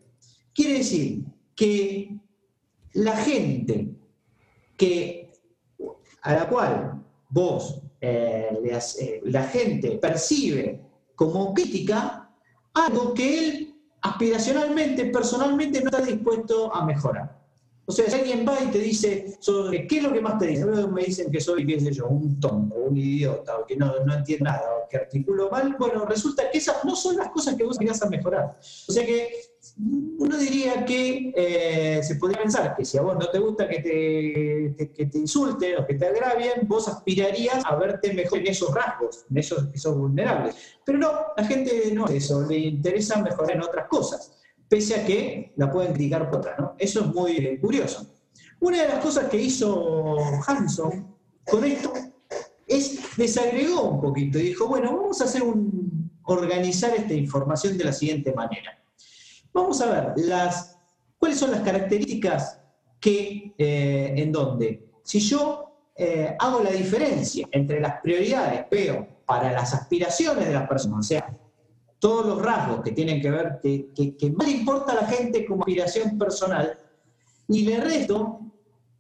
Quiere 0.60 0.76
decir 0.76 1.24
que 1.56 2.20
la 2.92 3.16
gente 3.16 3.94
que, 4.76 5.32
a 6.20 6.34
la 6.34 6.48
cual 6.50 7.02
vos, 7.30 7.80
eh, 7.98 8.60
eh, 8.62 9.20
la 9.24 9.44
gente 9.44 9.92
percibe 9.92 10.82
como 11.14 11.54
crítica 11.54 12.30
algo 12.74 13.14
que 13.14 13.38
él 13.38 13.74
aspiracionalmente, 14.02 15.06
personalmente, 15.06 15.80
no 15.80 15.88
está 15.88 16.02
dispuesto 16.02 16.74
a 16.74 16.84
mejorar. 16.84 17.40
O 17.86 17.92
sea, 17.92 18.10
si 18.10 18.16
alguien 18.16 18.44
va 18.46 18.62
y 18.62 18.66
te 18.66 18.80
dice, 18.80 19.38
sobre, 19.40 19.86
¿qué 19.86 19.96
es 19.96 20.02
lo 20.02 20.12
que 20.12 20.20
más 20.20 20.38
te 20.38 20.46
dicen? 20.46 20.92
Me 20.92 21.04
dicen 21.04 21.32
que 21.32 21.40
soy, 21.40 21.66
qué 21.66 21.80
sé 21.80 21.90
yo, 21.90 22.06
un 22.06 22.38
tonto, 22.38 22.74
un 22.76 22.98
idiota, 22.98 23.56
o 23.56 23.64
que 23.64 23.76
no, 23.76 24.04
no 24.04 24.12
entiendo 24.12 24.44
nada, 24.44 24.76
o 24.76 24.88
que 24.90 24.98
articulo 24.98 25.48
mal. 25.48 25.74
Bueno, 25.78 26.04
resulta 26.04 26.50
que 26.50 26.58
esas 26.58 26.84
no 26.84 26.94
son 26.94 27.16
las 27.16 27.30
cosas 27.30 27.54
que 27.54 27.64
vos 27.64 27.78
querías 27.78 28.06
mejorar. 28.10 28.58
O 28.60 28.92
sea 28.92 29.06
que 29.06 29.49
uno 29.78 30.36
diría 30.38 30.84
que 30.84 31.32
eh, 31.36 32.02
se 32.02 32.16
podría 32.16 32.42
pensar 32.42 32.74
que 32.76 32.84
si 32.84 32.96
a 32.98 33.02
vos 33.02 33.16
no 33.18 33.28
te 33.30 33.38
gusta 33.38 33.68
que 33.68 33.80
te, 33.80 34.90
que- 34.92 35.06
te 35.06 35.18
insulten 35.18 35.78
o 35.78 35.86
que 35.86 35.94
te 35.94 36.06
agravien, 36.06 36.66
vos 36.66 36.88
aspirarías 36.88 37.64
a 37.64 37.76
verte 37.76 38.12
mejor 38.14 38.38
en 38.38 38.48
esos 38.48 38.74
rasgos, 38.74 39.26
en 39.30 39.38
esos 39.38 39.66
que 39.68 39.88
vulnerables. 39.90 40.54
Pero 40.84 40.98
no, 40.98 41.12
la 41.36 41.44
gente 41.44 41.90
no 41.92 42.04
hace 42.06 42.16
eso, 42.18 42.46
le 42.46 42.58
interesa 42.58 43.20
mejorar 43.22 43.56
en 43.56 43.62
otras 43.62 43.86
cosas, 43.88 44.32
pese 44.68 44.94
a 45.00 45.04
que 45.04 45.52
la 45.56 45.70
pueden 45.70 45.92
criticar 45.92 46.28
por 46.30 46.38
otras, 46.40 46.58
¿no? 46.58 46.74
Eso 46.78 47.00
es 47.00 47.06
muy 47.06 47.36
eh, 47.36 47.58
curioso. 47.60 48.14
Una 48.60 48.82
de 48.82 48.88
las 48.88 49.04
cosas 49.04 49.28
que 49.28 49.40
hizo 49.40 50.16
Hanson 50.46 51.14
con 51.44 51.64
esto 51.64 51.92
es 52.66 53.16
desagregó 53.16 53.82
un 53.90 54.00
poquito 54.00 54.38
y 54.38 54.42
dijo, 54.42 54.68
bueno, 54.68 54.96
vamos 54.96 55.20
a 55.20 55.24
hacer 55.24 55.42
un, 55.42 56.10
organizar 56.24 56.94
esta 56.94 57.14
información 57.14 57.76
de 57.76 57.84
la 57.84 57.92
siguiente 57.92 58.32
manera. 58.32 58.79
Vamos 59.52 59.80
a 59.80 59.90
ver 59.90 60.12
las, 60.16 60.78
cuáles 61.18 61.38
son 61.38 61.50
las 61.50 61.60
características 61.60 62.60
que, 63.00 63.54
eh, 63.56 64.14
en 64.16 64.30
donde, 64.30 64.90
si 65.02 65.20
yo 65.20 65.90
eh, 65.96 66.36
hago 66.38 66.62
la 66.62 66.70
diferencia 66.70 67.46
entre 67.50 67.80
las 67.80 68.00
prioridades, 68.00 68.66
veo 68.70 69.06
para 69.26 69.52
las 69.52 69.74
aspiraciones 69.74 70.46
de 70.46 70.54
las 70.54 70.68
personas, 70.68 71.00
o 71.00 71.02
sea, 71.02 71.36
todos 71.98 72.26
los 72.26 72.42
rasgos 72.42 72.82
que 72.82 72.92
tienen 72.92 73.20
que 73.20 73.30
ver, 73.30 73.58
que, 73.62 73.90
que, 73.94 74.16
que 74.16 74.30
más 74.30 74.48
importa 74.48 74.92
a 74.92 75.02
la 75.02 75.06
gente 75.06 75.44
como 75.44 75.62
aspiración 75.62 76.18
personal, 76.18 76.78
y 77.48 77.62
le 77.62 77.80
resto 77.80 78.40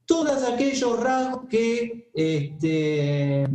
todos 0.04 0.42
aquellos 0.42 1.00
rasgos 1.00 1.48
que, 1.48 2.10
este, 2.12 3.46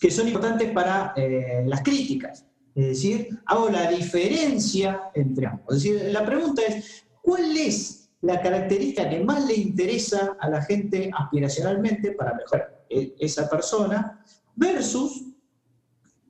que 0.00 0.10
son 0.10 0.28
importantes 0.28 0.70
para 0.72 1.12
eh, 1.14 1.62
las 1.66 1.82
críticas. 1.82 2.46
Es 2.74 2.86
decir, 2.88 3.28
hago 3.46 3.68
la 3.70 3.88
diferencia 3.90 5.10
entre 5.14 5.46
ambos. 5.46 5.76
Es 5.76 5.82
decir, 5.82 6.10
la 6.12 6.24
pregunta 6.26 6.62
es, 6.66 7.04
¿cuál 7.22 7.56
es 7.56 8.10
la 8.20 8.40
característica 8.40 9.08
que 9.08 9.20
más 9.22 9.46
le 9.46 9.54
interesa 9.54 10.36
a 10.40 10.48
la 10.48 10.62
gente 10.62 11.10
aspiracionalmente 11.16 12.12
para 12.12 12.34
mejorar 12.34 12.84
e- 12.88 13.14
esa 13.18 13.48
persona 13.48 14.24
versus 14.56 15.22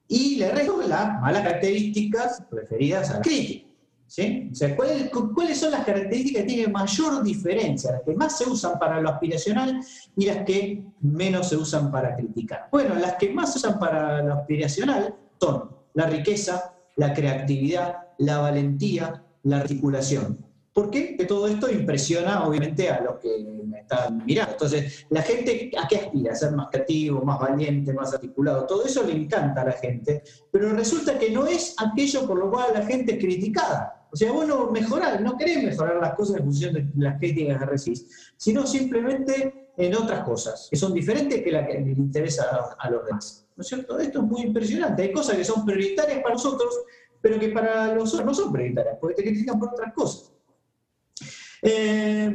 y 0.08 0.36
le 0.36 0.50
resto 0.52 0.82
las 0.86 1.20
malas 1.20 1.42
características 1.42 2.42
referidas 2.50 3.10
a 3.10 3.14
la 3.14 3.20
crítica? 3.22 3.68
¿sí? 4.06 4.48
O 4.52 4.54
sea, 4.54 4.76
¿cuál- 4.76 5.10
cu- 5.10 5.32
¿cuáles 5.32 5.58
son 5.58 5.70
las 5.70 5.84
características 5.84 6.42
que 6.42 6.48
tienen 6.48 6.72
mayor 6.72 7.22
diferencia? 7.22 7.92
Las 7.92 8.02
que 8.02 8.14
más 8.14 8.36
se 8.36 8.44
usan 8.48 8.78
para 8.78 9.00
lo 9.00 9.08
aspiracional 9.08 9.80
y 10.16 10.26
las 10.26 10.44
que 10.44 10.84
menos 11.00 11.48
se 11.48 11.56
usan 11.56 11.90
para 11.90 12.14
criticar. 12.16 12.68
Bueno, 12.70 12.94
las 12.96 13.14
que 13.14 13.30
más 13.32 13.52
se 13.52 13.58
usan 13.58 13.78
para 13.78 14.20
lo 14.22 14.34
aspiracional 14.34 15.14
son 15.40 15.73
la 15.94 16.06
riqueza, 16.06 16.74
la 16.96 17.12
creatividad, 17.12 18.08
la 18.18 18.38
valentía, 18.38 19.24
la 19.44 19.58
articulación. 19.58 20.44
¿Por 20.72 20.90
qué? 20.90 21.16
Que 21.16 21.24
todo 21.24 21.46
esto 21.46 21.70
impresiona 21.70 22.44
obviamente 22.44 22.90
a 22.90 23.00
los 23.00 23.20
que 23.20 23.28
me 23.64 23.80
están 23.80 24.24
mirando. 24.26 24.52
Entonces, 24.52 25.06
la 25.08 25.22
gente 25.22 25.70
a 25.80 25.86
qué 25.86 25.96
aspira? 25.96 26.32
A 26.32 26.36
ser 26.36 26.52
más 26.52 26.68
creativo, 26.70 27.24
más 27.24 27.38
valiente, 27.38 27.92
más 27.92 28.12
articulado. 28.12 28.66
Todo 28.66 28.84
eso 28.84 29.04
le 29.04 29.12
encanta 29.12 29.62
a 29.62 29.66
la 29.66 29.72
gente, 29.72 30.24
pero 30.50 30.72
resulta 30.72 31.16
que 31.16 31.30
no 31.30 31.46
es 31.46 31.76
aquello 31.78 32.26
por 32.26 32.38
lo 32.38 32.50
cual 32.50 32.74
la 32.74 32.84
gente 32.84 33.12
es 33.12 33.18
criticada. 33.18 34.08
O 34.10 34.16
sea, 34.16 34.32
vos 34.32 34.46
no 34.46 34.70
mejorás, 34.70 35.20
no 35.20 35.36
querés 35.36 35.62
mejorar 35.62 35.96
las 36.00 36.14
cosas 36.14 36.36
en 36.36 36.44
función 36.44 36.74
de 36.74 36.88
las 36.96 37.18
críticas 37.18 37.58
que 37.58 37.66
recibís, 37.66 38.32
sino 38.36 38.66
simplemente 38.66 39.70
en 39.76 39.94
otras 39.94 40.22
cosas, 40.22 40.68
que 40.70 40.76
son 40.76 40.94
diferentes 40.94 41.42
que 41.42 41.50
las 41.50 41.66
que 41.66 41.80
les 41.80 41.98
interesa 41.98 42.44
a, 42.78 42.90
los 42.90 43.04
demás. 43.06 43.43
¿No 43.56 43.62
es 43.62 43.68
cierto? 43.68 43.98
Esto 43.98 44.18
es 44.20 44.24
muy 44.24 44.42
impresionante. 44.42 45.02
Hay 45.02 45.12
cosas 45.12 45.36
que 45.36 45.44
son 45.44 45.64
prioritarias 45.64 46.20
para 46.22 46.34
nosotros, 46.34 46.74
pero 47.20 47.38
que 47.38 47.48
para 47.48 47.94
los 47.94 48.12
otros 48.12 48.26
no 48.26 48.34
son 48.34 48.52
prioritarias, 48.52 48.98
porque 49.00 49.22
te 49.22 49.22
critican 49.22 49.58
por 49.58 49.70
otras 49.70 49.92
cosas. 49.92 50.32
Eh, 51.62 52.32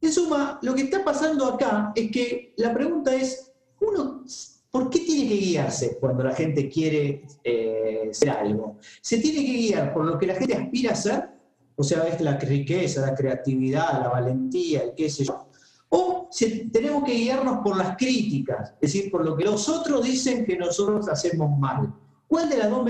en 0.00 0.12
suma, 0.12 0.58
lo 0.62 0.74
que 0.74 0.82
está 0.82 1.04
pasando 1.04 1.46
acá 1.46 1.92
es 1.94 2.10
que 2.10 2.54
la 2.56 2.74
pregunta 2.74 3.14
es, 3.14 3.52
uno, 3.80 4.24
¿por 4.70 4.90
qué 4.90 5.00
tiene 5.00 5.28
que 5.28 5.36
guiarse 5.36 5.96
cuando 5.98 6.24
la 6.24 6.34
gente 6.34 6.68
quiere 6.68 7.24
eh, 7.44 8.08
ser 8.12 8.30
algo? 8.30 8.78
¿Se 9.00 9.18
tiene 9.18 9.46
que 9.46 9.52
guiar 9.52 9.94
por 9.94 10.04
lo 10.04 10.18
que 10.18 10.26
la 10.26 10.34
gente 10.34 10.56
aspira 10.56 10.92
a 10.92 10.96
ser? 10.96 11.28
O 11.76 11.84
sea, 11.84 12.06
es 12.08 12.20
la 12.20 12.36
riqueza, 12.36 13.00
la 13.00 13.14
creatividad, 13.14 14.00
la 14.02 14.08
valentía, 14.08 14.82
el 14.82 14.94
qué 14.94 15.08
sé 15.08 15.24
yo. 15.24 15.48
O 15.94 16.28
se- 16.30 16.70
tenemos 16.72 17.04
que 17.04 17.12
guiarnos 17.12 17.58
por 17.62 17.76
las 17.76 17.96
críticas, 17.98 18.70
es 18.80 18.92
decir, 18.92 19.10
por 19.10 19.24
lo 19.26 19.36
que 19.36 19.44
los 19.44 19.68
otros 19.68 20.02
dicen 20.04 20.44
que 20.46 20.56
nosotros 20.56 21.06
hacemos 21.08 21.58
mal. 21.58 21.92
¿Cuál 22.26 22.48
de 22.48 22.56
los 22.56 22.70
dos 22.70 22.84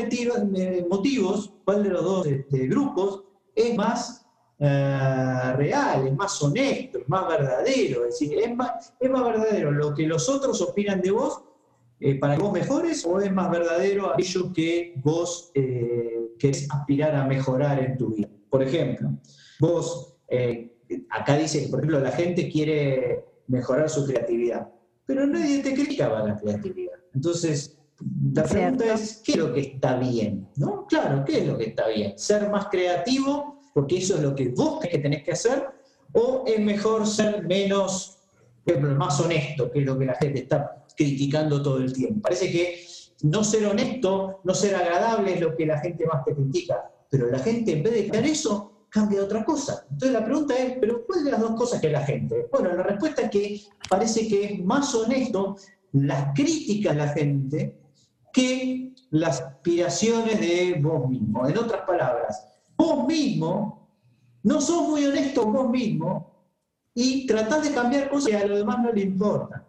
motivos 0.88 1.53
cuál 1.64 1.82
de 1.82 1.88
los 1.90 2.05
dos 2.05 2.26
este, 2.26 2.66
grupos 2.68 3.24
es 3.57 3.74
más 3.76 4.24
eh, 4.61 5.53
real, 5.57 6.07
es 6.07 6.14
más 6.16 6.40
honesto, 6.42 6.98
es 6.98 7.09
más 7.09 7.26
verdadero? 7.28 8.05
Es 8.05 8.20
decir, 8.20 8.38
¿es 8.38 8.55
más, 8.55 8.94
¿es 9.00 9.11
más 9.11 9.24
verdadero 9.24 9.72
lo 9.72 9.92
que 9.94 10.07
los 10.07 10.28
otros 10.28 10.61
opinan 10.62 11.00
de 11.00 11.11
vos 11.11 11.42
eh, 11.98 12.18
para 12.20 12.36
que 12.36 12.42
vos 12.42 12.53
mejores 12.53 13.05
o 13.05 13.20
es 13.20 13.32
más 13.32 13.50
verdadero 13.50 14.12
aquello 14.12 14.53
que 14.53 14.94
vos 15.03 15.50
eh, 15.55 16.34
querés 16.38 16.68
aspirar 16.70 17.14
a 17.16 17.24
mejorar 17.26 17.82
en 17.82 17.98
tu 17.98 18.14
vida? 18.14 18.28
Por 18.48 18.62
ejemplo, 18.62 19.11
vos, 19.59 20.14
eh, 20.28 20.72
acá 21.11 21.36
dice 21.36 21.62
que, 21.62 21.68
por 21.68 21.80
ejemplo, 21.80 22.01
la 22.01 22.12
gente 22.12 22.51
quiere 22.51 23.24
mejorar 23.49 23.88
su 23.88 24.07
creatividad, 24.07 24.68
pero 25.07 25.26
nadie 25.26 25.62
te 25.62 25.74
criticaba 25.74 26.26
la 26.26 26.36
creatividad. 26.36 26.95
Entonces, 27.14 27.78
la 28.34 28.45
pregunta 28.45 28.84
Cierto. 28.84 29.03
es, 29.03 29.22
¿qué 29.24 29.32
es 29.32 29.38
lo 29.38 29.53
que 29.53 29.61
está 29.61 29.97
bien? 29.97 30.49
¿No? 30.57 30.86
Claro, 30.86 31.24
¿qué 31.24 31.38
es 31.38 31.47
lo 31.47 31.59
que 31.59 31.66
está 31.66 31.88
bien? 31.88 32.18
¿Ser 32.18 32.51
más 32.51 32.66
creativo 32.66 33.61
porque 33.74 33.99
eso 33.99 34.16
es 34.16 34.22
lo 34.22 34.34
que 34.34 34.49
vos 34.49 34.78
crees 34.80 34.97
que 34.97 35.03
tenés 35.03 35.22
que 35.22 35.32
hacer? 35.32 35.66
¿O 36.12 36.45
es 36.47 36.61
mejor 36.61 37.07
ser 37.07 37.47
menos, 37.47 38.18
por 38.64 38.74
ejemplo, 38.74 38.95
más 38.97 39.18
honesto, 39.20 39.70
que 39.70 39.80
es 39.80 39.86
lo 39.86 39.99
que 39.99 40.07
la 40.07 40.14
gente 40.14 40.40
está 40.40 40.84
criticando 40.97 41.62
todo 41.62 41.78
el 41.78 41.93
tiempo? 41.93 42.20
Parece 42.22 42.51
que 42.51 42.84
no 43.22 43.45
ser 43.45 43.66
honesto, 43.66 44.40
no 44.45 44.55
ser 44.55 44.74
agradable 44.74 45.34
es 45.34 45.40
lo 45.40 45.57
que 45.57 45.66
la 45.66 45.78
gente 45.78 46.05
más 46.07 46.24
te 46.24 46.34
critica, 46.34 46.90
pero 47.09 47.30
la 47.30 47.38
gente 47.38 47.72
en 47.72 47.82
vez 47.82 47.95
de 47.95 48.03
cambiar 48.05 48.26
eso, 48.26 48.72
cambia 48.93 49.22
a 49.22 49.24
otra 49.24 49.43
cosa. 49.43 49.86
Entonces 49.90 50.12
la 50.12 50.24
pregunta 50.24 50.55
es, 50.55 50.76
¿pero 50.78 51.07
cuál 51.07 51.24
de 51.24 51.30
las 51.30 51.40
dos 51.40 51.53
cosas 51.53 51.80
que 51.80 51.88
la 51.88 52.05
gente? 52.05 52.47
Bueno, 52.53 52.74
la 52.74 52.82
respuesta 52.82 53.22
es 53.22 53.30
que 53.30 53.61
parece 53.88 54.28
que 54.28 54.45
es 54.45 54.64
más 54.64 54.95
honesto 54.95 55.57
las 55.93 56.34
críticas 56.34 56.95
de 56.95 56.99
la 56.99 57.09
gente 57.09 57.80
que 58.34 58.93
las 59.11 59.40
aspiraciones 59.40 60.38
de 60.40 60.78
vos 60.80 61.09
mismo. 61.09 61.49
En 61.49 61.57
otras 61.57 61.82
palabras, 61.86 62.47
vos 62.76 63.07
mismo 63.07 63.88
no 64.43 64.61
sos 64.61 64.88
muy 64.88 65.07
honesto 65.07 65.47
vos 65.47 65.70
mismo 65.70 66.47
y 66.95 67.26
tratás 67.26 67.66
de 67.66 67.74
cambiar 67.74 68.11
cosas 68.11 68.30
que 68.30 68.36
a 68.36 68.47
los 68.47 68.59
demás 68.59 68.78
no 68.82 68.93
le 68.93 69.01
importan. 69.01 69.64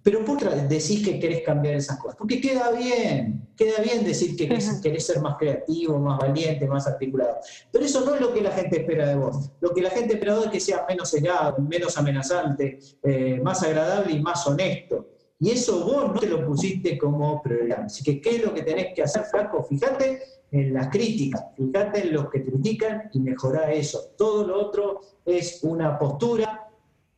Pero 0.00 0.24
¿por 0.24 0.38
qué 0.38 0.44
decís 0.44 1.04
que 1.04 1.18
querés 1.18 1.42
cambiar 1.44 1.74
esas 1.74 1.98
cosas? 1.98 2.16
Porque 2.16 2.40
queda 2.40 2.70
bien, 2.70 3.43
queda 3.56 3.82
bien 3.82 4.04
decir 4.04 4.36
que 4.36 4.48
querés, 4.48 5.06
ser 5.06 5.20
más 5.20 5.36
creativo, 5.36 5.98
más 5.98 6.18
valiente, 6.18 6.66
más 6.66 6.86
articulado. 6.86 7.36
Pero 7.70 7.84
eso 7.84 8.04
no 8.04 8.14
es 8.14 8.20
lo 8.20 8.32
que 8.32 8.40
la 8.40 8.50
gente 8.50 8.80
espera 8.80 9.08
de 9.08 9.16
vos. 9.16 9.50
Lo 9.60 9.72
que 9.72 9.82
la 9.82 9.90
gente 9.90 10.14
espera 10.14 10.32
de 10.32 10.38
vos 10.38 10.46
es 10.46 10.52
que 10.52 10.60
seas 10.60 10.82
menos 10.88 11.10
cegado, 11.10 11.58
menos 11.58 11.96
amenazante, 11.96 12.78
eh, 13.02 13.40
más 13.42 13.62
agradable 13.62 14.12
y 14.12 14.22
más 14.22 14.46
honesto. 14.46 15.08
Y 15.38 15.50
eso 15.50 15.84
vos 15.84 16.12
no 16.12 16.18
te 16.18 16.26
lo 16.26 16.46
pusiste 16.46 16.96
como 16.96 17.42
prioridad. 17.42 17.82
Así 17.84 18.02
que, 18.02 18.20
¿qué 18.20 18.36
es 18.36 18.44
lo 18.44 18.54
que 18.54 18.62
tenés 18.62 18.94
que 18.94 19.02
hacer, 19.02 19.24
Flaco? 19.24 19.64
Fíjate 19.64 20.22
en 20.50 20.72
las 20.72 20.88
críticas, 20.88 21.44
fíjate 21.56 22.02
en 22.02 22.12
los 22.12 22.30
que 22.30 22.44
critican 22.44 23.10
y 23.12 23.20
mejorá 23.20 23.72
eso. 23.72 24.12
Todo 24.16 24.46
lo 24.46 24.60
otro 24.60 25.00
es 25.24 25.60
una 25.64 25.98
postura 25.98 26.63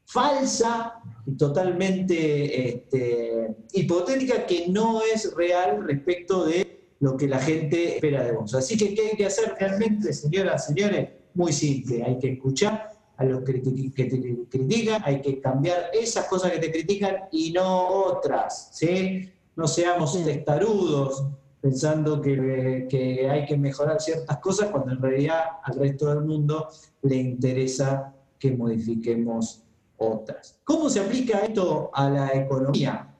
falsa 0.07 0.95
y 1.27 1.37
totalmente 1.37 2.69
este, 2.69 3.57
hipotética 3.73 4.47
que 4.47 4.69
no 4.69 5.03
es 5.03 5.35
real 5.35 5.85
respecto 5.85 6.47
de 6.47 6.95
lo 7.01 7.17
que 7.17 7.29
la 7.29 7.41
gente 7.41 7.97
espera 7.97 8.25
de 8.25 8.33
vos. 8.33 8.55
Así 8.55 8.77
que, 8.77 8.95
¿qué 8.95 9.11
hay 9.11 9.17
que 9.17 9.27
hacer 9.27 9.55
realmente, 9.59 10.13
señoras, 10.13 10.67
señores? 10.67 11.11
Muy 11.35 11.53
simple, 11.53 12.03
hay 12.03 12.19
que 12.19 12.33
escuchar 12.33 12.91
a 13.17 13.25
los 13.25 13.43
que 13.43 13.55
te, 13.55 13.93
que 13.93 14.05
te 14.05 14.37
critican, 14.49 15.03
hay 15.05 15.21
que 15.21 15.41
cambiar 15.41 15.91
esas 15.93 16.27
cosas 16.27 16.53
que 16.53 16.59
te 16.59 16.71
critican 16.71 17.25
y 17.33 17.53
no 17.53 17.89
otras, 17.89 18.71
¿sí? 18.73 19.29
No 19.57 19.67
seamos 19.67 20.15
Bien. 20.15 20.27
testarudos 20.37 21.27
pensando 21.61 22.21
que, 22.21 22.87
que 22.89 23.29
hay 23.29 23.45
que 23.47 23.57
mejorar 23.57 24.01
ciertas 24.01 24.39
cosas 24.39 24.69
cuando 24.71 24.93
en 24.93 25.03
realidad 25.03 25.41
al 25.65 25.79
resto 25.79 26.15
del 26.15 26.25
mundo 26.25 26.69
le 27.03 27.17
interesa 27.17 28.15
que 28.39 28.53
modifiquemos 28.53 29.66
otras. 29.99 30.61
¿Cómo 30.65 30.89
se 30.91 31.01
aplica 31.01 31.41
esto 31.41 31.91
a 31.93 32.09
la 32.09 32.35
economía 32.35 33.15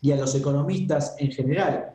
y 0.00 0.12
a 0.12 0.16
los 0.16 0.34
economistas 0.34 1.16
en 1.18 1.30
general? 1.30 1.90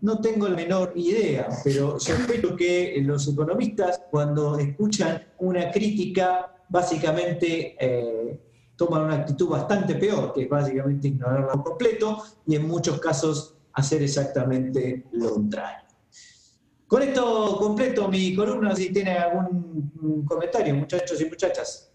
No 0.00 0.20
tengo 0.20 0.48
la 0.48 0.56
menor 0.56 0.92
idea, 0.94 1.48
pero 1.64 1.98
sospecho 1.98 2.54
que 2.54 2.98
los 3.02 3.26
economistas 3.28 4.02
cuando 4.10 4.58
escuchan 4.58 5.22
una 5.38 5.70
crítica 5.70 6.54
básicamente 6.68 7.76
eh, 7.80 8.40
toman 8.76 9.02
una 9.02 9.14
actitud 9.16 9.48
bastante 9.48 9.94
peor, 9.94 10.32
que 10.32 10.42
es 10.42 10.48
básicamente 10.48 11.08
ignorarla 11.08 11.52
por 11.54 11.64
completo 11.64 12.22
y 12.46 12.56
en 12.56 12.68
muchos 12.68 13.00
casos 13.00 13.56
hacer 13.72 14.02
exactamente 14.02 15.06
lo 15.12 15.34
contrario. 15.34 15.86
Con 16.86 17.02
esto 17.02 17.56
completo 17.58 18.08
mi 18.08 18.34
columna, 18.34 18.76
si 18.76 18.92
tiene 18.92 19.12
algún 19.12 20.24
comentario, 20.24 20.74
muchachos 20.74 21.20
y 21.20 21.24
muchachas. 21.24 21.90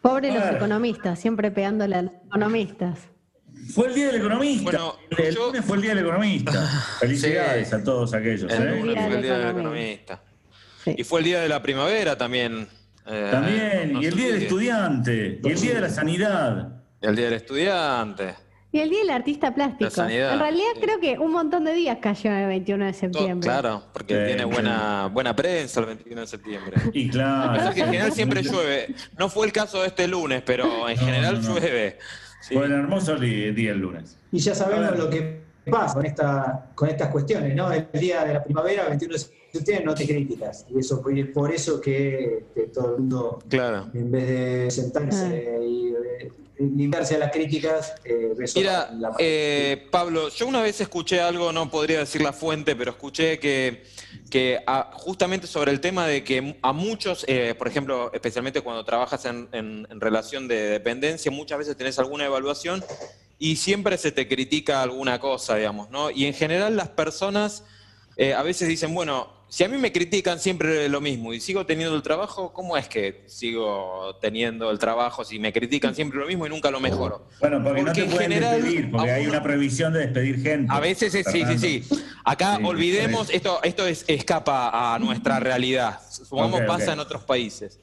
Pobre 0.00 0.32
los 0.32 0.44
economistas, 0.50 1.18
siempre 1.18 1.50
pegándole 1.50 1.96
a 1.96 2.02
los 2.02 2.12
economistas. 2.26 2.98
Fue 3.74 3.88
el 3.88 3.94
Día 3.94 4.06
del 4.06 4.16
Economista. 4.16 4.62
Bueno, 4.64 4.94
el 5.10 5.34
yo- 5.34 5.46
lunes 5.48 5.64
fue 5.64 5.76
el 5.76 5.82
Día 5.82 5.94
del 5.94 6.04
Economista. 6.04 6.52
Felicidades 6.98 7.68
Sí. 7.68 7.74
a 7.74 7.84
todos 7.84 8.14
aquellos. 8.14 8.50
El 8.50 8.62
¿eh? 8.62 8.80
lunes 8.80 9.04
fue 9.04 9.16
el 9.16 9.22
día 9.22 9.38
del 9.38 9.50
economista. 9.50 10.22
Sí. 10.84 10.94
Y 10.96 11.04
fue 11.04 11.20
el 11.20 11.24
día 11.26 11.40
de 11.40 11.48
la 11.48 11.60
primavera 11.62 12.16
también. 12.16 12.66
eh, 13.06 13.28
También, 13.30 13.92
no 13.94 14.02
y 14.02 14.06
el 14.06 14.14
Día 14.16 14.32
del. 14.32 14.42
Estudiante, 14.42 15.40
y 15.42 15.48
el 15.50 15.60
Día 15.60 15.74
de 15.74 15.80
la 15.80 15.88
Sanidad. 15.90 16.82
Y 17.02 17.06
el 17.06 17.16
día 17.16 17.24
del 17.26 17.34
estudiante. 17.34 18.34
Y 18.72 18.78
el 18.78 18.88
día 18.90 19.00
del 19.00 19.10
artista 19.10 19.52
plástico. 19.54 19.90
La. 19.96 20.32
En 20.34 20.38
realidad 20.38 20.68
creo 20.80 21.00
que 21.00 21.18
un 21.18 21.32
montón 21.32 21.64
de 21.64 21.72
días 21.74 21.98
cayó 22.00 22.30
el 22.32 22.46
21 22.46 22.84
de 22.86 22.92
septiembre. 22.92 23.46
claro, 23.48 23.82
porque 23.92 24.14
Sí, 24.14 24.26
tiene 24.26 24.42
sí. 24.44 24.48
buena, 24.48 25.06
buena 25.12 25.34
prensa 25.34 25.80
el 25.80 25.86
21 25.86 26.20
de 26.20 26.26
septiembre. 26.28 26.76
Y 26.92 27.08
Pasa 27.08 27.18
claro. 27.18 27.74
que 27.74 27.80
en 27.80 27.86
general 27.86 28.12
siempre 28.12 28.42
llueve. 28.42 28.94
No 29.18 29.28
fue 29.28 29.46
el 29.46 29.52
caso 29.52 29.80
de 29.82 29.88
este 29.88 30.06
lunes, 30.06 30.42
pero 30.46 30.88
en 30.88 30.96
No, 30.96 31.02
general 31.04 31.42
no, 31.42 31.48
no. 31.48 31.54
llueve. 31.58 31.98
Sí. 32.42 32.54
Fue 32.54 32.66
un 32.66 32.72
hermoso 32.72 33.16
día 33.16 33.72
el 33.72 33.78
lunes. 33.78 34.16
Y 34.32 34.38
ya 34.38 34.54
sabemos 34.54 34.96
lo 34.96 35.10
que 35.10 35.40
pasa 35.68 35.94
con, 35.94 36.06
esta, 36.06 36.66
con 36.74 36.88
estas 36.88 37.08
cuestiones, 37.08 37.54
¿no? 37.54 37.70
El 37.72 37.88
día 37.92 38.24
de 38.24 38.34
la 38.34 38.44
primavera, 38.44 38.84
21 38.88 39.12
de 39.12 39.18
septiembre, 39.18 39.39
no 39.84 39.94
te 39.94 40.06
críticas. 40.06 40.66
Y 40.74 40.78
eso 40.78 41.02
fue 41.02 41.24
por 41.26 41.52
eso 41.52 41.80
que, 41.80 42.44
que 42.54 42.62
todo 42.68 42.94
el 42.94 43.00
mundo, 43.02 43.38
Claro. 43.48 43.90
en 43.94 44.10
vez 44.10 44.28
de 44.28 44.70
sentarse 44.70 45.58
y 45.66 45.88
eh, 45.88 46.32
limpiarse 46.58 47.16
a 47.16 47.18
las 47.18 47.32
críticas, 47.32 47.94
eh, 48.04 48.32
Mira, 48.54 48.90
la- 48.92 49.14
eh, 49.18 49.86
Pablo, 49.90 50.28
yo 50.28 50.46
una 50.46 50.62
vez 50.62 50.80
escuché 50.80 51.20
algo, 51.20 51.52
no 51.52 51.70
podría 51.70 52.00
decir 52.00 52.20
la 52.22 52.32
fuente, 52.32 52.76
pero 52.76 52.90
escuché 52.92 53.38
que, 53.38 53.82
que 54.30 54.60
a- 54.66 54.90
justamente 54.92 55.46
sobre 55.46 55.72
el 55.72 55.80
tema 55.80 56.06
de 56.06 56.22
que 56.22 56.58
a 56.62 56.72
muchos, 56.72 57.24
eh, 57.28 57.54
por 57.56 57.66
ejemplo, 57.66 58.10
especialmente 58.12 58.60
cuando 58.60 58.84
trabajas 58.84 59.24
en, 59.24 59.48
en- 59.52 59.86
en 59.90 60.00
relación 60.00 60.46
de 60.48 60.56
dependencia, 60.70 61.30
muchas 61.30 61.58
veces 61.58 61.76
tenés 61.76 61.98
alguna 61.98 62.26
evaluación 62.26 62.84
y 63.38 63.56
siempre 63.56 63.96
se 63.96 64.12
te 64.12 64.28
critica 64.28 64.82
alguna 64.82 65.18
cosa, 65.18 65.56
digamos, 65.56 65.88
¿no? 65.90 66.10
Y 66.10 66.26
en 66.26 66.34
general 66.34 66.76
las 66.76 66.90
personas 66.90 67.64
eh, 68.16 68.34
a 68.34 68.42
veces 68.42 68.68
dicen, 68.68 68.94
bueno, 68.94 69.39
si 69.50 69.64
a 69.64 69.68
mí 69.68 69.76
me 69.78 69.90
critican 69.90 70.38
siempre 70.38 70.88
lo 70.88 71.00
mismo 71.00 71.34
y 71.34 71.40
sigo 71.40 71.66
teniendo 71.66 71.96
el 71.96 72.02
trabajo, 72.02 72.52
¿cómo 72.52 72.76
es 72.76 72.88
que 72.88 73.24
sigo 73.26 74.16
teniendo 74.22 74.70
el 74.70 74.78
trabajo 74.78 75.24
si 75.24 75.40
me 75.40 75.52
critican 75.52 75.92
siempre 75.94 76.20
lo 76.20 76.26
mismo 76.26 76.46
y 76.46 76.48
nunca 76.48 76.70
lo 76.70 76.78
mejoro? 76.78 77.26
Bueno, 77.40 77.60
porque, 77.62 77.82
no 77.82 77.92
te 77.92 78.02
en 78.02 78.10
pueden 78.10 78.30
general, 78.30 78.62
despedir, 78.62 78.90
porque 78.92 79.10
hay 79.10 79.26
una 79.26 79.42
prohibición 79.42 79.92
de 79.92 79.98
despedir 80.06 80.40
gente. 80.40 80.72
A 80.72 80.78
veces 80.78 81.14
es, 81.16 81.26
sí, 81.26 81.44
sí, 81.44 81.58
sí. 81.58 81.82
Acá 82.24 82.58
Sí, 82.58 82.62
olvidemos, 82.64 83.28
esto, 83.30 83.60
esto 83.64 83.86
es, 83.88 84.04
escapa 84.06 84.94
a 84.94 84.98
nuestra 85.00 85.40
realidad. 85.40 86.00
Supongamos 86.08 86.60
Ok, 86.60 86.66
pasa 86.68 86.92
en 86.92 87.00
otros 87.00 87.24
países. 87.24 87.80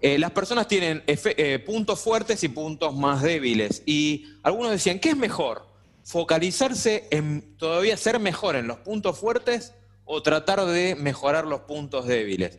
Eh, 0.00 0.18
las 0.18 0.30
personas 0.30 0.68
tienen 0.68 1.02
efe- 1.06 1.34
eh, 1.36 1.58
puntos 1.58 1.98
fuertes 2.00 2.42
y 2.44 2.48
puntos 2.48 2.94
más 2.94 3.20
débiles. 3.22 3.82
Y 3.84 4.26
algunos 4.44 4.70
decían, 4.70 5.00
¿qué 5.00 5.10
es 5.10 5.16
mejor? 5.16 5.66
¿Focalizarse 6.04 7.08
en 7.10 7.56
todavía 7.56 7.96
ser 7.96 8.18
mejor 8.20 8.54
en 8.56 8.66
los 8.68 8.78
puntos 8.78 9.18
fuertes 9.18 9.72
o 10.14 10.22
tratar 10.22 10.64
de 10.66 10.94
mejorar 10.94 11.46
los 11.46 11.60
puntos 11.62 12.06
débiles? 12.06 12.58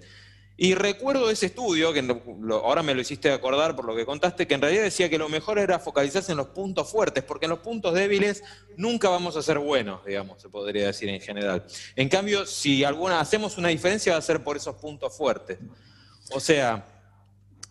Y 0.55 0.75
recuerdo 0.75 1.31
ese 1.31 1.47
estudio, 1.47 1.93
que 1.93 2.03
lo- 2.03 2.63
ahora 2.63 2.83
me 2.83 2.93
lo 2.93 3.01
hiciste 3.01 3.31
acordar 3.31 3.75
por 3.75 3.85
lo 3.85 3.95
que 3.95 4.05
contaste, 4.05 4.45
que 4.47 4.53
en 4.53 4.61
realidad 4.61 4.83
decía 4.83 5.09
que 5.09 5.17
lo 5.17 5.27
mejor 5.27 5.57
era 5.57 5.79
focalizarse 5.79 6.31
en 6.31 6.37
los 6.37 6.47
puntos 6.47 6.91
fuertes, 6.91 7.23
porque 7.23 7.45
en 7.45 7.51
los 7.51 7.59
puntos 7.59 7.93
débiles 7.95 8.43
nunca 8.77 9.09
vamos 9.09 9.35
a 9.35 9.41
ser 9.41 9.57
buenos, 9.57 10.05
digamos, 10.05 10.41
se 10.41 10.49
podría 10.49 10.87
decir 10.87 11.09
en 11.09 11.19
general. 11.21 11.65
En 11.95 12.07
cambio, 12.07 12.45
si 12.45 12.83
alguna 12.83 13.19
hacemos 13.19 13.57
una 13.57 13.69
diferencia 13.69 14.13
va 14.13 14.19
a 14.19 14.21
ser 14.21 14.43
por 14.43 14.55
esos 14.55 14.75
puntos 14.75 15.15
fuertes. 15.17 15.57
O 16.31 16.39
sea, 16.39 16.85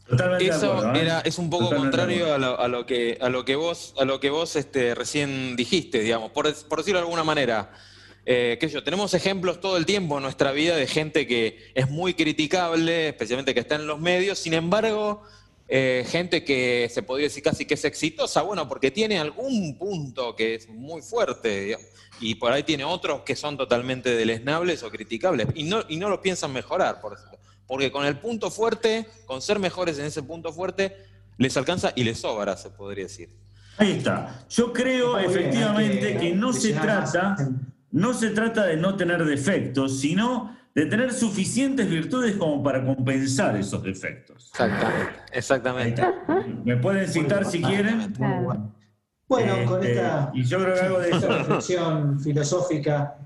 Totalmente 0.09 0.45
eso 0.49 0.73
acuerdo, 0.73 0.95
¿eh? 0.95 1.03
era, 1.03 1.21
es 1.21 1.39
un 1.39 1.49
poco 1.49 1.71
Totalmente 1.71 1.97
contrario 1.99 2.35
a 2.35 2.39
lo, 2.39 2.61
a 2.61 2.67
lo 2.69 2.85
que, 2.85 3.17
a 3.21 3.29
lo 3.29 3.45
que 3.45 3.55
vos, 3.55 3.95
a 3.99 4.05
lo 4.05 4.19
que 4.19 4.29
vos 4.31 4.57
este, 4.57 4.95
recién 4.97 5.55
dijiste, 5.55 6.01
digamos, 6.01 6.33
por, 6.33 6.53
por 6.67 6.79
decirlo 6.79 6.99
de 6.99 7.05
alguna 7.05 7.23
manera. 7.25 7.71
Eh, 8.25 8.57
qué 8.61 8.69
sé 8.69 8.75
yo, 8.75 8.85
tenemos 8.85 9.15
ejemplos 9.15 9.61
todo 9.61 9.77
el 9.77 9.85
tiempo 9.85 10.17
en 10.17 10.23
nuestra 10.23 10.53
vida 10.53 10.77
de 10.77 10.87
gente 10.87 11.27
que 11.27 11.73
es 11.75 11.91
muy 11.91 12.15
criticable, 12.15 13.09
especialmente 13.09 13.53
que 13.53 13.61
está 13.61 13.75
en 13.75 13.87
los 13.87 13.99
medios, 13.99 14.39
sin 14.39 14.55
embargo, 14.55 15.23
eh, 15.69 16.05
gente 16.09 16.45
que 16.45 16.89
se 16.93 17.03
podría 17.03 17.27
decir 17.27 17.43
casi 17.43 17.65
que 17.65 17.75
es 17.75 17.85
exitosa, 17.85 18.43
bueno, 18.43 18.69
porque 18.69 18.91
tiene 18.91 19.19
algún 19.19 19.77
punto 19.77 20.37
que 20.37 20.55
es 20.55 20.69
muy 20.69 21.03
fuerte, 21.03 21.63
digamos, 21.63 21.87
y 22.21 22.37
por 22.37 22.53
ahí 22.53 22.63
tiene 22.63 22.85
otros 22.85 23.23
que 23.23 23.35
son 23.35 23.57
totalmente 23.57 24.15
deleznables 24.15 24.85
o 24.85 24.91
criticables, 24.91 25.49
y 25.55 25.65
no, 25.65 25.83
y 25.89 25.97
no 25.97 26.09
lo 26.09 26.23
piensan 26.23 26.53
mejorar, 26.53 27.01
por 27.01 27.15
ejemplo. 27.15 27.39
Porque 27.67 27.91
con 27.91 28.05
el 28.05 28.19
punto 28.19 28.51
fuerte, 28.51 29.07
con 29.27 29.41
ser 29.43 29.59
mejores 29.59 29.99
en 29.99 30.05
ese 30.05 30.23
punto 30.23 30.53
fuerte, 30.53 30.97
les 31.39 31.57
alcanza 31.57 31.93
y 31.97 32.05
les 32.05 32.19
sobra, 32.19 32.57
se 32.57 32.71
podría 32.71 33.05
decir. 33.05 33.31
Ahí 33.79 33.93
está. 33.93 34.45
Yo 34.51 34.73
creo 34.73 35.19
efectivamente 35.19 36.13
que 36.13 36.19
que 36.19 36.35
no 36.35 36.53
se 36.53 36.73
trata, 36.75 37.37
no 37.93 38.13
se 38.15 38.31
trata 38.31 38.67
de 38.67 38.77
no 38.77 38.97
tener 38.97 39.25
defectos, 39.25 40.01
sino 40.01 40.57
de 40.75 40.87
tener 40.87 41.13
suficientes 41.13 41.89
virtudes 41.89 42.37
como 42.37 42.63
para 42.63 42.85
compensar 42.85 43.57
esos 43.57 43.83
defectos. 43.83 44.51
Exactamente, 44.53 45.13
exactamente. 45.33 46.03
Me 46.65 46.77
pueden 46.79 47.07
citar 47.09 47.45
si 47.45 47.61
quieren. 47.63 48.13
Bueno. 48.19 48.75
Bueno, 49.29 49.55
con 49.67 49.81
Este, 49.81 49.93
esta, 49.95 50.31
y 50.35 50.45
yo 50.45 50.59
creo 50.59 50.75
que 50.75 50.81
algo 50.81 50.99
de 51.01 51.11
esta 51.11 51.29
reflexión 51.39 52.21
filosófica 52.21 53.17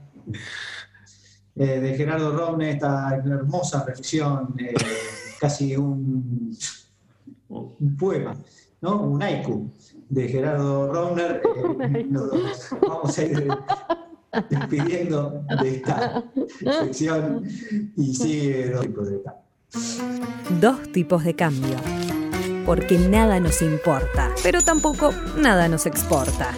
eh, 1.57 1.81
de 1.81 1.95
Gerardo 1.97 2.31
Romne, 2.37 2.71
esta 2.71 3.17
hermosa 3.17 3.85
reflexión, 3.85 4.55
eh, 4.59 4.75
casi 5.41 5.77
un, 5.77 6.57
un 7.49 7.97
poema, 7.97 8.37
¿no? 8.81 9.01
Un 9.03 9.21
haiku 9.23 9.69
de 10.09 10.29
Gerardo 10.29 10.93
Romner. 10.93 11.43
eh, 11.81 12.07
nos 12.11 12.31
vamos 12.81 13.19
a 13.19 13.23
ir 13.25 13.49
despidiendo 14.49 15.45
de 15.62 15.76
esta 15.76 16.24
sección 16.80 17.43
y 17.97 18.14
sigue 18.14 18.70
dos 18.70 18.82
tipos 18.82 19.11
de 19.11 19.22
cambio. 19.22 19.47
Dos 20.61 20.93
tipos 20.93 21.24
de 21.24 21.34
cambio. 21.34 21.76
Porque 22.64 22.99
nada 22.99 23.39
nos 23.41 23.62
importa, 23.62 24.32
pero 24.43 24.61
tampoco 24.62 25.12
nada 25.39 25.68
nos 25.68 25.87
exporta. 25.87 26.53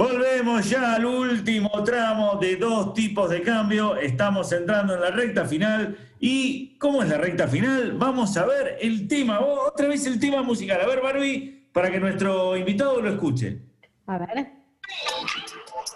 Volvemos 0.00 0.68
ya 0.68 0.94
al 0.94 1.04
último 1.04 1.70
tramo 1.84 2.36
de 2.40 2.56
dos 2.56 2.94
tipos 2.94 3.28
de 3.30 3.42
cambio. 3.42 3.96
Estamos 3.96 4.50
entrando 4.52 4.94
en 4.94 5.00
la 5.00 5.10
recta 5.10 5.44
final. 5.44 5.96
¿Y 6.18 6.78
cómo 6.78 7.02
es 7.02 7.08
la 7.08 7.18
recta 7.18 7.48
final? 7.48 7.92
Vamos 7.98 8.36
a 8.36 8.46
ver 8.46 8.76
el 8.80 9.08
tema, 9.08 9.40
otra 9.40 9.88
vez 9.88 10.06
el 10.06 10.18
tema 10.18 10.42
musical. 10.42 10.80
A 10.80 10.86
ver, 10.86 11.00
Barbie, 11.02 11.68
para 11.72 11.90
que 11.90 12.00
nuestro 12.00 12.56
invitado 12.56 13.00
lo 13.00 13.10
escuche. 13.10 13.60
A 14.06 14.18
ver. 14.18 14.59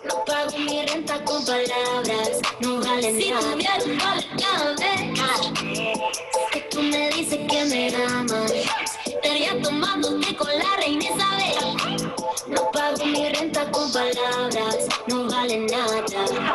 No 0.04 0.24
pago 0.24 0.58
mi 0.58 0.84
renta 0.86 1.22
con 1.24 1.44
palabras, 1.44 2.40
no 2.60 2.80
vale 2.80 3.20
si 3.20 3.30
nada. 3.30 3.42
Si 3.42 3.48
tuviera 3.50 3.78
un 3.84 4.76
vez 4.76 5.94
que 6.52 6.60
tú 6.70 6.82
me 6.82 7.10
dices 7.10 7.40
que 7.48 7.64
me 7.64 7.94
amas, 8.04 8.52
estaría 9.06 9.60
tomándote 9.62 10.36
con 10.36 10.48
la 10.48 10.76
reina 10.76 11.04
Isabel. 11.04 11.83
No 12.48 12.70
pago 12.72 13.06
mi 13.06 13.28
renta 13.28 13.70
con 13.70 13.90
palabras, 13.92 14.88
no 15.08 15.26
vale 15.28 15.66
nada. 15.66 16.04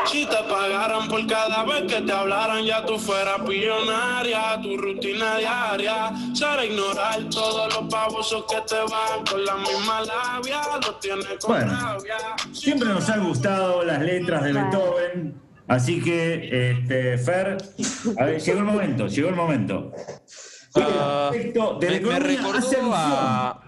Si 0.06 0.26
te 0.26 0.36
pagaran 0.48 1.08
por 1.08 1.26
cada 1.26 1.64
vez 1.64 1.92
que 1.92 2.02
te 2.02 2.12
hablaran, 2.12 2.64
ya 2.64 2.86
tú 2.86 2.98
fueras 3.00 3.40
millonaria. 3.42 4.60
Tu 4.62 4.78
rutina 4.78 5.38
diaria 5.38 6.12
será 6.34 6.64
ignorar 6.66 7.24
todos 7.32 7.74
los 7.74 7.90
babosos 7.90 8.46
que 8.46 8.62
te 8.62 8.76
van 8.76 9.26
con 9.30 9.44
la 9.44 9.56
misma 9.56 10.02
labia. 10.02 10.62
Los 10.86 11.00
tienes 11.00 11.26
con 11.42 11.56
Bueno. 11.56 11.72
rabia. 11.74 12.18
Siempre 12.52 12.90
nos 12.90 13.10
han 13.10 13.28
gustado 13.28 13.84
las 13.84 14.02
letras 14.02 14.44
de 14.44 14.54
Beethoven. 14.54 15.42
Así 15.68 16.02
que, 16.02 16.72
este, 16.72 17.18
Fer, 17.20 17.58
a 18.18 18.26
ver, 18.26 18.42
llegó 18.42 18.60
el 18.60 18.66
momento, 18.66 19.08
llegó 19.08 19.30
el 19.30 19.36
momento. 19.36 19.92
Ah, 20.76 21.30
Perfecto, 21.32 21.78
de 21.80 21.90
la 21.92 22.00
me, 22.00 22.08
me 22.14 22.20
recordó 22.20 22.92
a, 22.94 23.62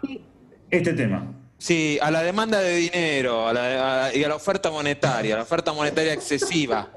Este 0.70 0.94
tema. 0.94 1.41
Sí, 1.62 2.00
a 2.02 2.10
la 2.10 2.24
demanda 2.24 2.60
de 2.60 2.76
dinero 2.76 3.48
a 3.48 3.54
la- 3.54 4.06
a- 4.08 4.16
y 4.16 4.24
a 4.24 4.28
la 4.28 4.36
oferta 4.36 4.72
monetaria, 4.72 5.36
la 5.36 5.44
oferta 5.44 5.72
monetaria 5.74 6.14
excesiva. 6.14 6.90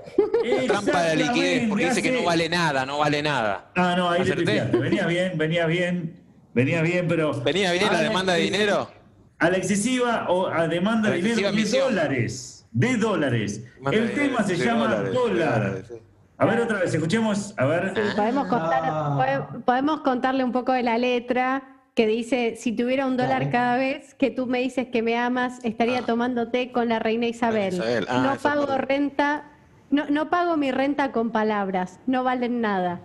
La 0.43 0.67
trampa 0.67 1.03
de 1.03 1.17
liquidez, 1.17 1.69
porque 1.69 1.85
dice 1.91 2.03
que 2.03 2.11
no 2.13 2.23
vale 2.25 2.49
nada, 2.49 2.87
no 2.87 2.99
vale 2.99 3.23
nada. 3.23 3.71
Ah, 3.77 3.95
no, 3.97 4.09
ahí 4.11 4.25
le. 4.25 4.35
Venía 4.45 5.07
bien, 5.07 5.37
venía 5.37 5.67
bien, 5.67 6.21
venía 6.55 6.81
bien, 6.83 7.07
pero. 7.09 7.33
¿Venía 7.43 7.73
bien 7.73 7.93
la 7.93 7.99
a 7.99 8.03
demanda 8.03 8.33
de 8.35 8.41
dinero? 8.41 8.91
A 9.39 9.51
la 9.51 9.57
excesiva 9.59 10.27
o 10.31 10.47
a 10.49 10.67
demanda 10.69 11.09
A 11.09 11.13
de 11.13 11.19
dinero 11.19 11.53
de 11.53 11.65
dólares. 11.79 12.67
De 12.73 12.97
dólares. 12.97 13.63
Demanda 13.77 13.99
El 14.01 14.09
de- 14.09 14.15
tema 14.15 14.43
se 14.45 14.57
de 14.57 14.65
llama 14.65 14.85
dólares, 14.89 15.13
dólar. 15.15 15.63
dólares, 15.65 15.85
sí. 15.89 15.95
A 16.39 16.47
ver 16.47 16.61
otra 16.63 16.79
vez, 16.81 16.93
escuchemos, 16.95 17.55
a 17.57 17.65
ver. 17.67 17.93
Sí, 17.95 18.01
podemos, 18.17 18.49
contar, 18.49 18.81
Ah. 18.85 19.15
pode- 19.17 19.63
podemos 19.65 20.01
contarle 20.01 20.43
un 20.43 20.51
poco 20.53 20.73
de 20.73 20.83
la 20.83 20.99
letra 20.99 21.63
que 21.95 22.07
dice, 22.09 22.57
si 22.57 22.73
tuviera 22.73 23.07
un 23.07 23.17
dólar 23.17 23.51
cada 23.51 23.77
vez 23.77 24.15
que 24.15 24.31
tú 24.31 24.47
me 24.47 24.59
dices 24.59 24.89
que 24.89 25.01
me 25.03 25.17
amas, 25.17 25.65
estaría 25.65 26.03
tomándote 26.03 26.73
con 26.73 26.89
la 26.89 26.99
reina 26.99 27.27
Isabel. 27.27 27.75
Isabel. 27.75 28.07
Ah, 28.09 28.33
no 28.35 28.41
pago 28.43 28.77
renta, 28.79 29.45
no, 29.91 30.07
no 30.11 30.29
pago 30.29 30.57
mi 30.57 30.73
renta 30.73 31.13
con 31.13 31.31
palabras, 31.31 32.01
no 32.07 32.25
valen 32.25 32.61
nada. 32.61 33.01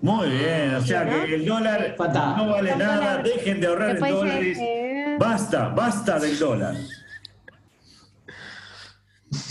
Muy 0.00 0.28
bien, 0.30 0.76
o 0.76 0.80
sea 0.82 1.08
que 1.08 1.34
el 1.34 1.44
dólar 1.44 1.96
no 1.98 2.48
vale 2.48 2.76
nada, 2.76 3.20
dejen 3.24 3.60
de 3.60 3.66
ahorrar 3.66 3.96
en 3.96 4.08
dólares. 4.08 4.58
eh, 4.60 5.16
Basta, 5.18 5.68
basta 5.70 6.20
del 6.20 6.38
dólar. 6.38 6.76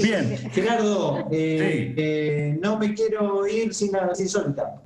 Bien, 0.01 0.37
Gerardo, 0.51 1.27
eh, 1.29 1.93
Sí. 1.93 2.01
eh, 2.01 2.57
no 2.61 2.79
me 2.79 2.93
quiero 2.93 3.45
ir 3.45 3.73
sin 3.73 3.91
la 3.91 4.15
sin 4.15 4.25
insólita. 4.25 4.81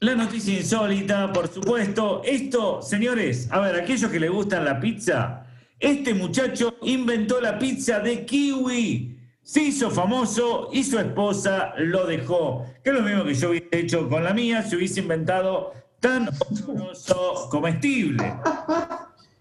La 0.00 0.14
noticia 0.14 0.58
insólita, 0.58 1.32
por 1.32 1.48
supuesto. 1.48 2.22
Esto, 2.24 2.80
señores, 2.80 3.48
a 3.50 3.60
ver, 3.60 3.76
aquellos 3.76 4.10
que 4.10 4.18
les 4.18 4.30
gustan 4.30 4.64
la 4.64 4.80
pizza, 4.80 5.46
este 5.78 6.14
muchacho 6.14 6.76
inventó 6.82 7.40
la 7.40 7.58
pizza 7.58 8.00
de 8.00 8.24
kiwi. 8.24 9.18
Se 9.42 9.62
hizo 9.62 9.90
famoso 9.90 10.70
y 10.72 10.84
su 10.84 10.98
esposa 10.98 11.74
lo 11.76 12.06
dejó. 12.06 12.64
Que 12.82 12.90
es 12.90 12.96
lo 12.96 13.02
mismo 13.02 13.24
que 13.24 13.34
yo 13.34 13.50
hubiese 13.50 13.68
hecho 13.72 14.08
con 14.08 14.24
la 14.24 14.32
mía, 14.32 14.62
se 14.62 14.76
hubiese 14.76 15.00
inventado 15.00 15.72
tan 16.00 16.30
oloroso 16.66 17.48
comestible. 17.50 18.34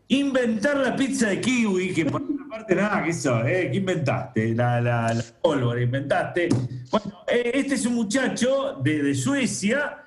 Inventar 0.10 0.78
la 0.78 0.95
pizza 0.95 1.30
de 1.30 1.39
kiwi, 1.39 1.93
que 1.93 2.05
por 2.05 2.22
otra 2.50 2.58
parte, 2.58 2.76
nada, 2.76 3.04
que 3.04 3.10
eso, 3.12 3.45
¿eh? 3.45 3.70
¿Qué 3.72 3.78
inventaste? 3.78 4.56
La, 4.56 4.82
la, 4.82 5.14
la 5.14 5.24
pólvora 5.41 5.82
inventaste. 5.82 6.50
Bueno, 6.89 7.24
eh, 7.28 7.52
este 7.54 7.76
es 7.76 7.86
un 7.86 7.93
muchacho 7.93 8.80
de, 8.84 9.04
de 9.04 9.14
Suecia. 9.14 10.06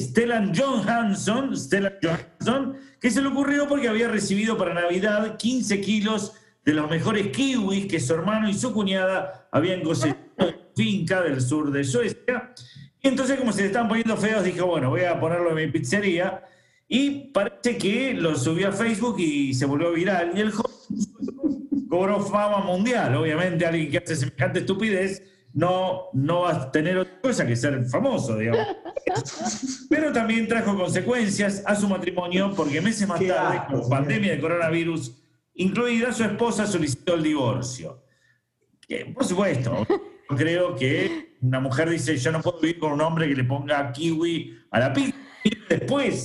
Stellan 0.00 0.52
Johansson, 0.54 1.56
Stellan 1.56 1.94
Johansson, 2.02 2.76
que 3.00 3.10
se 3.10 3.22
le 3.22 3.28
ocurrió 3.28 3.68
porque 3.68 3.88
había 3.88 4.08
recibido 4.08 4.56
para 4.56 4.74
Navidad 4.74 5.36
15 5.36 5.80
kilos 5.80 6.32
de 6.64 6.74
los 6.74 6.90
mejores 6.90 7.28
kiwis 7.28 7.86
que 7.86 8.00
su 8.00 8.14
hermano 8.14 8.48
y 8.48 8.54
su 8.54 8.72
cuñada 8.72 9.48
habían 9.52 9.82
cosechado 9.82 10.18
en 10.38 10.56
finca 10.74 11.22
del 11.22 11.40
sur 11.40 11.70
de 11.70 11.84
Suecia. 11.84 12.52
Y 13.02 13.08
entonces, 13.08 13.38
como 13.38 13.52
se 13.52 13.62
le 13.62 13.66
estaban 13.68 13.88
poniendo 13.88 14.16
feos, 14.16 14.42
dijo, 14.42 14.66
bueno, 14.66 14.90
voy 14.90 15.02
a 15.02 15.18
ponerlo 15.20 15.50
en 15.50 15.56
mi 15.56 15.66
pizzería. 15.68 16.42
Y 16.88 17.30
parece 17.32 17.78
que 17.78 18.14
lo 18.14 18.34
subió 18.34 18.68
a 18.68 18.72
Facebook 18.72 19.16
y 19.20 19.54
se 19.54 19.64
volvió 19.64 19.92
viral. 19.92 20.32
Y 20.34 20.40
el 20.40 20.50
joven 20.50 20.70
cobró 21.90 22.20
fama 22.20 22.58
mundial. 22.58 23.14
Obviamente, 23.16 23.66
alguien 23.66 23.90
que 23.90 23.98
hace 23.98 24.16
semejante 24.16 24.60
estupidez 24.60 25.22
no, 25.52 26.04
no 26.14 26.42
vas 26.42 26.56
a 26.56 26.70
tener 26.70 26.96
otra 26.96 27.20
cosa 27.20 27.46
que 27.46 27.56
ser 27.56 27.84
famoso, 27.86 28.38
digamos. 28.38 28.64
Pero 29.90 30.12
también 30.12 30.46
trajo 30.46 30.76
consecuencias 30.76 31.62
a 31.66 31.74
su 31.74 31.88
matrimonio 31.88 32.52
porque 32.54 32.80
meses 32.80 33.08
más 33.08 33.18
tarde, 33.18 33.58
asco, 33.58 33.72
con 33.72 33.82
señor. 33.82 33.90
pandemia 33.90 34.32
de 34.32 34.40
coronavirus, 34.40 35.20
incluida 35.54 36.12
su 36.12 36.22
esposa 36.22 36.66
solicitó 36.66 37.14
el 37.14 37.24
divorcio. 37.24 38.04
Que, 38.86 39.06
por 39.06 39.24
supuesto, 39.24 39.86
yo 39.88 40.36
creo 40.36 40.76
que 40.76 41.36
una 41.42 41.58
mujer 41.58 41.90
dice, 41.90 42.16
yo 42.16 42.30
no 42.30 42.40
puedo 42.40 42.60
vivir 42.60 42.78
con 42.78 42.92
un 42.92 43.00
hombre 43.00 43.28
que 43.28 43.34
le 43.34 43.44
ponga 43.44 43.90
kiwi 43.90 44.58
a 44.70 44.78
la 44.78 44.92
pizza. 44.92 45.16
¿Qué 45.42 45.50
viene 45.50 45.66
después? 45.68 46.22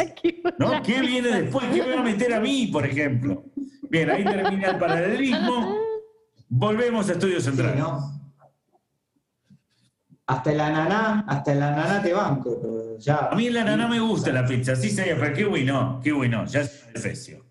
¿No? 0.60 0.84
¿Qué 0.84 1.00
viene 1.00 1.30
después? 1.30 1.66
¿Qué 1.74 1.82
me 1.82 1.96
va 1.96 2.02
a 2.02 2.04
meter 2.04 2.34
a 2.34 2.40
mí, 2.40 2.70
por 2.72 2.86
ejemplo? 2.86 3.46
Bien, 3.90 4.10
ahí 4.10 4.24
termina 4.24 4.72
el 4.72 4.78
paralelismo. 4.78 5.78
Volvemos 6.50 7.10
a 7.10 7.14
Estudio 7.14 7.40
Sí, 7.40 7.46
Central. 7.46 7.78
¿no? 7.78 8.16
Hasta 10.28 10.52
el 10.52 10.60
ananá, 10.60 11.24
hasta 11.28 11.52
el 11.54 11.62
ananá 11.62 12.02
te 12.02 12.12
banco, 12.12 12.98
ya. 12.98 13.30
A 13.32 13.36
mí 13.36 13.50
la 13.52 13.64
naná 13.64 13.88
me 13.88 14.00
gusta 14.00 14.32
la 14.32 14.44
pizza, 14.46 14.76
sí, 14.76 14.90
señor, 14.90 15.20
pero 15.20 15.36
kiwi 15.36 15.64
no, 15.66 16.02
kiwi 16.02 16.28
no, 16.30 16.46
ya 16.46 16.62
es 16.62 16.92
defecio. 16.92 17.45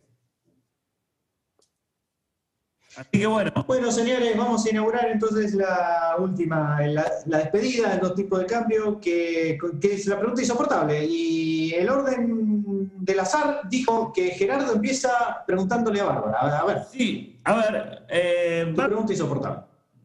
Así 2.97 3.19
que 3.19 3.27
bueno, 3.27 3.51
Bueno, 3.67 3.91
señores, 3.91 4.37
vamos 4.37 4.65
a 4.65 4.71
inaugurar 4.71 5.09
entonces 5.11 5.53
la 5.55 6.15
última, 6.19 6.81
la, 6.87 7.11
la 7.27 7.39
despedida 7.39 7.91
del 7.91 8.01
dos 8.01 8.15
tipos 8.15 8.39
de 8.39 8.47
cambio, 8.47 9.01
que, 9.01 9.59
que 9.81 9.95
es 9.95 10.07
la 10.07 10.17
pregunta 10.19 10.41
insoportable. 10.43 11.05
Y 11.05 11.73
el 11.75 11.89
orden 11.89 12.91
del 13.01 13.21
azar 13.21 13.63
dijo 13.69 14.13
que 14.13 14.31
Gerardo 14.31 14.75
empieza 14.75 15.11
preguntándole 15.47 16.01
a 16.01 16.05
Bárbara. 16.05 16.39
A 16.39 16.45
ver, 16.47 16.55
a 16.55 16.65
ver, 16.65 16.79
sí, 16.93 17.41
a 17.45 17.55
ver, 17.57 18.05
eh, 18.09 18.67
tu 18.75 18.81
va- 18.81 18.87
pregunta 18.87 19.13
insoportable. 19.13 19.61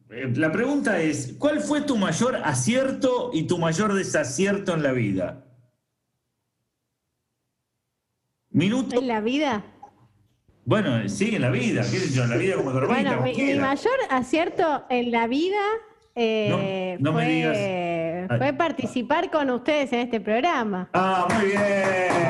eh, 0.09 0.31
la 0.35 0.51
pregunta 0.51 0.99
es, 0.99 1.33
¿cuál 1.37 1.59
fue 1.61 1.81
tu 1.81 1.95
mayor 1.95 2.37
acierto 2.37 3.29
y 3.33 3.43
tu 3.43 3.57
mayor 3.59 3.93
desacierto 3.93 4.73
en 4.73 4.81
la 4.83 4.91
vida? 4.93 5.43
Minuto, 8.51 8.99
En 8.99 9.07
la 9.07 9.21
vida. 9.21 9.63
Bueno, 10.69 11.09
sí, 11.09 11.35
en 11.35 11.41
la 11.41 11.49
vida, 11.49 11.81
qué 11.81 11.97
sé 11.97 12.13
yo, 12.13 12.23
en 12.25 12.29
la 12.29 12.37
vida 12.37 12.55
como 12.55 12.69
economista, 12.69 13.17
Bueno, 13.17 13.33
mi, 13.35 13.53
mayor 13.55 13.93
acierto 14.11 14.83
en 14.89 15.09
la 15.11 15.25
vida 15.25 15.57
eh, 16.15 16.95
No, 16.99 17.11
no 17.11 17.17
me 17.17 17.23
fue, 17.25 17.33
digas. 17.33 18.37
fue 18.37 18.53
participar 18.53 19.31
con 19.31 19.49
ustedes 19.49 19.91
en 19.93 19.99
este 20.01 20.19
programa. 20.21 20.87
Ah, 20.93 21.27
muy 21.33 21.45
bien, 21.47 21.59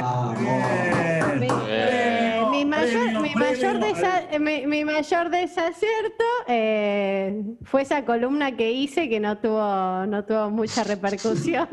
muy 0.05 0.35
bien. 0.45 1.39
Mi, 1.39 1.47
eh, 1.69 2.41
mi 2.51 2.63
mayor, 2.65 3.21
mi, 3.21 3.35
mayor 3.35 3.79
desa- 3.79 4.39
mi- 4.39 4.65
mi 4.67 4.85
mayor 4.85 5.29
desacierto 5.29 6.23
eh, 6.47 7.43
fue 7.63 7.81
esa 7.81 8.05
columna 8.05 8.55
que 8.55 8.71
hice 8.71 9.09
que 9.09 9.19
no 9.19 9.37
tuvo, 9.39 10.05
no 10.05 10.23
tuvo 10.23 10.49
mucha 10.49 10.83
repercusión. 10.85 11.67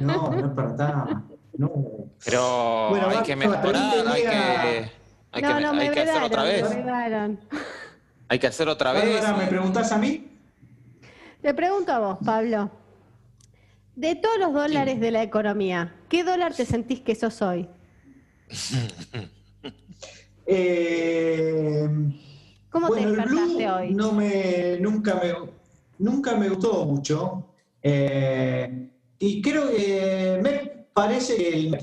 No, 0.00 0.30
no 0.30 0.46
es 0.46 0.52
para 0.54 0.68
nada. 0.74 1.22
No. 1.58 1.70
Pero 2.24 2.86
Bueno, 2.90 3.08
hay 3.08 3.16
va- 3.16 3.22
que 3.24 3.36
mejorar, 3.36 3.76
hay 4.06 4.22
a- 4.26 4.30
que, 4.30 4.90
hay 5.32 5.42
no, 5.42 5.56
que, 5.56 5.62
no, 5.62 5.74
me 5.74 5.90
que 5.90 6.00
hacer 6.00 6.22
otra 6.22 6.42
vez. 6.42 6.68
me 6.70 6.82
vedaron. 6.82 7.40
Hay 8.28 8.38
que 8.38 8.46
hacer 8.46 8.68
otra 8.68 8.92
vez. 8.92 9.22
Bárbara, 9.22 9.36
¿me 9.36 9.46
preguntás 9.46 9.92
a 9.92 9.98
mí? 9.98 10.28
Te 11.42 11.54
pregunto 11.54 11.92
a 11.92 11.98
vos, 11.98 12.18
Pablo. 12.24 12.70
De 13.96 14.14
todos 14.14 14.38
los 14.38 14.52
dólares 14.52 15.00
de 15.00 15.10
la 15.10 15.22
economía, 15.22 15.94
¿qué 16.08 16.24
dólar 16.24 16.54
te 16.54 16.64
sentís 16.64 17.00
que 17.00 17.14
sos 17.14 17.42
hoy? 17.42 17.68
Eh, 20.52 21.88
¿Cómo 22.70 22.88
bueno, 22.88 23.02
te 23.02 23.16
despertaste 23.16 23.70
hoy? 23.70 23.94
No 23.94 24.10
me, 24.10 24.78
nunca, 24.80 25.14
me, 25.14 25.32
nunca 25.98 26.34
me 26.34 26.48
gustó 26.48 26.84
mucho. 26.86 27.54
Eh, 27.80 28.90
y 29.20 29.40
creo 29.40 29.70
que 29.70 30.40
me 30.42 30.86
parece 30.92 31.36
que 31.36 31.48
el. 31.50 31.78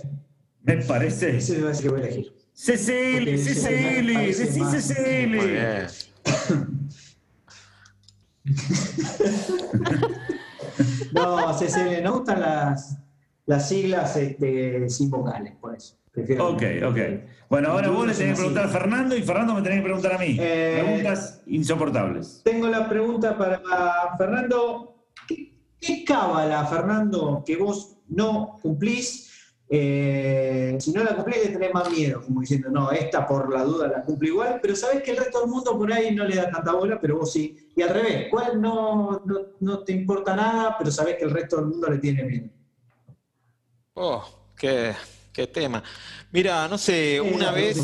Me 0.64 0.78
parece. 0.84 1.38
Ese 1.38 1.56
que 1.82 1.90
voy 1.90 2.02
a 2.02 2.04
elegir. 2.04 2.37
Cecily, 2.60 3.38
Cecily, 3.38 4.16
decí 4.34 4.62
Cecily. 4.66 5.40
No, 11.14 11.54
CCL, 11.58 12.04
no 12.04 12.14
gustan 12.18 12.42
las, 12.42 12.98
las 13.46 13.68
siglas 13.68 14.16
este, 14.18 14.90
sin 14.90 15.10
vocales, 15.10 15.54
por 15.60 15.76
eso. 15.76 15.96
Prefiero- 16.12 16.50
Ok, 16.50 16.64
ok. 16.88 16.98
Bueno, 17.50 17.70
ahora 17.70 17.90
vos 17.90 18.08
le 18.08 18.14
tenés 18.14 18.34
que 18.34 18.38
preguntar 18.38 18.66
a 18.66 18.70
Fernando 18.70 19.16
y 19.16 19.22
Fernando 19.22 19.54
me 19.54 19.62
tenés 19.62 19.78
que 19.80 19.84
preguntar 19.84 20.14
a 20.14 20.18
mí. 20.18 20.38
Eh, 20.40 20.82
Preguntas 20.84 21.42
insoportables. 21.48 22.42
Tengo 22.44 22.68
la 22.68 22.90
pregunta 22.90 23.38
para 23.38 23.62
Fernando. 24.18 25.06
¿Qué, 25.28 25.54
qué 25.80 26.04
cábala, 26.04 26.66
Fernando, 26.66 27.44
que 27.46 27.56
vos 27.56 27.98
no 28.08 28.58
cumplís? 28.62 29.27
Eh, 29.70 30.78
si 30.80 30.92
no 30.94 31.04
la 31.04 31.14
cumplís, 31.16 31.44
le 31.44 31.50
tenés 31.50 31.74
más 31.74 31.90
miedo, 31.92 32.22
como 32.22 32.40
diciendo, 32.40 32.70
no, 32.70 32.90
esta 32.92 33.28
por 33.28 33.52
la 33.54 33.64
duda 33.64 33.88
la 33.90 34.04
cumplo 34.04 34.28
igual, 34.28 34.60
pero 34.62 34.76
sabés 34.78 35.04
que 35.04 35.12
el 35.12 35.18
resto 35.18 35.42
del 35.42 35.50
mundo 35.50 35.78
por 35.78 35.92
ahí 35.92 36.16
no 36.16 36.24
le 36.24 36.38
da 36.38 36.50
tanta 36.50 36.72
bola, 36.72 37.00
pero 37.02 37.18
vos 37.18 37.32
sí. 37.34 37.70
Y 37.76 37.82
al 37.82 37.90
revés, 37.90 38.28
¿cuál 38.32 38.62
no, 38.62 39.22
no, 39.26 39.40
no 39.60 39.80
te 39.80 39.92
importa 39.92 40.36
nada, 40.36 40.78
pero 40.78 40.90
sabés 40.90 41.18
que 41.18 41.26
el 41.26 41.32
resto 41.32 41.58
del 41.58 41.66
mundo 41.66 41.90
le 41.90 41.98
tiene 41.98 42.24
miedo? 42.24 42.48
Oh, 43.94 44.24
qué, 44.58 44.94
qué 45.34 45.48
tema. 45.48 45.84
Mira, 46.32 46.68
no 46.68 46.78
sé, 46.78 47.20
una 47.20 47.52
vez, 47.52 47.78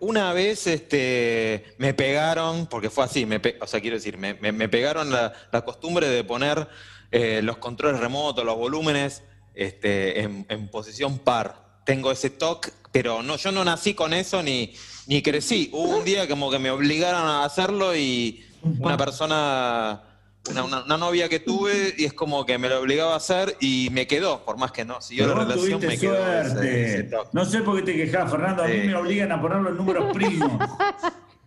una 0.00 0.32
vez 0.32 0.66
este, 0.66 1.74
me 1.78 1.92
pegaron, 1.94 2.66
porque 2.66 2.88
fue 2.90 3.04
así, 3.04 3.26
me 3.26 3.38
pe- 3.38 3.58
o 3.60 3.66
sea, 3.66 3.80
quiero 3.80 3.96
decir, 3.96 4.16
me, 4.16 4.34
me- 4.34 4.52
me 4.52 4.68
pegaron 4.68 5.10
la, 5.10 5.32
la 5.52 5.62
costumbre 5.62 6.08
de 6.08 6.24
poner 6.24 6.66
eh, 7.10 7.40
los 7.42 7.58
controles 7.58 8.00
remotos, 8.00 8.44
los 8.44 8.56
volúmenes, 8.56 9.22
este, 9.54 10.20
en, 10.22 10.46
en 10.48 10.68
posición 10.68 11.18
par. 11.18 11.80
Tengo 11.84 12.10
ese 12.12 12.30
toque, 12.30 12.70
pero 12.92 13.22
no, 13.22 13.36
yo 13.36 13.50
no 13.52 13.64
nací 13.64 13.94
con 13.94 14.12
eso 14.14 14.42
ni, 14.42 14.72
ni 15.06 15.20
crecí. 15.22 15.68
Hubo 15.72 15.98
un 15.98 16.04
día 16.04 16.28
como 16.28 16.50
que 16.50 16.58
me 16.58 16.70
obligaron 16.70 17.22
a 17.22 17.44
hacerlo 17.44 17.96
y 17.96 18.44
una 18.78 18.96
persona, 18.96 20.02
una, 20.48 20.62
una- 20.64 20.84
una 20.84 20.96
novia 20.96 21.28
que 21.28 21.40
tuve, 21.40 21.94
y 21.98 22.04
es 22.04 22.12
como 22.12 22.46
que 22.46 22.56
me 22.58 22.68
lo 22.68 22.80
obligaba 22.80 23.14
a 23.14 23.16
hacer 23.16 23.56
y 23.60 23.88
me 23.90 24.06
quedó, 24.06 24.44
por 24.44 24.58
más 24.58 24.70
que 24.70 24.84
no 24.84 25.00
siguió 25.00 25.24
Pero 25.26 25.38
la 25.38 25.44
relación, 25.44 25.80
me 25.80 25.98
quedó 25.98 26.14
ese- 26.40 26.50
suerte. 26.50 26.84
ese 26.94 27.02
toque. 27.04 27.28
no 27.32 27.44
sé 27.44 27.60
por 27.62 27.76
qué 27.76 27.82
te 27.82 27.96
quejás, 27.96 28.30
Fernando. 28.30 28.62
A 28.62 28.68
mí 28.68 28.76
me 28.86 28.94
obligan 28.94 29.32
a 29.32 29.40
poner 29.42 29.58
los 29.58 29.74
números 29.76 30.12
primos. 30.14 30.52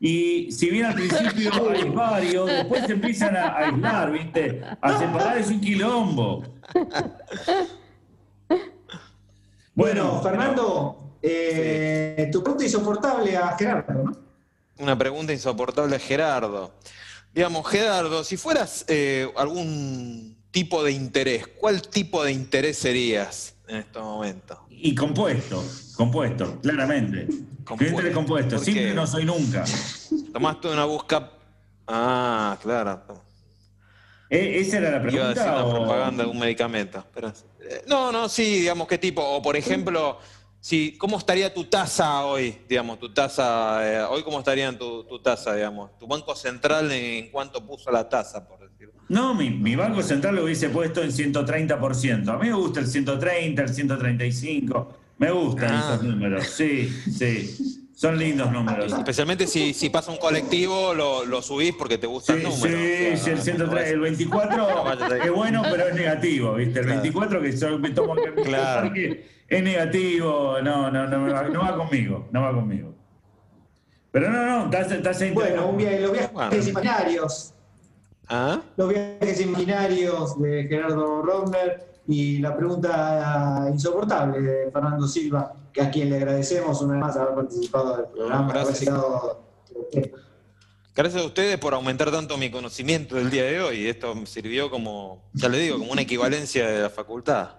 Y 0.01 0.51
si 0.51 0.69
bien 0.69 0.85
al 0.85 0.93
principio 0.95 1.51
hay 1.69 1.89
varios, 1.89 2.47
después 2.47 2.85
se 2.85 2.91
empiezan 2.91 3.37
a 3.37 3.55
aislar, 3.57 4.11
¿viste? 4.11 4.61
A 4.81 4.99
separar 4.99 5.37
es 5.37 5.47
un 5.47 5.61
quilombo. 5.61 6.43
Bueno, 9.75 10.21
Fernando, 10.23 11.17
eh, 11.21 12.29
tu 12.31 12.41
pregunta 12.41 12.63
insoportable 12.63 13.35
a 13.35 13.57
Gerardo, 13.57 14.03
¿no? 14.03 14.17
Una 14.79 14.97
pregunta 14.97 15.33
insoportable 15.33 15.97
a 15.97 15.99
Gerardo. 15.99 16.71
Digamos, 17.33 17.67
Gerardo, 17.67 18.23
si 18.23 18.37
fueras 18.37 18.85
eh, 18.87 19.29
algún 19.35 20.37
tipo 20.51 20.81
de 20.83 20.93
interés, 20.93 21.47
¿cuál 21.59 21.81
tipo 21.81 22.23
de 22.23 22.31
interés 22.31 22.77
serías 22.77 23.55
en 23.67 23.77
este 23.77 23.99
momento? 23.99 24.65
Y 24.69 24.95
compuesto, 24.95 25.61
compuesto, 25.97 26.61
claramente. 26.61 27.27
Compuesto. 27.65 27.97
Cliente 27.97 28.11
compuesto, 28.13 28.55
¿Por 28.55 28.65
simple 28.65 28.83
qué? 28.89 28.93
no 28.93 29.05
soy 29.05 29.25
nunca. 29.25 29.65
Tomaste 30.31 30.69
una 30.69 30.85
busca. 30.85 31.31
Ah, 31.87 32.57
claro. 32.61 33.24
Eh, 34.29 34.57
¿Esa 34.59 34.77
era 34.79 34.91
la 34.91 34.97
Iba 35.11 35.25
a 35.25 35.29
decir 35.29 35.43
pregunta? 35.43 35.43
una 35.53 35.65
o- 35.65 35.71
propaganda 35.73 36.23
de 36.23 36.29
un 36.29 36.39
medicamento. 36.39 37.05
pero- 37.13 37.29
eh, 37.29 37.83
no, 37.87 38.11
no, 38.11 38.27
sí, 38.29 38.59
digamos, 38.59 38.87
¿qué 38.87 38.97
tipo? 38.97 39.21
O 39.23 39.41
por 39.41 39.55
ejemplo, 39.55 40.17
si, 40.59 40.97
¿cómo 40.97 41.17
estaría 41.17 41.53
tu 41.53 41.65
tasa 41.65 42.25
hoy? 42.25 42.57
Digamos, 42.67 42.99
tu 42.99 43.13
tasa, 43.13 43.79
eh, 43.87 44.01
hoy 44.09 44.23
cómo 44.23 44.39
estaría 44.39 44.75
tu 44.77 45.19
tasa, 45.21 45.53
digamos? 45.53 45.95
Tu 45.99 46.07
banco 46.07 46.35
central 46.35 46.91
en 46.91 47.29
cuánto 47.29 47.63
puso 47.65 47.91
la 47.91 48.07
tasa, 48.09 48.47
por 48.47 48.59
decirlo. 48.59 48.93
No, 49.07 49.35
mi, 49.35 49.51
mi 49.51 49.75
Banco 49.75 50.01
Central 50.01 50.35
lo 50.35 50.45
hubiese 50.45 50.69
puesto 50.69 51.03
en 51.03 51.11
130%. 51.11 52.27
A 52.33 52.37
mí 52.39 52.47
me 52.49 52.55
gusta 52.55 52.79
el 52.79 52.87
130, 52.87 53.61
el 53.61 53.69
135. 53.69 54.97
Me 55.19 55.29
gustan 55.31 55.69
Ah. 55.71 55.91
esos 55.93 56.03
números. 56.03 56.47
Sí, 56.47 56.89
sí. 57.15 57.84
Son 57.95 58.17
lindos 58.19 58.51
números. 58.51 58.91
Especialmente 58.91 59.47
si, 59.47 59.73
si 59.73 59.89
pasa 59.89 60.11
un 60.11 60.17
colectivo, 60.17 60.93
lo, 60.93 61.25
lo 61.25 61.41
subís 61.41 61.73
porque 61.73 61.97
te 61.97 62.05
gusta 62.07 62.33
Sí, 62.33 62.39
el 62.39 62.43
número. 62.49 62.77
sí, 62.77 63.17
sí, 63.23 63.29
el 63.29 63.41
130, 63.41 63.87
el 63.89 63.99
24 64.01 64.93
es 65.23 65.31
bueno, 65.31 65.61
pero 65.63 65.87
es 65.87 65.95
negativo, 65.95 66.55
¿viste? 66.55 66.79
El 66.79 66.85
Claro. 66.87 67.01
24 67.01 67.41
que 67.41 67.55
yo 67.55 67.79
me 67.79 67.89
tomo 67.91 68.15
que 68.15 68.33
Claro. 68.43 68.91
es 69.47 69.63
negativo, 69.63 70.57
no, 70.61 70.91
no, 70.91 71.07
no, 71.07 71.17
no 71.49 71.59
va 71.61 71.77
conmigo, 71.77 72.27
no 72.31 72.41
va 72.41 72.51
conmigo. 72.53 72.93
Pero 74.11 74.29
no, 74.29 74.45
no, 74.45 74.65
estás, 74.65 74.91
estás 74.91 75.21
en- 75.21 75.33
Bueno, 75.33 75.67
un 75.67 75.77
viaje, 75.77 76.01
los 76.01 76.11
viajes 76.11 76.33
Bueno. 76.33 76.53
imaginarios. 76.53 77.53
¿Ah? 78.27 78.61
Los 78.75 78.89
viajes 78.89 79.39
imaginarios 79.39 80.41
de 80.41 80.65
Gerardo 80.67 81.21
Romner 81.21 81.94
y 82.07 82.37
la 82.39 82.55
pregunta 82.55 83.67
insoportable 83.71 84.41
de 84.41 84.71
Fernando 84.71 85.07
Silva, 85.07 85.53
que 85.73 85.81
a 85.81 85.89
quien 85.89 86.09
le 86.09 86.17
agradecemos 86.17 86.81
una 86.81 86.93
vez 86.93 87.01
más 87.01 87.17
haber 87.17 87.35
participado 87.35 87.97
del 87.97 88.05
programa, 88.07 88.53
gracias. 88.53 88.93
Gracias 90.95 91.21
a 91.21 91.25
ustedes 91.25 91.57
por 91.57 91.73
aumentar 91.73 92.09
tanto 92.09 92.37
mi 92.37 92.49
conocimiento 92.49 93.15
del 93.15 93.29
día 93.29 93.43
de 93.43 93.59
hoy. 93.59 93.87
Esto 93.87 94.15
me 94.15 94.25
sirvió 94.25 94.69
como, 94.69 95.29
ya 95.33 95.49
le 95.49 95.57
digo, 95.59 95.77
como 95.77 95.91
una 95.91 96.03
equivalencia 96.03 96.67
de 96.67 96.81
la 96.83 96.89
facultad. 96.89 97.49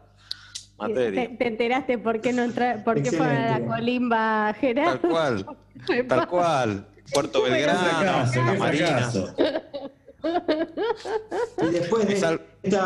Materia. 0.79 1.29
¿Te, 1.29 1.37
te 1.37 1.47
enteraste 1.49 1.99
por 1.99 2.21
qué 2.21 2.33
no 2.33 2.43
entra, 2.43 2.83
por 2.85 3.03
qué 3.03 3.11
fue 3.11 3.27
a 3.27 3.59
la 3.59 3.67
colimba 3.67 4.55
Gerardo? 4.55 5.01
Tal 5.01 5.11
cual, 5.11 5.47
tal 6.09 6.29
cual. 6.29 6.87
Puerto 7.13 7.43
Belgrano, 7.43 8.25
la 8.35 8.55
Marina. 8.55 9.11
Y 10.23 11.67
después 11.71 12.07
de 12.07 12.15
este 12.15 12.79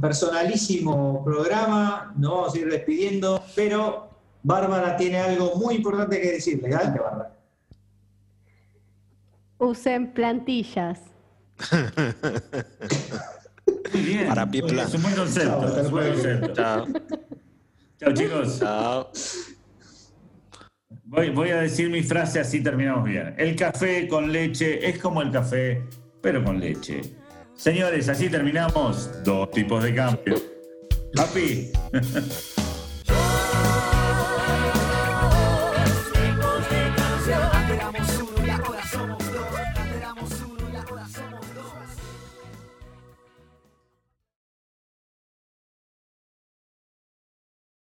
personalísimo 0.00 1.24
programa, 1.24 2.12
nos 2.16 2.30
vamos 2.30 2.54
a 2.54 2.58
ir 2.58 2.70
despidiendo, 2.70 3.42
pero 3.54 4.10
Bárbara 4.42 4.96
tiene 4.96 5.18
algo 5.18 5.54
muy 5.56 5.76
importante 5.76 6.20
que 6.20 6.32
decirle. 6.32 6.74
Adelante, 6.74 7.00
Bárbara. 7.00 7.36
Usen 9.58 10.12
plantillas. 10.12 11.00
Muy 13.92 14.02
bien. 14.02 14.26
Para 14.26 14.50
pie 14.50 14.62
plano. 14.62 14.88
Es 14.88 14.94
un 14.94 15.02
buen 15.02 15.14
concepto. 15.14 15.80
Es 15.80 15.86
un 15.86 15.90
buen 15.92 16.12
concepto. 16.12 16.52
Chao. 16.54 16.86
Chao, 18.00 18.12
chicos. 18.12 18.58
Chao. 18.58 19.10
Voy, 21.04 21.30
voy 21.30 21.50
a 21.50 21.60
decir 21.60 21.90
mi 21.90 22.02
frase 22.02 22.40
así 22.40 22.62
terminamos 22.62 23.04
bien. 23.04 23.34
El 23.36 23.54
café 23.54 24.08
con 24.08 24.32
leche 24.32 24.88
es 24.88 24.98
como 24.98 25.22
el 25.22 25.30
café, 25.30 25.84
pero 26.22 26.42
con 26.42 26.58
leche. 26.58 27.02
Señores, 27.54 28.08
así 28.08 28.30
terminamos. 28.30 29.10
Dos 29.24 29.50
tipos 29.50 29.82
de 29.82 29.94
cambio. 29.94 30.36
Happy. 31.18 31.70